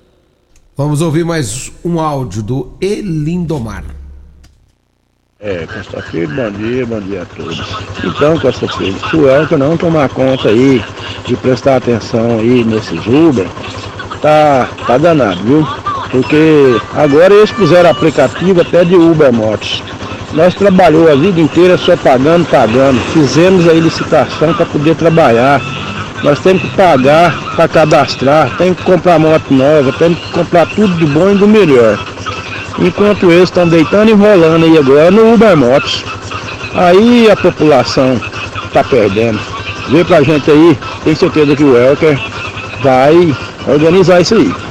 Vamos 0.78 1.00
ouvir 1.00 1.24
mais 1.24 1.72
um 1.82 1.98
áudio 1.98 2.42
do 2.42 2.68
Elindomar. 2.82 3.82
É, 5.40 5.66
Costa 5.66 6.02
Filho, 6.02 6.28
bom 6.36 6.50
dia, 6.50 6.84
bom 6.84 7.00
dia 7.00 7.22
a 7.22 7.24
todos. 7.24 7.58
Então, 8.04 8.38
Costa 8.38 8.68
Filho, 8.68 8.94
se 9.08 9.16
o 9.16 9.26
Elton 9.26 9.56
não 9.56 9.78
tomar 9.78 10.10
conta 10.10 10.50
aí 10.50 10.84
de 11.24 11.34
prestar 11.36 11.76
atenção 11.76 12.40
aí 12.40 12.62
nesses 12.62 13.06
Uber, 13.06 13.48
tá, 14.20 14.68
tá 14.86 14.98
danado, 14.98 15.42
viu? 15.44 15.66
Porque 16.10 16.78
agora 16.92 17.32
eles 17.32 17.50
puseram 17.52 17.88
aplicativo 17.88 18.60
até 18.60 18.84
de 18.84 18.96
Uber 18.96 19.32
Motos. 19.32 19.82
Nós 20.34 20.54
trabalhou 20.54 21.10
a 21.10 21.14
vida 21.14 21.40
inteira 21.40 21.78
só 21.78 21.96
pagando, 21.96 22.46
pagando. 22.50 23.00
Fizemos 23.14 23.66
a 23.66 23.72
licitação 23.72 24.52
para 24.52 24.66
poder 24.66 24.94
trabalhar 24.96 25.58
nós 26.22 26.38
temos 26.40 26.62
que 26.62 26.68
pagar 26.76 27.32
para 27.54 27.68
cadastrar, 27.68 28.56
tem 28.56 28.74
que 28.74 28.82
comprar 28.82 29.18
moto 29.18 29.52
nova, 29.52 29.92
temos 29.92 30.18
que 30.18 30.32
comprar 30.32 30.66
tudo 30.66 30.94
do 30.94 31.06
bom 31.06 31.30
e 31.30 31.34
do 31.36 31.46
melhor. 31.46 31.98
Enquanto 32.78 33.30
eles 33.30 33.44
estão 33.44 33.66
deitando 33.68 34.10
e 34.10 34.14
rolando 34.14 34.66
aí 34.66 34.76
agora 34.76 35.10
no 35.10 35.34
Uber 35.34 35.56
Motos. 35.56 36.04
Aí 36.74 37.30
a 37.30 37.36
população 37.36 38.20
está 38.66 38.84
perdendo. 38.84 39.40
Vê 39.88 40.04
pra 40.04 40.22
gente 40.22 40.50
aí, 40.50 40.78
tenho 41.04 41.16
certeza 41.16 41.56
que 41.56 41.64
o 41.64 41.76
Elker 41.76 42.18
vai 42.82 43.34
organizar 43.66 44.20
isso 44.20 44.34
aí. 44.34 44.65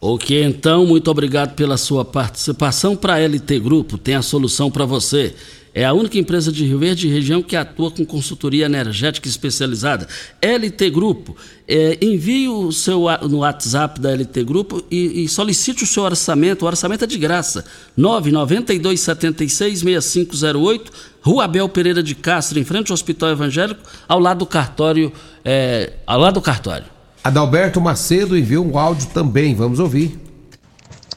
Ok, 0.00 0.44
então, 0.44 0.86
muito 0.86 1.10
obrigado 1.10 1.56
pela 1.56 1.76
sua 1.76 2.04
participação. 2.04 2.94
Para 2.94 3.14
a 3.14 3.18
LT 3.18 3.58
Grupo, 3.58 3.98
tem 3.98 4.14
a 4.14 4.22
solução 4.22 4.70
para 4.70 4.84
você. 4.84 5.34
É 5.74 5.84
a 5.84 5.92
única 5.92 6.16
empresa 6.16 6.52
de 6.52 6.64
Rio 6.64 6.78
Verde 6.78 7.08
e 7.08 7.10
região 7.10 7.42
que 7.42 7.56
atua 7.56 7.90
com 7.90 8.06
consultoria 8.06 8.66
energética 8.66 9.28
especializada. 9.28 10.06
LT 10.40 10.90
Grupo. 10.90 11.36
É, 11.66 11.98
envie 12.00 12.48
o 12.48 12.70
seu 12.70 13.06
no 13.28 13.38
WhatsApp 13.38 14.00
da 14.00 14.14
LT 14.14 14.44
Grupo 14.44 14.84
e, 14.88 15.24
e, 15.24 15.28
solicite 15.28 15.82
o 15.82 15.86
seu 15.86 16.04
orçamento. 16.04 16.64
O 16.64 16.66
orçamento 16.66 17.02
é 17.02 17.06
de 17.06 17.18
graça. 17.18 17.64
992766508, 17.98 20.92
Rua 21.20 21.42
Abel 21.44 21.68
Pereira 21.68 22.04
de 22.04 22.14
Castro, 22.14 22.60
em 22.60 22.64
frente 22.64 22.92
ao 22.92 22.94
Hospital 22.94 23.30
Evangélico, 23.30 23.80
ao 24.06 24.20
lado 24.20 24.38
do 24.38 24.46
cartório. 24.46 25.12
É, 25.44 25.94
ao 26.06 26.20
lado 26.20 26.34
do 26.34 26.40
cartório. 26.40 26.97
Adalberto 27.28 27.80
Macedo 27.80 28.36
enviou 28.36 28.66
um 28.66 28.78
áudio 28.78 29.06
também. 29.08 29.54
Vamos 29.54 29.80
ouvir. 29.80 30.18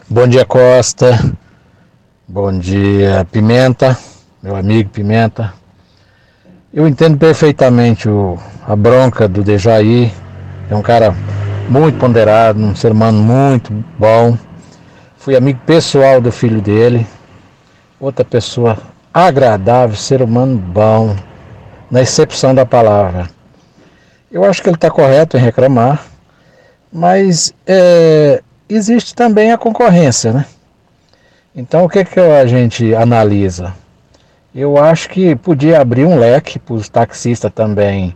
Bom 0.10 0.28
dia, 0.28 0.46
Costa. 0.46 1.36
Bom 2.28 2.58
dia, 2.58 3.28
Pimenta 3.32 3.98
meu 4.42 4.56
amigo 4.56 4.90
Pimenta. 4.90 5.54
Eu 6.74 6.88
entendo 6.88 7.18
perfeitamente 7.18 8.10
o, 8.10 8.40
a 8.68 8.76
bronca 8.76 9.28
do 9.28 9.44
Dejaí. 9.44 10.12
É 10.70 10.76
um 10.76 10.82
cara 10.82 11.14
muito 11.70 12.00
ponderado, 12.00 12.60
um 12.60 12.76
ser 12.76 12.92
humano 12.92 13.22
muito 13.22 13.72
bom. 14.00 14.36
Fui 15.18 15.36
amigo 15.36 15.60
pessoal 15.66 16.20
do 16.20 16.32
filho 16.32 16.60
dele. 16.60 17.06
Outra 18.00 18.26
pessoa 18.26 18.80
agradável, 19.14 19.96
ser 19.96 20.24
humano 20.24 20.58
bom, 20.58 21.16
na 21.92 22.02
excepção 22.02 22.56
da 22.56 22.66
palavra. 22.66 23.30
Eu 24.32 24.46
acho 24.46 24.62
que 24.62 24.70
ele 24.70 24.78
está 24.78 24.90
correto 24.90 25.38
em 25.38 25.42
reclamar, 25.42 26.06
mas 26.92 27.54
é, 27.68 28.42
existe 28.70 29.14
também 29.14 29.52
a 29.52 29.58
concorrência, 29.58 30.32
né? 30.32 30.46
Então 31.54 31.84
o 31.84 31.90
que, 31.90 32.06
que 32.06 32.20
a 32.20 32.46
gente 32.46 32.96
analisa? 32.96 33.74
Eu 34.56 34.78
acho 34.78 35.10
que 35.10 35.36
podia 35.36 35.82
abrir 35.82 36.06
um 36.06 36.18
leque 36.18 36.58
para 36.58 36.76
os 36.76 36.88
taxistas 36.88 37.52
também 37.54 38.16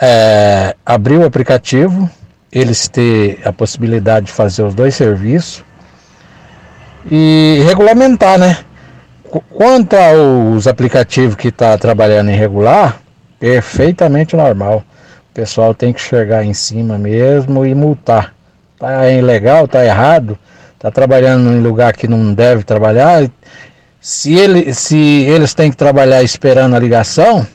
é, 0.00 0.76
abrir 0.84 1.16
o 1.16 1.24
aplicativo, 1.24 2.10
eles 2.50 2.86
ter 2.88 3.40
a 3.44 3.52
possibilidade 3.52 4.26
de 4.26 4.32
fazer 4.32 4.62
os 4.62 4.74
dois 4.74 4.94
serviços 4.94 5.64
e 7.10 7.62
regulamentar, 7.66 8.38
né? 8.38 8.58
Quanto 9.50 9.96
aos 9.96 10.66
aplicativos 10.66 11.36
que 11.36 11.48
está 11.48 11.78
trabalhando 11.78 12.30
em 12.30 12.36
regular, 12.36 13.00
perfeitamente 13.40 14.36
normal. 14.36 14.84
O 15.32 15.34
pessoal 15.34 15.74
tem 15.74 15.94
que 15.94 16.00
chegar 16.00 16.44
em 16.44 16.52
cima 16.52 16.98
mesmo 16.98 17.64
e 17.64 17.74
multar. 17.74 18.34
Tá 18.78 19.10
ilegal, 19.10 19.66
tá 19.66 19.82
errado, 19.82 20.38
tá 20.78 20.90
trabalhando 20.90 21.50
em 21.50 21.60
lugar 21.62 21.94
que 21.94 22.06
não 22.06 22.34
deve 22.34 22.64
trabalhar, 22.64 23.30
se, 23.98 24.34
ele, 24.34 24.74
se 24.74 24.98
eles 24.98 25.54
têm 25.54 25.70
que 25.70 25.76
trabalhar 25.76 26.22
esperando 26.22 26.74
a 26.74 26.78
ligação, 26.78 27.46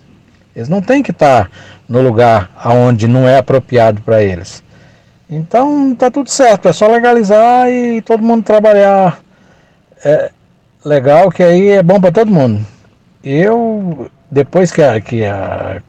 eles 0.55 0.67
não 0.67 0.81
têm 0.81 1.03
que 1.03 1.11
estar 1.11 1.51
no 1.87 2.01
lugar 2.01 2.49
onde 2.65 3.07
não 3.07 3.27
é 3.27 3.37
apropriado 3.37 4.01
para 4.01 4.23
eles. 4.23 4.63
Então 5.29 5.93
tá 5.93 6.09
tudo 6.09 6.31
certo, 6.31 6.69
é 6.69 6.73
só 6.73 6.87
legalizar 6.87 7.69
e 7.69 8.01
todo 8.01 8.23
mundo 8.23 8.43
trabalhar 8.43 9.19
é, 10.03 10.31
legal, 10.83 11.29
que 11.29 11.43
aí 11.43 11.67
é 11.67 11.83
bom 11.83 11.99
para 11.99 12.13
todo 12.13 12.31
mundo. 12.31 12.65
Eu, 13.21 14.09
depois 14.31 14.71
que, 14.71 14.81
a, 14.81 15.01
que 15.01 15.25
a, 15.25 15.81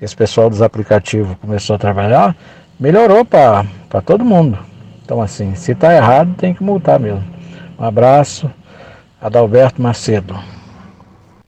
esse 0.00 0.14
pessoal 0.14 0.50
dos 0.50 0.62
aplicativos 0.62 1.36
começou 1.40 1.76
a 1.76 1.78
trabalhar, 1.78 2.36
melhorou 2.78 3.24
para 3.24 3.66
todo 4.04 4.24
mundo. 4.24 4.58
Então 5.04 5.20
assim, 5.20 5.54
se 5.54 5.74
tá 5.74 5.94
errado 5.94 6.34
tem 6.36 6.54
que 6.54 6.62
multar 6.62 6.98
mesmo. 6.98 7.24
Um 7.78 7.84
abraço. 7.84 8.50
Adalberto 9.20 9.80
Macedo. 9.80 10.38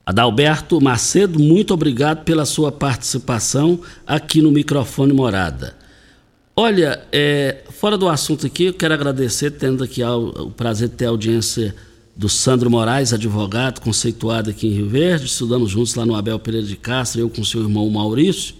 Adalberto 0.03 0.81
Macedo, 0.81 1.39
muito 1.39 1.73
obrigado 1.73 2.23
pela 2.23 2.45
sua 2.45 2.71
participação 2.71 3.79
aqui 4.05 4.41
no 4.41 4.51
microfone 4.51 5.13
Morada. 5.13 5.75
Olha, 6.55 7.01
é, 7.11 7.57
fora 7.69 7.95
do 7.95 8.09
assunto 8.09 8.47
aqui, 8.47 8.65
eu 8.65 8.73
quero 8.73 8.95
agradecer, 8.95 9.51
tendo 9.51 9.83
aqui 9.83 10.03
o 10.03 10.49
prazer 10.49 10.89
de 10.89 10.95
ter 10.95 11.05
audiência 11.05 11.75
do 12.17 12.27
Sandro 12.27 12.69
Moraes, 12.69 13.13
advogado, 13.13 13.79
conceituado 13.79 14.49
aqui 14.49 14.67
em 14.67 14.71
Rio 14.71 14.89
Verde, 14.89 15.27
estudamos 15.27 15.69
juntos 15.69 15.93
lá 15.93 16.03
no 16.03 16.15
Abel 16.15 16.39
Pereira 16.39 16.65
de 16.65 16.75
Castro, 16.75 17.21
eu 17.21 17.29
com 17.29 17.43
seu 17.43 17.61
irmão 17.61 17.87
Maurício, 17.91 18.55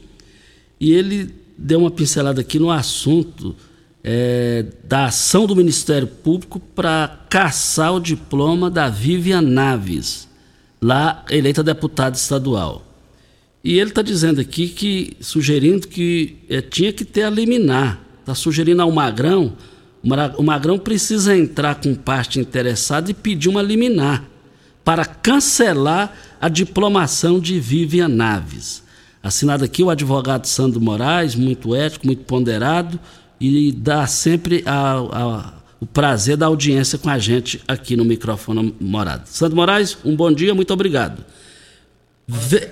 e 0.79 0.91
ele 0.91 1.33
deu 1.57 1.79
uma 1.79 1.89
pincelada 1.89 2.41
aqui 2.41 2.59
no 2.59 2.69
assunto 2.69 3.55
é, 4.03 4.63
da 4.83 5.05
ação 5.05 5.47
do 5.47 5.55
Ministério 5.55 6.07
Público 6.07 6.59
para 6.59 7.25
caçar 7.29 7.95
o 7.95 7.99
diploma 7.99 8.69
da 8.69 8.89
Vivian 8.89 9.41
Naves, 9.41 10.27
lá 10.79 11.25
eleita 11.27 11.63
deputada 11.63 12.15
estadual. 12.15 12.85
E 13.63 13.79
ele 13.79 13.89
está 13.89 14.03
dizendo 14.03 14.39
aqui 14.39 14.67
que, 14.67 15.17
sugerindo 15.19 15.87
que 15.87 16.37
é, 16.47 16.61
tinha 16.61 16.93
que 16.93 17.03
ter 17.03 17.23
a 17.23 17.29
liminar. 17.29 18.01
Está 18.19 18.35
sugerindo 18.35 18.81
ao 18.83 18.91
Magrão, 18.91 19.53
o 20.37 20.43
Magrão 20.43 20.77
precisa 20.77 21.35
entrar 21.35 21.75
com 21.75 21.93
parte 21.95 22.39
interessada 22.39 23.11
e 23.11 23.13
pedir 23.13 23.49
uma 23.49 23.61
liminar 23.61 24.23
para 24.83 25.03
cancelar 25.05 26.13
a 26.39 26.47
diplomação 26.47 27.39
de 27.39 27.59
Vivian 27.59 28.07
Naves. 28.07 28.83
Assinado 29.21 29.65
aqui 29.65 29.83
o 29.83 29.89
advogado 29.89 30.47
Sandro 30.47 30.79
Moraes, 30.79 31.35
muito 31.35 31.75
ético, 31.75 32.05
muito 32.05 32.23
ponderado, 32.23 32.99
e 33.39 33.71
dá 33.71 34.07
sempre 34.07 34.63
a, 34.65 34.93
a, 34.93 35.53
o 35.79 35.85
prazer 35.85 36.37
da 36.37 36.45
audiência 36.45 36.97
com 36.97 37.09
a 37.09 37.19
gente 37.19 37.61
aqui 37.67 37.95
no 37.95 38.05
microfone 38.05 38.73
Morada. 38.79 39.23
Santo 39.25 39.55
Moraes, 39.55 39.97
um 40.05 40.15
bom 40.15 40.31
dia, 40.31 40.55
muito 40.55 40.71
obrigado. 40.73 41.25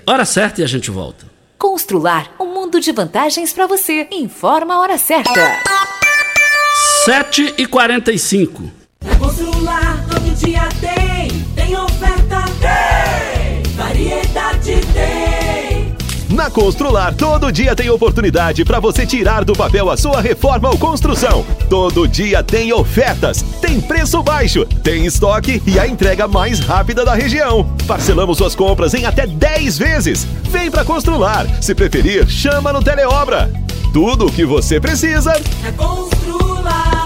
Hora 0.06 0.24
certa 0.24 0.60
e 0.60 0.64
a 0.64 0.66
gente 0.66 0.90
volta. 0.90 1.26
Constrular 1.58 2.34
um 2.40 2.46
mundo 2.46 2.80
de 2.80 2.92
vantagens 2.92 3.52
para 3.52 3.66
você. 3.66 4.08
Informa 4.10 4.74
a 4.74 4.80
hora 4.80 4.98
certa. 4.98 6.05
7 7.06 7.54
e 7.56 7.66
45 7.66 8.64
Constrular 9.20 10.04
todo 10.10 10.34
dia 10.34 10.68
tem, 10.80 11.30
tem 11.54 11.76
oferta, 11.76 12.44
tem, 12.60 13.72
variedade 13.74 14.80
tem. 14.92 15.94
Na 16.28 16.50
Constrular, 16.50 17.14
todo 17.14 17.52
dia 17.52 17.76
tem 17.76 17.88
oportunidade 17.90 18.64
para 18.64 18.80
você 18.80 19.06
tirar 19.06 19.44
do 19.44 19.52
papel 19.52 19.88
a 19.88 19.96
sua 19.96 20.20
reforma 20.20 20.68
ou 20.68 20.76
construção. 20.76 21.46
Todo 21.70 22.08
dia 22.08 22.42
tem 22.42 22.72
ofertas, 22.72 23.40
tem 23.60 23.80
preço 23.80 24.20
baixo, 24.20 24.66
tem 24.82 25.06
estoque 25.06 25.62
e 25.64 25.78
a 25.78 25.86
entrega 25.86 26.26
mais 26.26 26.58
rápida 26.58 27.04
da 27.04 27.14
região. 27.14 27.72
Parcelamos 27.86 28.36
suas 28.36 28.56
compras 28.56 28.94
em 28.94 29.04
até 29.04 29.28
10 29.28 29.78
vezes. 29.78 30.26
Vem 30.50 30.72
para 30.72 30.84
Constrular. 30.84 31.46
Se 31.62 31.72
preferir, 31.72 32.28
chama 32.28 32.72
no 32.72 32.82
Teleobra. 32.82 33.48
Tudo 33.92 34.26
o 34.26 34.32
que 34.32 34.44
você 34.44 34.80
precisa 34.80 35.32
É 35.64 35.72
Constrular 36.66 36.96
tem. 36.96 37.05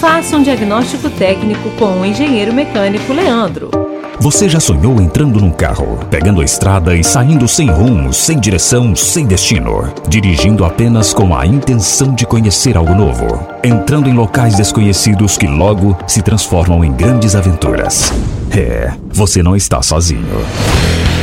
Faça 0.00 0.34
um 0.34 0.42
diagnóstico 0.42 1.10
técnico 1.10 1.68
com 1.78 2.00
o 2.00 2.06
engenheiro 2.06 2.54
mecânico 2.54 3.12
Leandro. 3.12 3.70
Você 4.18 4.48
já 4.48 4.58
sonhou 4.58 4.98
entrando 4.98 5.38
num 5.38 5.50
carro, 5.50 5.98
pegando 6.10 6.40
a 6.40 6.44
estrada 6.44 6.96
e 6.96 7.04
saindo 7.04 7.46
sem 7.46 7.70
rumo, 7.70 8.10
sem 8.10 8.40
direção, 8.40 8.96
sem 8.96 9.26
destino, 9.26 9.92
dirigindo 10.08 10.64
apenas 10.64 11.12
com 11.12 11.36
a 11.36 11.46
intenção 11.46 12.14
de 12.14 12.24
conhecer 12.24 12.78
algo 12.78 12.94
novo, 12.94 13.46
entrando 13.62 14.08
em 14.08 14.14
locais 14.14 14.56
desconhecidos 14.56 15.36
que 15.36 15.46
logo 15.46 15.94
se 16.06 16.22
transformam 16.22 16.82
em 16.82 16.92
grandes 16.92 17.34
aventuras? 17.34 18.10
É, 18.50 18.94
você 19.12 19.42
não 19.42 19.54
está 19.54 19.82
sozinho. 19.82 20.46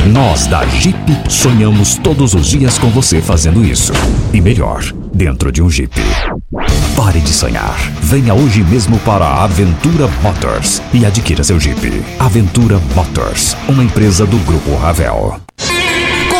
Nós 0.06 0.46
da 0.46 0.64
Jeep 0.66 0.96
sonhamos 1.28 1.96
todos 1.96 2.34
os 2.34 2.46
dias 2.46 2.78
com 2.78 2.88
você 2.88 3.20
fazendo 3.20 3.64
isso. 3.64 3.92
E 4.32 4.40
melhor, 4.40 4.82
dentro 5.12 5.50
de 5.52 5.62
um 5.62 5.68
Jeep. 5.68 5.92
Pare 6.96 7.20
de 7.20 7.30
sonhar. 7.30 7.76
Venha 8.00 8.32
hoje 8.32 8.62
mesmo 8.62 8.98
para 9.00 9.24
a 9.24 9.44
Aventura 9.44 10.08
Motors 10.22 10.80
e 10.94 11.04
adquira 11.04 11.44
seu 11.44 11.58
Jeep. 11.60 12.02
Aventura 12.18 12.80
Motors, 12.94 13.56
uma 13.68 13.84
empresa 13.84 14.24
do 14.24 14.38
Grupo 14.38 14.74
Ravel. 14.76 15.40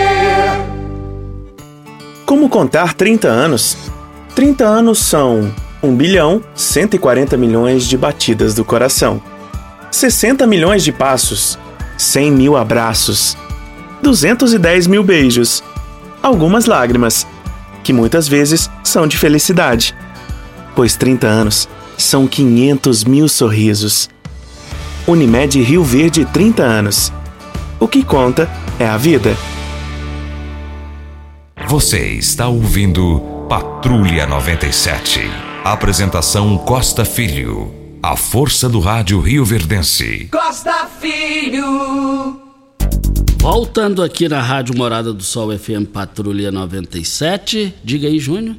Como 2.31 2.47
contar 2.47 2.93
30 2.93 3.27
anos? 3.27 3.75
30 4.35 4.63
anos 4.63 4.99
são 4.99 5.53
1 5.83 5.93
bilhão 5.97 6.41
140 6.55 7.35
milhões 7.35 7.85
de 7.85 7.97
batidas 7.97 8.53
do 8.55 8.63
coração, 8.63 9.21
60 9.91 10.47
milhões 10.47 10.81
de 10.81 10.93
passos, 10.93 11.59
100 11.97 12.31
mil 12.31 12.55
abraços, 12.55 13.35
210 14.01 14.87
mil 14.87 15.03
beijos, 15.03 15.61
algumas 16.23 16.67
lágrimas, 16.67 17.27
que 17.83 17.91
muitas 17.91 18.29
vezes 18.29 18.69
são 18.81 19.07
de 19.07 19.17
felicidade, 19.17 19.93
pois 20.73 20.95
30 20.95 21.27
anos 21.27 21.67
são 21.97 22.27
500 22.27 23.03
mil 23.03 23.27
sorrisos. 23.27 24.09
Unimed 25.05 25.61
Rio 25.61 25.83
Verde 25.83 26.23
30 26.23 26.63
anos. 26.63 27.11
O 27.77 27.89
que 27.89 28.01
conta 28.01 28.49
é 28.79 28.87
a 28.87 28.95
vida. 28.95 29.35
Você 31.71 32.15
está 32.15 32.49
ouvindo 32.49 33.21
Patrulha 33.47 34.27
97. 34.27 35.21
Apresentação 35.63 36.57
Costa 36.57 37.05
Filho. 37.05 37.73
A 38.03 38.17
força 38.17 38.67
do 38.67 38.81
rádio 38.81 39.21
Rio 39.21 39.45
Verdense. 39.45 40.27
Costa 40.29 40.85
Filho. 40.99 42.41
Voltando 43.37 44.03
aqui 44.03 44.27
na 44.27 44.41
Rádio 44.41 44.75
Morada 44.77 45.13
do 45.13 45.23
Sol 45.23 45.57
FM 45.57 45.87
Patrulha 45.93 46.51
97. 46.51 47.73
Diga 47.81 48.09
aí, 48.09 48.19
Júnior. 48.19 48.57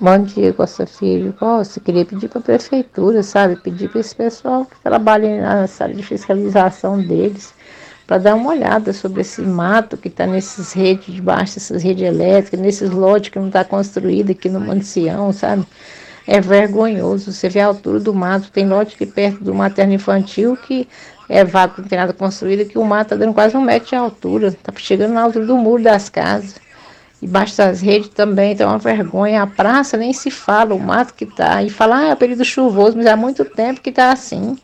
Bom 0.01 0.25
dia, 0.25 0.53
Costa 0.53 0.85
Filho. 0.85 1.33
Costa, 1.39 1.79
queria 1.79 2.05
pedir 2.05 2.29
para 2.29 2.41
a 2.41 2.43
prefeitura, 2.43 3.23
sabe? 3.23 3.55
Pedir 3.55 3.89
para 3.89 4.01
esse 4.01 4.17
pessoal 4.17 4.65
que 4.65 4.75
trabalha 4.83 5.41
na 5.41 5.69
sala 5.69 5.95
de 5.95 6.03
fiscalização 6.03 7.01
deles, 7.01 7.54
para 8.07 8.19
dar 8.19 8.35
uma 8.35 8.51
olhada 8.51 8.93
sobre 8.93 9.23
esse 9.23 9.41
mato 9.41 9.97
que 9.97 10.09
está 10.09 10.27
nessas 10.27 10.73
redes, 10.73 11.15
debaixo 11.15 11.55
dessas 11.55 11.83
redes 11.83 12.03
elétricas, 12.03 12.61
nesses 12.61 12.91
lotes 12.91 13.31
que 13.31 13.39
não 13.39 13.47
está 13.47 13.65
construído 13.65 14.31
aqui 14.31 14.49
no 14.49 14.61
Mancião, 14.61 15.33
sabe? 15.33 15.67
É 16.27 16.41
vergonhoso. 16.41 17.33
Você 17.33 17.49
vê 17.49 17.61
a 17.61 17.67
altura 17.67 18.01
do 18.01 18.15
mato, 18.15 18.51
tem 18.51 18.67
lote 18.67 18.95
aqui 18.95 19.07
perto 19.07 19.43
do 19.43 19.55
materno 19.55 19.95
infantil 19.95 20.57
que 20.57 20.89
é 21.29 21.45
vago, 21.45 21.75
não 21.79 21.89
tem 21.89 21.99
nada 21.99 22.13
construído, 22.13 22.69
que 22.69 22.79
o 22.79 22.85
mato 22.85 23.15
está 23.15 23.17
dando 23.17 23.35
quase 23.35 23.57
um 23.57 23.63
metro 23.63 23.89
de 23.89 23.95
altura, 23.95 24.49
está 24.49 24.73
chegando 24.77 25.15
na 25.15 25.23
altura 25.23 25.47
do 25.47 25.57
muro 25.57 25.83
das 25.83 26.09
casas. 26.09 26.57
Embaixo 27.23 27.57
das 27.57 27.81
redes 27.81 28.11
também 28.11 28.53
está 28.53 28.67
uma 28.67 28.79
vergonha. 28.79 29.43
A 29.43 29.47
praça 29.47 29.97
nem 29.97 30.13
se 30.13 30.31
fala, 30.31 30.75
o 30.75 30.79
mato 30.79 31.15
que 31.15 31.25
está. 31.25 31.63
E 31.63 31.71
fala, 31.71 31.97
ah, 31.97 32.09
é 32.11 32.15
período 32.15 32.45
chuvoso, 32.45 32.99
mas 32.99 33.07
há 33.07 33.17
muito 33.17 33.47
tempo 33.47 33.81
que 33.81 33.89
está 33.89 34.13
assim. 34.13 34.59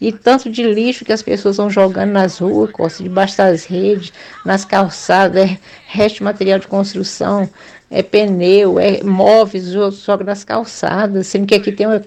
E 0.00 0.12
tanto 0.12 0.50
de 0.50 0.62
lixo 0.62 1.04
que 1.04 1.12
as 1.12 1.22
pessoas 1.22 1.54
estão 1.54 1.70
jogando 1.70 2.10
nas 2.10 2.38
ruas, 2.38 2.70
costa, 2.70 3.02
debaixo 3.02 3.36
das 3.36 3.64
redes, 3.64 4.12
nas 4.44 4.64
calçadas, 4.64 5.50
é 5.50 5.58
resto 5.86 6.16
de 6.16 6.24
material 6.24 6.58
de 6.58 6.66
construção, 6.66 7.48
é 7.90 8.02
pneu, 8.02 8.78
é 8.78 9.02
móveis, 9.02 9.68
joga 9.68 10.24
nas 10.24 10.44
calçadas, 10.44 11.26
sendo 11.26 11.46
que 11.46 11.54
aqui 11.54 11.70
tem 11.70 11.86
um, 11.86 12.00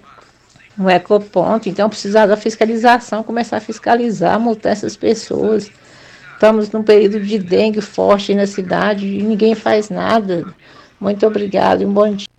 um 0.77 0.89
ecoponto, 0.89 1.69
então 1.69 1.89
precisa 1.89 2.25
da 2.25 2.37
fiscalização, 2.37 3.23
começar 3.23 3.57
a 3.57 3.61
fiscalizar, 3.61 4.39
multar 4.39 4.73
essas 4.73 4.95
pessoas. 4.95 5.71
Estamos 6.33 6.69
num 6.69 6.83
período 6.83 7.19
de 7.19 7.39
dengue 7.39 7.81
forte 7.81 8.35
na 8.35 8.45
cidade 8.45 9.07
e 9.07 9.23
ninguém 9.23 9.55
faz 9.55 9.89
nada. 9.89 10.45
Muito 10.99 11.25
obrigado 11.25 11.81
e 11.81 11.85
um 11.85 11.91
bom 11.91 12.13
dia. 12.13 12.36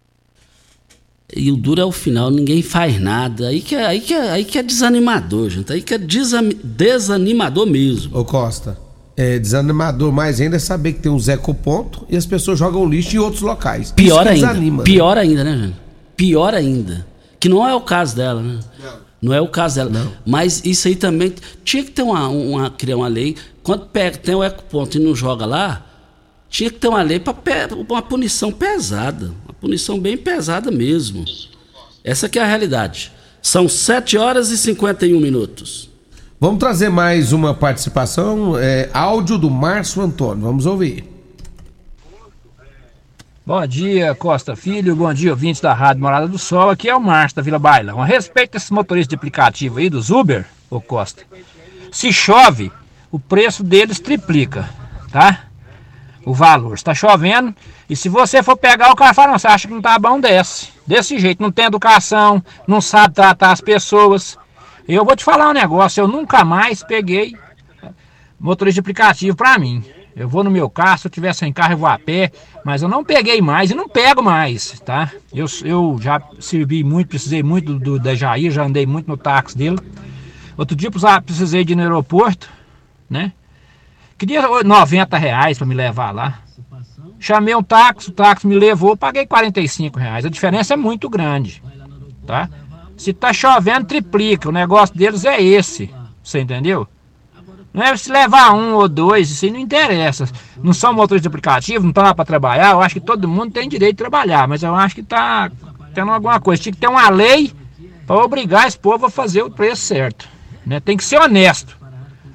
E 1.34 1.52
o 1.52 1.56
duro 1.56 1.80
é 1.80 1.84
o 1.84 1.92
final, 1.92 2.30
ninguém 2.30 2.62
faz 2.62 2.98
nada. 2.98 3.48
Aí 3.48 3.60
que 3.60 3.74
é, 3.74 3.86
aí 3.86 4.00
que 4.00 4.14
é, 4.14 4.30
aí 4.30 4.44
que 4.44 4.58
é 4.58 4.62
desanimador, 4.62 5.50
gente. 5.50 5.70
Aí 5.72 5.82
que 5.82 5.92
é 5.92 5.98
desanimador 5.98 7.66
mesmo. 7.66 8.18
Ô 8.18 8.24
Costa, 8.24 8.78
é 9.14 9.38
desanimador 9.38 10.10
mais 10.10 10.40
ainda 10.40 10.56
é 10.56 10.58
saber 10.58 10.94
que 10.94 11.00
tem 11.00 11.12
um 11.12 11.18
Zecoponto 11.18 12.06
e 12.08 12.16
as 12.16 12.24
pessoas 12.24 12.58
jogam 12.58 12.88
lixo 12.88 13.14
em 13.14 13.18
outros 13.18 13.42
locais. 13.42 13.92
Pior 13.92 14.26
ainda. 14.26 14.46
Desanima, 14.46 14.82
pior 14.84 15.16
né? 15.16 15.22
ainda, 15.22 15.44
né, 15.44 15.56
gente? 15.58 15.76
Pior 16.16 16.54
ainda. 16.54 17.06
Que 17.38 17.48
não 17.48 17.68
é 17.68 17.74
o 17.74 17.80
caso 17.80 18.16
dela, 18.16 18.40
né? 18.40 18.60
Não. 18.82 19.08
Não 19.20 19.34
é 19.34 19.40
o 19.40 19.48
caso 19.48 19.74
dela. 19.74 19.90
Não. 19.90 20.12
Mas 20.24 20.62
isso 20.64 20.88
aí 20.88 20.96
também. 20.96 21.34
Tinha 21.62 21.84
que 21.84 21.90
ter 21.90 22.02
uma, 22.02 22.28
uma, 22.28 22.70
criar 22.70 22.96
uma 22.96 23.08
lei. 23.08 23.36
Quando 23.62 23.86
pega, 23.86 24.16
tem 24.16 24.34
o 24.34 24.42
ecoponto 24.42 24.96
e 24.96 25.00
não 25.00 25.14
joga 25.14 25.44
lá, 25.44 25.84
tinha 26.48 26.70
que 26.70 26.78
ter 26.78 26.88
uma 26.88 27.02
lei 27.02 27.20
para 27.20 27.34
uma 27.76 28.00
punição 28.00 28.50
pesada. 28.50 29.30
Punição 29.60 29.98
bem 29.98 30.16
pesada 30.16 30.70
mesmo. 30.70 31.24
Essa 32.04 32.28
que 32.28 32.38
é 32.38 32.42
a 32.42 32.46
realidade. 32.46 33.12
São 33.42 33.68
7 33.68 34.16
horas 34.16 34.50
e 34.50 34.58
51 34.58 35.18
minutos. 35.20 35.90
Vamos 36.40 36.60
trazer 36.60 36.88
mais 36.88 37.32
uma 37.32 37.52
participação. 37.52 38.56
É, 38.56 38.88
áudio 38.92 39.36
do 39.36 39.50
Márcio 39.50 40.00
Antônio. 40.00 40.44
Vamos 40.44 40.64
ouvir. 40.64 41.04
Bom 43.44 43.66
dia, 43.66 44.14
Costa 44.14 44.54
Filho. 44.54 44.94
Bom 44.94 45.12
dia, 45.12 45.30
ouvintes 45.30 45.60
da 45.60 45.72
Rádio 45.72 46.02
Morada 46.02 46.28
do 46.28 46.38
Sol. 46.38 46.70
Aqui 46.70 46.88
é 46.88 46.94
o 46.94 47.00
Márcio 47.00 47.36
da 47.36 47.42
Vila 47.42 47.58
Bailão. 47.58 48.00
A 48.00 48.04
respeito 48.04 48.52
desses 48.52 48.70
motoristas 48.70 49.08
de 49.08 49.16
aplicativo 49.16 49.78
aí, 49.78 49.90
dos 49.90 50.10
Uber, 50.10 50.46
ô 50.70 50.80
Costa, 50.80 51.22
se 51.90 52.12
chove, 52.12 52.70
o 53.10 53.18
preço 53.18 53.64
deles 53.64 53.98
triplica, 53.98 54.68
tá? 55.10 55.46
O 56.24 56.32
valor. 56.32 56.74
Está 56.74 56.94
chovendo 56.94 57.54
e 57.88 57.96
se 57.96 58.08
você 58.08 58.42
for 58.42 58.56
pegar 58.56 58.92
o 58.92 58.96
carro, 58.96 59.14
fala, 59.14 59.32
não, 59.32 59.38
você 59.38 59.46
acha 59.46 59.66
que 59.66 59.72
não 59.72 59.80
tá 59.80 59.98
bom, 59.98 60.20
desce. 60.20 60.68
Desse 60.86 61.18
jeito, 61.18 61.42
não 61.42 61.50
tem 61.50 61.64
educação, 61.64 62.42
não 62.66 62.80
sabe 62.80 63.14
tratar 63.14 63.52
as 63.52 63.60
pessoas. 63.60 64.36
Eu 64.86 65.04
vou 65.04 65.16
te 65.16 65.24
falar 65.24 65.48
um 65.48 65.54
negócio, 65.54 66.00
eu 66.00 66.08
nunca 66.08 66.44
mais 66.44 66.82
peguei 66.82 67.34
motorista 68.38 68.74
de 68.74 68.80
aplicativo 68.80 69.36
para 69.36 69.58
mim. 69.58 69.82
Eu 70.14 70.28
vou 70.28 70.42
no 70.42 70.50
meu 70.50 70.68
carro, 70.68 70.98
se 70.98 71.06
eu 71.06 71.10
tiver 71.10 71.32
sem 71.32 71.52
carro 71.52 71.74
eu 71.74 71.78
vou 71.78 71.88
a 71.88 71.98
pé, 71.98 72.32
mas 72.64 72.82
eu 72.82 72.88
não 72.88 73.04
peguei 73.04 73.40
mais 73.40 73.70
e 73.70 73.74
não 73.74 73.88
pego 73.88 74.22
mais, 74.22 74.80
tá? 74.80 75.12
Eu, 75.32 75.46
eu 75.64 75.96
já 76.00 76.20
servi 76.40 76.82
muito, 76.82 77.08
precisei 77.08 77.42
muito 77.42 77.74
do, 77.74 77.78
do 77.78 77.98
da 78.00 78.14
Jair, 78.14 78.50
já 78.50 78.64
andei 78.64 78.84
muito 78.84 79.06
no 79.06 79.16
táxi 79.16 79.56
dele. 79.56 79.78
Outro 80.56 80.76
dia 80.76 80.90
precisei 81.24 81.64
de 81.64 81.72
ir 81.72 81.76
no 81.76 81.82
aeroporto, 81.82 82.50
né? 83.08 83.32
Queria 84.18 84.42
90 84.64 85.16
reais 85.16 85.56
para 85.56 85.66
me 85.66 85.74
levar 85.74 86.10
lá. 86.10 86.40
Chamei 87.18 87.54
um 87.54 87.62
táxi, 87.62 88.10
o 88.10 88.12
táxi 88.12 88.46
me 88.46 88.54
levou, 88.58 88.96
paguei 88.96 89.26
45 89.26 89.98
reais. 89.98 90.24
A 90.24 90.30
diferença 90.30 90.74
é 90.74 90.76
muito 90.76 91.08
grande, 91.08 91.62
tá? 92.26 92.48
Se 92.96 93.12
tá 93.12 93.32
chovendo, 93.32 93.86
triplica. 93.86 94.48
O 94.48 94.52
negócio 94.52 94.96
deles 94.96 95.24
é 95.24 95.42
esse, 95.42 95.92
você 96.22 96.40
entendeu? 96.40 96.86
Não 97.72 97.82
é 97.82 97.96
se 97.96 98.10
levar 98.10 98.54
um 98.54 98.74
ou 98.74 98.88
dois, 98.88 99.30
isso 99.30 99.44
aí 99.44 99.50
não 99.50 99.58
interessa. 99.60 100.28
Não 100.62 100.72
são 100.72 100.92
motores 100.92 101.22
de 101.22 101.28
aplicativo, 101.28 101.82
não 101.84 101.90
estão 101.90 102.02
lá 102.02 102.14
para 102.14 102.24
trabalhar. 102.24 102.72
Eu 102.72 102.80
acho 102.80 102.94
que 102.94 103.00
todo 103.00 103.28
mundo 103.28 103.52
tem 103.52 103.68
direito 103.68 103.92
de 103.92 103.98
trabalhar, 103.98 104.48
mas 104.48 104.62
eu 104.62 104.74
acho 104.74 104.94
que 104.94 105.00
está 105.00 105.50
tendo 105.94 106.10
alguma 106.10 106.40
coisa. 106.40 106.62
Tinha 106.62 106.72
que 106.72 106.78
ter 106.78 106.88
uma 106.88 107.08
lei 107.08 107.52
para 108.06 108.16
obrigar 108.24 108.66
esse 108.66 108.78
povo 108.78 109.06
a 109.06 109.10
fazer 109.10 109.42
o 109.42 109.50
preço 109.50 109.82
certo. 109.82 110.28
Né? 110.64 110.80
Tem 110.80 110.96
que 110.96 111.04
ser 111.04 111.20
honesto. 111.20 111.76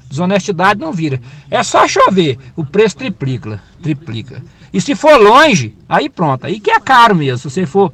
Desonestidade 0.07 0.79
não 0.79 0.93
vira. 0.93 1.19
É 1.49 1.63
só 1.63 1.87
chover, 1.87 2.37
o 2.55 2.63
preço 2.63 2.97
triplica, 2.97 3.59
triplica. 3.81 4.43
E 4.73 4.81
se 4.81 4.95
for 4.95 5.17
longe, 5.17 5.75
aí 5.87 6.09
pronto, 6.09 6.45
aí 6.45 6.59
que 6.59 6.71
é 6.71 6.79
caro 6.79 7.15
mesmo. 7.15 7.37
Se 7.37 7.49
você 7.49 7.65
for, 7.65 7.93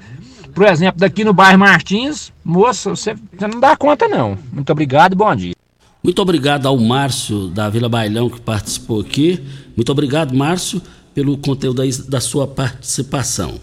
por 0.56 0.66
exemplo, 0.66 1.00
daqui 1.00 1.26
no 1.26 1.34
bairro 1.34 1.60
Martins, 1.60 2.32
moça, 2.44 2.92
você, 2.92 3.14
você 3.14 3.48
não 3.48 3.60
dá 3.60 3.76
conta 3.76 4.08
não. 4.08 4.38
Muito 4.54 4.72
obrigado, 4.72 5.16
bom 5.16 5.36
dia. 5.36 5.54
Muito 6.02 6.22
obrigado 6.22 6.66
ao 6.66 6.78
Márcio 6.78 7.50
da 7.50 7.70
Vila 7.70 7.90
Bailão 7.90 8.30
que 8.30 8.40
participou 8.40 9.02
aqui. 9.02 9.44
Muito 9.76 9.92
obrigado, 9.92 10.34
Márcio, 10.34 10.82
pelo 11.14 11.38
conteúdo 11.38 11.84
da 12.08 12.22
sua 12.22 12.48
participação. 12.48 13.60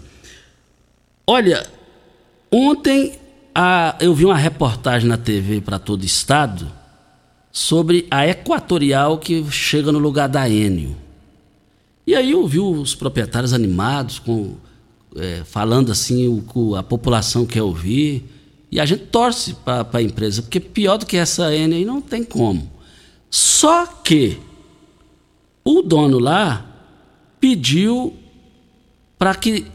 Olha, 1.25 1.65
ontem 2.51 3.13
a, 3.55 3.95
eu 3.99 4.13
vi 4.13 4.23
uma 4.23 4.37
reportagem 4.37 5.09
na 5.09 5.17
TV 5.17 5.59
para 5.59 5.79
todo 5.79 6.03
o 6.03 6.05
estado 6.05 6.71
sobre 7.51 8.05
a 8.11 8.27
Equatorial 8.27 9.17
que 9.17 9.43
chega 9.49 9.91
no 9.91 9.97
lugar 9.97 10.29
da 10.29 10.47
Enio. 10.47 10.95
E 12.07 12.15
aí 12.15 12.31
eu 12.31 12.47
vi 12.47 12.61
os 12.61 12.95
proprietários 12.95 13.51
animados, 13.51 14.17
com, 14.17 14.55
é, 15.17 15.41
falando 15.43 15.91
assim 15.91 16.25
o 16.29 16.41
que 16.41 16.77
a 16.77 16.81
população 16.81 17.45
quer 17.45 17.61
ouvir. 17.61 18.23
E 18.71 18.79
a 18.79 18.85
gente 18.85 19.03
torce 19.07 19.53
para 19.53 19.85
a 19.91 20.01
empresa, 20.01 20.41
porque 20.41 20.61
pior 20.61 20.97
do 20.97 21.05
que 21.05 21.17
essa 21.17 21.53
N 21.53 21.75
aí 21.75 21.83
não 21.83 21.99
tem 21.99 22.23
como. 22.23 22.71
Só 23.29 23.85
que 23.85 24.39
o 25.65 25.81
dono 25.81 26.17
lá 26.17 26.65
pediu 27.41 28.13
para 29.19 29.35
que 29.35 29.65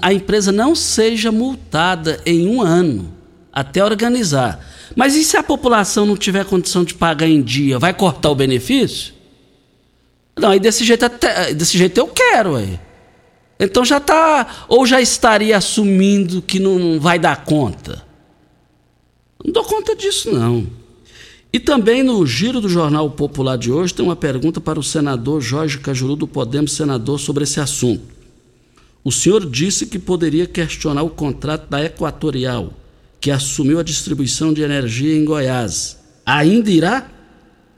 a 0.00 0.14
empresa 0.14 0.50
não 0.50 0.74
seja 0.74 1.30
multada 1.30 2.18
em 2.24 2.48
um 2.48 2.62
ano 2.62 3.12
até 3.52 3.84
organizar. 3.84 4.64
Mas 4.94 5.14
e 5.14 5.22
se 5.22 5.36
a 5.36 5.42
população 5.42 6.06
não 6.06 6.16
tiver 6.16 6.46
condição 6.46 6.82
de 6.82 6.94
pagar 6.94 7.28
em 7.28 7.42
dia, 7.42 7.78
vai 7.78 7.92
cortar 7.92 8.30
o 8.30 8.34
benefício? 8.34 9.15
Não, 10.38 10.50
aí 10.50 10.60
desse 10.60 10.84
jeito, 10.84 11.04
até, 11.04 11.54
desse 11.54 11.78
jeito 11.78 11.98
eu 11.98 12.08
quero, 12.08 12.56
aí. 12.56 12.78
Então 13.58 13.84
já 13.84 13.96
está, 13.96 14.66
ou 14.68 14.86
já 14.86 15.00
estaria 15.00 15.56
assumindo 15.56 16.42
que 16.42 16.60
não 16.60 17.00
vai 17.00 17.18
dar 17.18 17.44
conta. 17.44 18.04
Não 19.42 19.50
dou 19.52 19.64
conta 19.64 19.96
disso, 19.96 20.30
não. 20.30 20.66
E 21.50 21.58
também 21.58 22.02
no 22.02 22.26
giro 22.26 22.60
do 22.60 22.68
Jornal 22.68 23.10
Popular 23.10 23.56
de 23.56 23.72
hoje 23.72 23.94
tem 23.94 24.04
uma 24.04 24.16
pergunta 24.16 24.60
para 24.60 24.78
o 24.78 24.82
senador 24.82 25.40
Jorge 25.40 25.78
Cajuru 25.78 26.14
do 26.14 26.28
Podemos, 26.28 26.72
senador, 26.72 27.18
sobre 27.18 27.44
esse 27.44 27.58
assunto. 27.58 28.02
O 29.02 29.10
senhor 29.10 29.48
disse 29.48 29.86
que 29.86 29.98
poderia 29.98 30.46
questionar 30.46 31.02
o 31.02 31.08
contrato 31.08 31.70
da 31.70 31.82
Equatorial, 31.82 32.74
que 33.20 33.30
assumiu 33.30 33.78
a 33.78 33.82
distribuição 33.82 34.52
de 34.52 34.62
energia 34.62 35.16
em 35.16 35.24
Goiás. 35.24 35.96
Ainda 36.26 36.70
irá? 36.70 37.08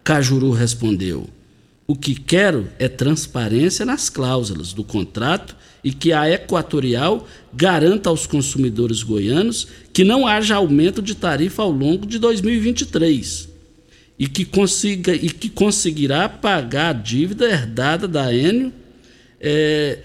Cajuru 0.02 0.50
respondeu. 0.50 1.28
O 1.90 1.96
que 1.96 2.14
quero 2.14 2.68
é 2.78 2.86
transparência 2.86 3.82
nas 3.82 4.10
cláusulas 4.10 4.74
do 4.74 4.84
contrato 4.84 5.56
e 5.82 5.90
que 5.90 6.12
a 6.12 6.30
Equatorial 6.30 7.26
garanta 7.50 8.10
aos 8.10 8.26
consumidores 8.26 9.02
goianos 9.02 9.68
que 9.90 10.04
não 10.04 10.26
haja 10.26 10.56
aumento 10.56 11.00
de 11.00 11.14
tarifa 11.14 11.62
ao 11.62 11.70
longo 11.70 12.04
de 12.06 12.18
2023 12.18 13.48
e 14.18 14.28
que, 14.28 14.44
consiga, 14.44 15.14
e 15.14 15.30
que 15.30 15.48
conseguirá 15.48 16.28
pagar 16.28 16.90
a 16.90 16.92
dívida 16.92 17.48
herdada 17.48 18.06
da 18.06 18.34
Enio 18.34 18.70
é, 19.40 19.98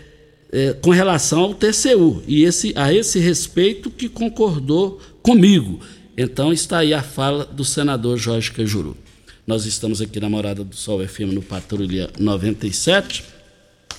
é, 0.53 0.73
com 0.81 0.91
relação 0.91 1.41
ao 1.41 1.53
TCU 1.53 2.23
e 2.25 2.45
esse, 2.45 2.71
a 2.77 2.93
esse 2.93 3.19
respeito 3.19 3.91
que 3.91 4.07
concordou 4.07 5.01
comigo. 5.21 5.81
Então 6.15 6.53
está 6.53 6.77
aí 6.77 6.93
a 6.93 7.03
fala 7.03 7.43
do 7.43 7.65
senador 7.65 8.17
Jorge 8.17 8.53
Cajuru. 8.53 9.02
Nós 9.45 9.65
estamos 9.65 9.99
aqui 9.99 10.21
na 10.21 10.29
Morada 10.29 10.63
do 10.63 10.73
Sol 10.73 11.05
FM 11.05 11.33
no 11.33 11.41
Patrulha 11.41 12.09
97. 12.17 13.25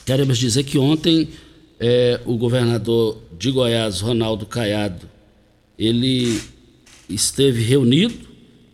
Queremos 0.07 0.38
dizer 0.38 0.64
que 0.64 0.78
ontem 0.78 1.28
é, 1.78 2.18
o 2.24 2.38
governador 2.38 3.18
de 3.38 3.51
Goiás, 3.51 4.01
Ronaldo 4.01 4.47
Caiado, 4.47 5.07
ele 5.78 6.40
esteve 7.11 7.62
reunido, 7.62 8.26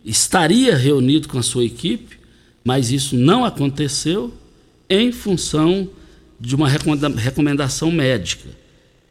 estaria 0.05 0.73
reunido 0.77 1.27
com 1.27 1.37
a 1.37 1.43
sua 1.43 1.65
equipe, 1.65 2.17
mas 2.63 2.89
isso 2.89 3.17
não 3.17 3.43
aconteceu 3.43 4.33
em 4.89 5.11
função 5.11 5.89
de 6.39 6.55
uma 6.55 6.69
recomendação 6.69 7.91
médica. 7.91 8.47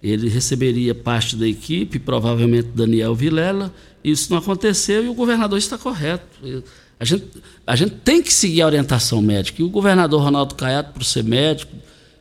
Ele 0.03 0.31
receberia 0.31 0.95
parte 0.95 1.37
da 1.37 1.47
equipe, 1.47 1.99
provavelmente 1.99 2.69
Daniel 2.75 3.15
Vilela, 3.15 3.71
isso 4.03 4.33
não 4.33 4.39
aconteceu 4.39 5.05
e 5.05 5.09
o 5.11 5.15
governador 5.15 5.59
está 5.59 5.77
correto. 5.77 6.65
A 7.01 7.05
gente, 7.05 7.25
a 7.67 7.75
gente 7.75 7.95
tem 8.05 8.23
que 8.23 8.33
seguir 8.33 8.61
a 8.61 8.67
orientação 8.67 9.23
médica. 9.23 9.63
E 9.63 9.65
o 9.65 9.71
governador 9.71 10.23
Ronaldo 10.23 10.55
Caiado, 10.55 10.93
por 10.93 11.03
ser 11.03 11.25
médico, 11.25 11.75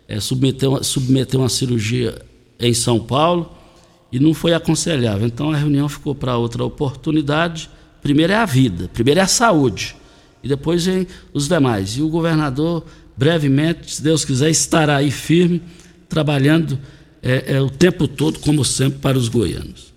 é, 0.08 0.20
submeteu, 0.20 0.82
submeteu 0.84 1.42
uma 1.42 1.50
cirurgia 1.50 2.20
em 2.58 2.74
São 2.74 3.00
Paulo 3.00 3.52
e 4.12 4.20
não 4.20 4.34
foi 4.34 4.54
aconselhável. 4.54 5.28
Então 5.28 5.52
a 5.52 5.58
reunião 5.58 5.90
ficou 5.90 6.16
para 6.16 6.38
outra 6.38 6.64
oportunidade. 6.64 7.70
Primeiro 8.02 8.32
é 8.32 8.38
a 8.38 8.46
vida, 8.46 8.90
primeiro 8.94 9.20
é 9.20 9.24
a 9.24 9.28
saúde 9.28 9.96
e 10.44 10.48
depois 10.48 10.86
vem 10.86 11.08
os 11.34 11.48
demais. 11.48 11.98
E 11.98 12.02
o 12.02 12.10
governador, 12.10 12.86
brevemente, 13.16 13.96
se 13.96 14.02
Deus 14.02 14.24
quiser, 14.24 14.50
estará 14.50 14.98
aí 14.98 15.12
firme, 15.12 15.62
trabalhando 16.08 16.80
é, 17.22 17.56
é, 17.56 17.62
o 17.62 17.70
tempo 17.70 18.08
todo, 18.08 18.40
como 18.40 18.64
sempre, 18.64 19.00
para 19.00 19.18
os 19.18 19.28
goianos. 19.28 19.89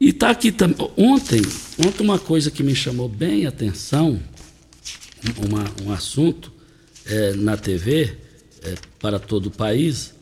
E 0.00 0.10
está 0.10 0.30
aqui 0.30 0.52
também. 0.52 0.76
Ontem, 0.96 1.42
ontem, 1.84 2.02
uma 2.02 2.18
coisa 2.18 2.50
que 2.50 2.62
me 2.62 2.74
chamou 2.74 3.08
bem 3.08 3.46
a 3.46 3.48
atenção, 3.48 4.20
uma, 5.48 5.64
um 5.84 5.92
assunto 5.92 6.52
é, 7.04 7.32
na 7.32 7.56
TV, 7.56 8.16
é, 8.62 8.74
para 9.00 9.18
todo 9.18 9.46
o 9.46 9.50
país, 9.50 10.14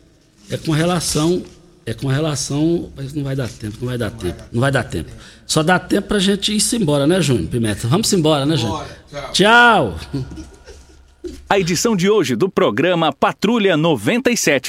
é 0.50 0.56
com 0.56 0.72
relação. 0.72 1.42
É 1.84 1.92
com 1.92 2.08
relação. 2.08 2.90
Mas 2.96 3.12
não 3.12 3.22
vai 3.22 3.36
dar 3.36 3.48
tempo, 3.48 3.76
não 3.80 3.88
vai 3.88 3.98
dar 3.98 4.10
tempo. 4.10 4.42
Não 4.50 4.60
vai 4.60 4.72
dar 4.72 4.84
tempo. 4.84 5.10
Só 5.46 5.62
dá 5.62 5.78
tempo 5.78 6.08
para 6.08 6.16
a 6.16 6.20
gente 6.20 6.52
ir 6.52 6.80
embora, 6.80 7.06
né, 7.06 7.20
Júnior 7.20 7.48
Pimenta? 7.48 7.86
Vamos 7.86 8.12
embora, 8.12 8.46
né, 8.46 8.56
Júnior? 8.56 8.86
Tchau. 9.32 9.98
A 11.48 11.58
edição 11.58 11.96
de 11.96 12.08
hoje 12.08 12.34
do 12.34 12.48
programa 12.48 13.12
Patrulha 13.12 13.76
97 13.76 14.64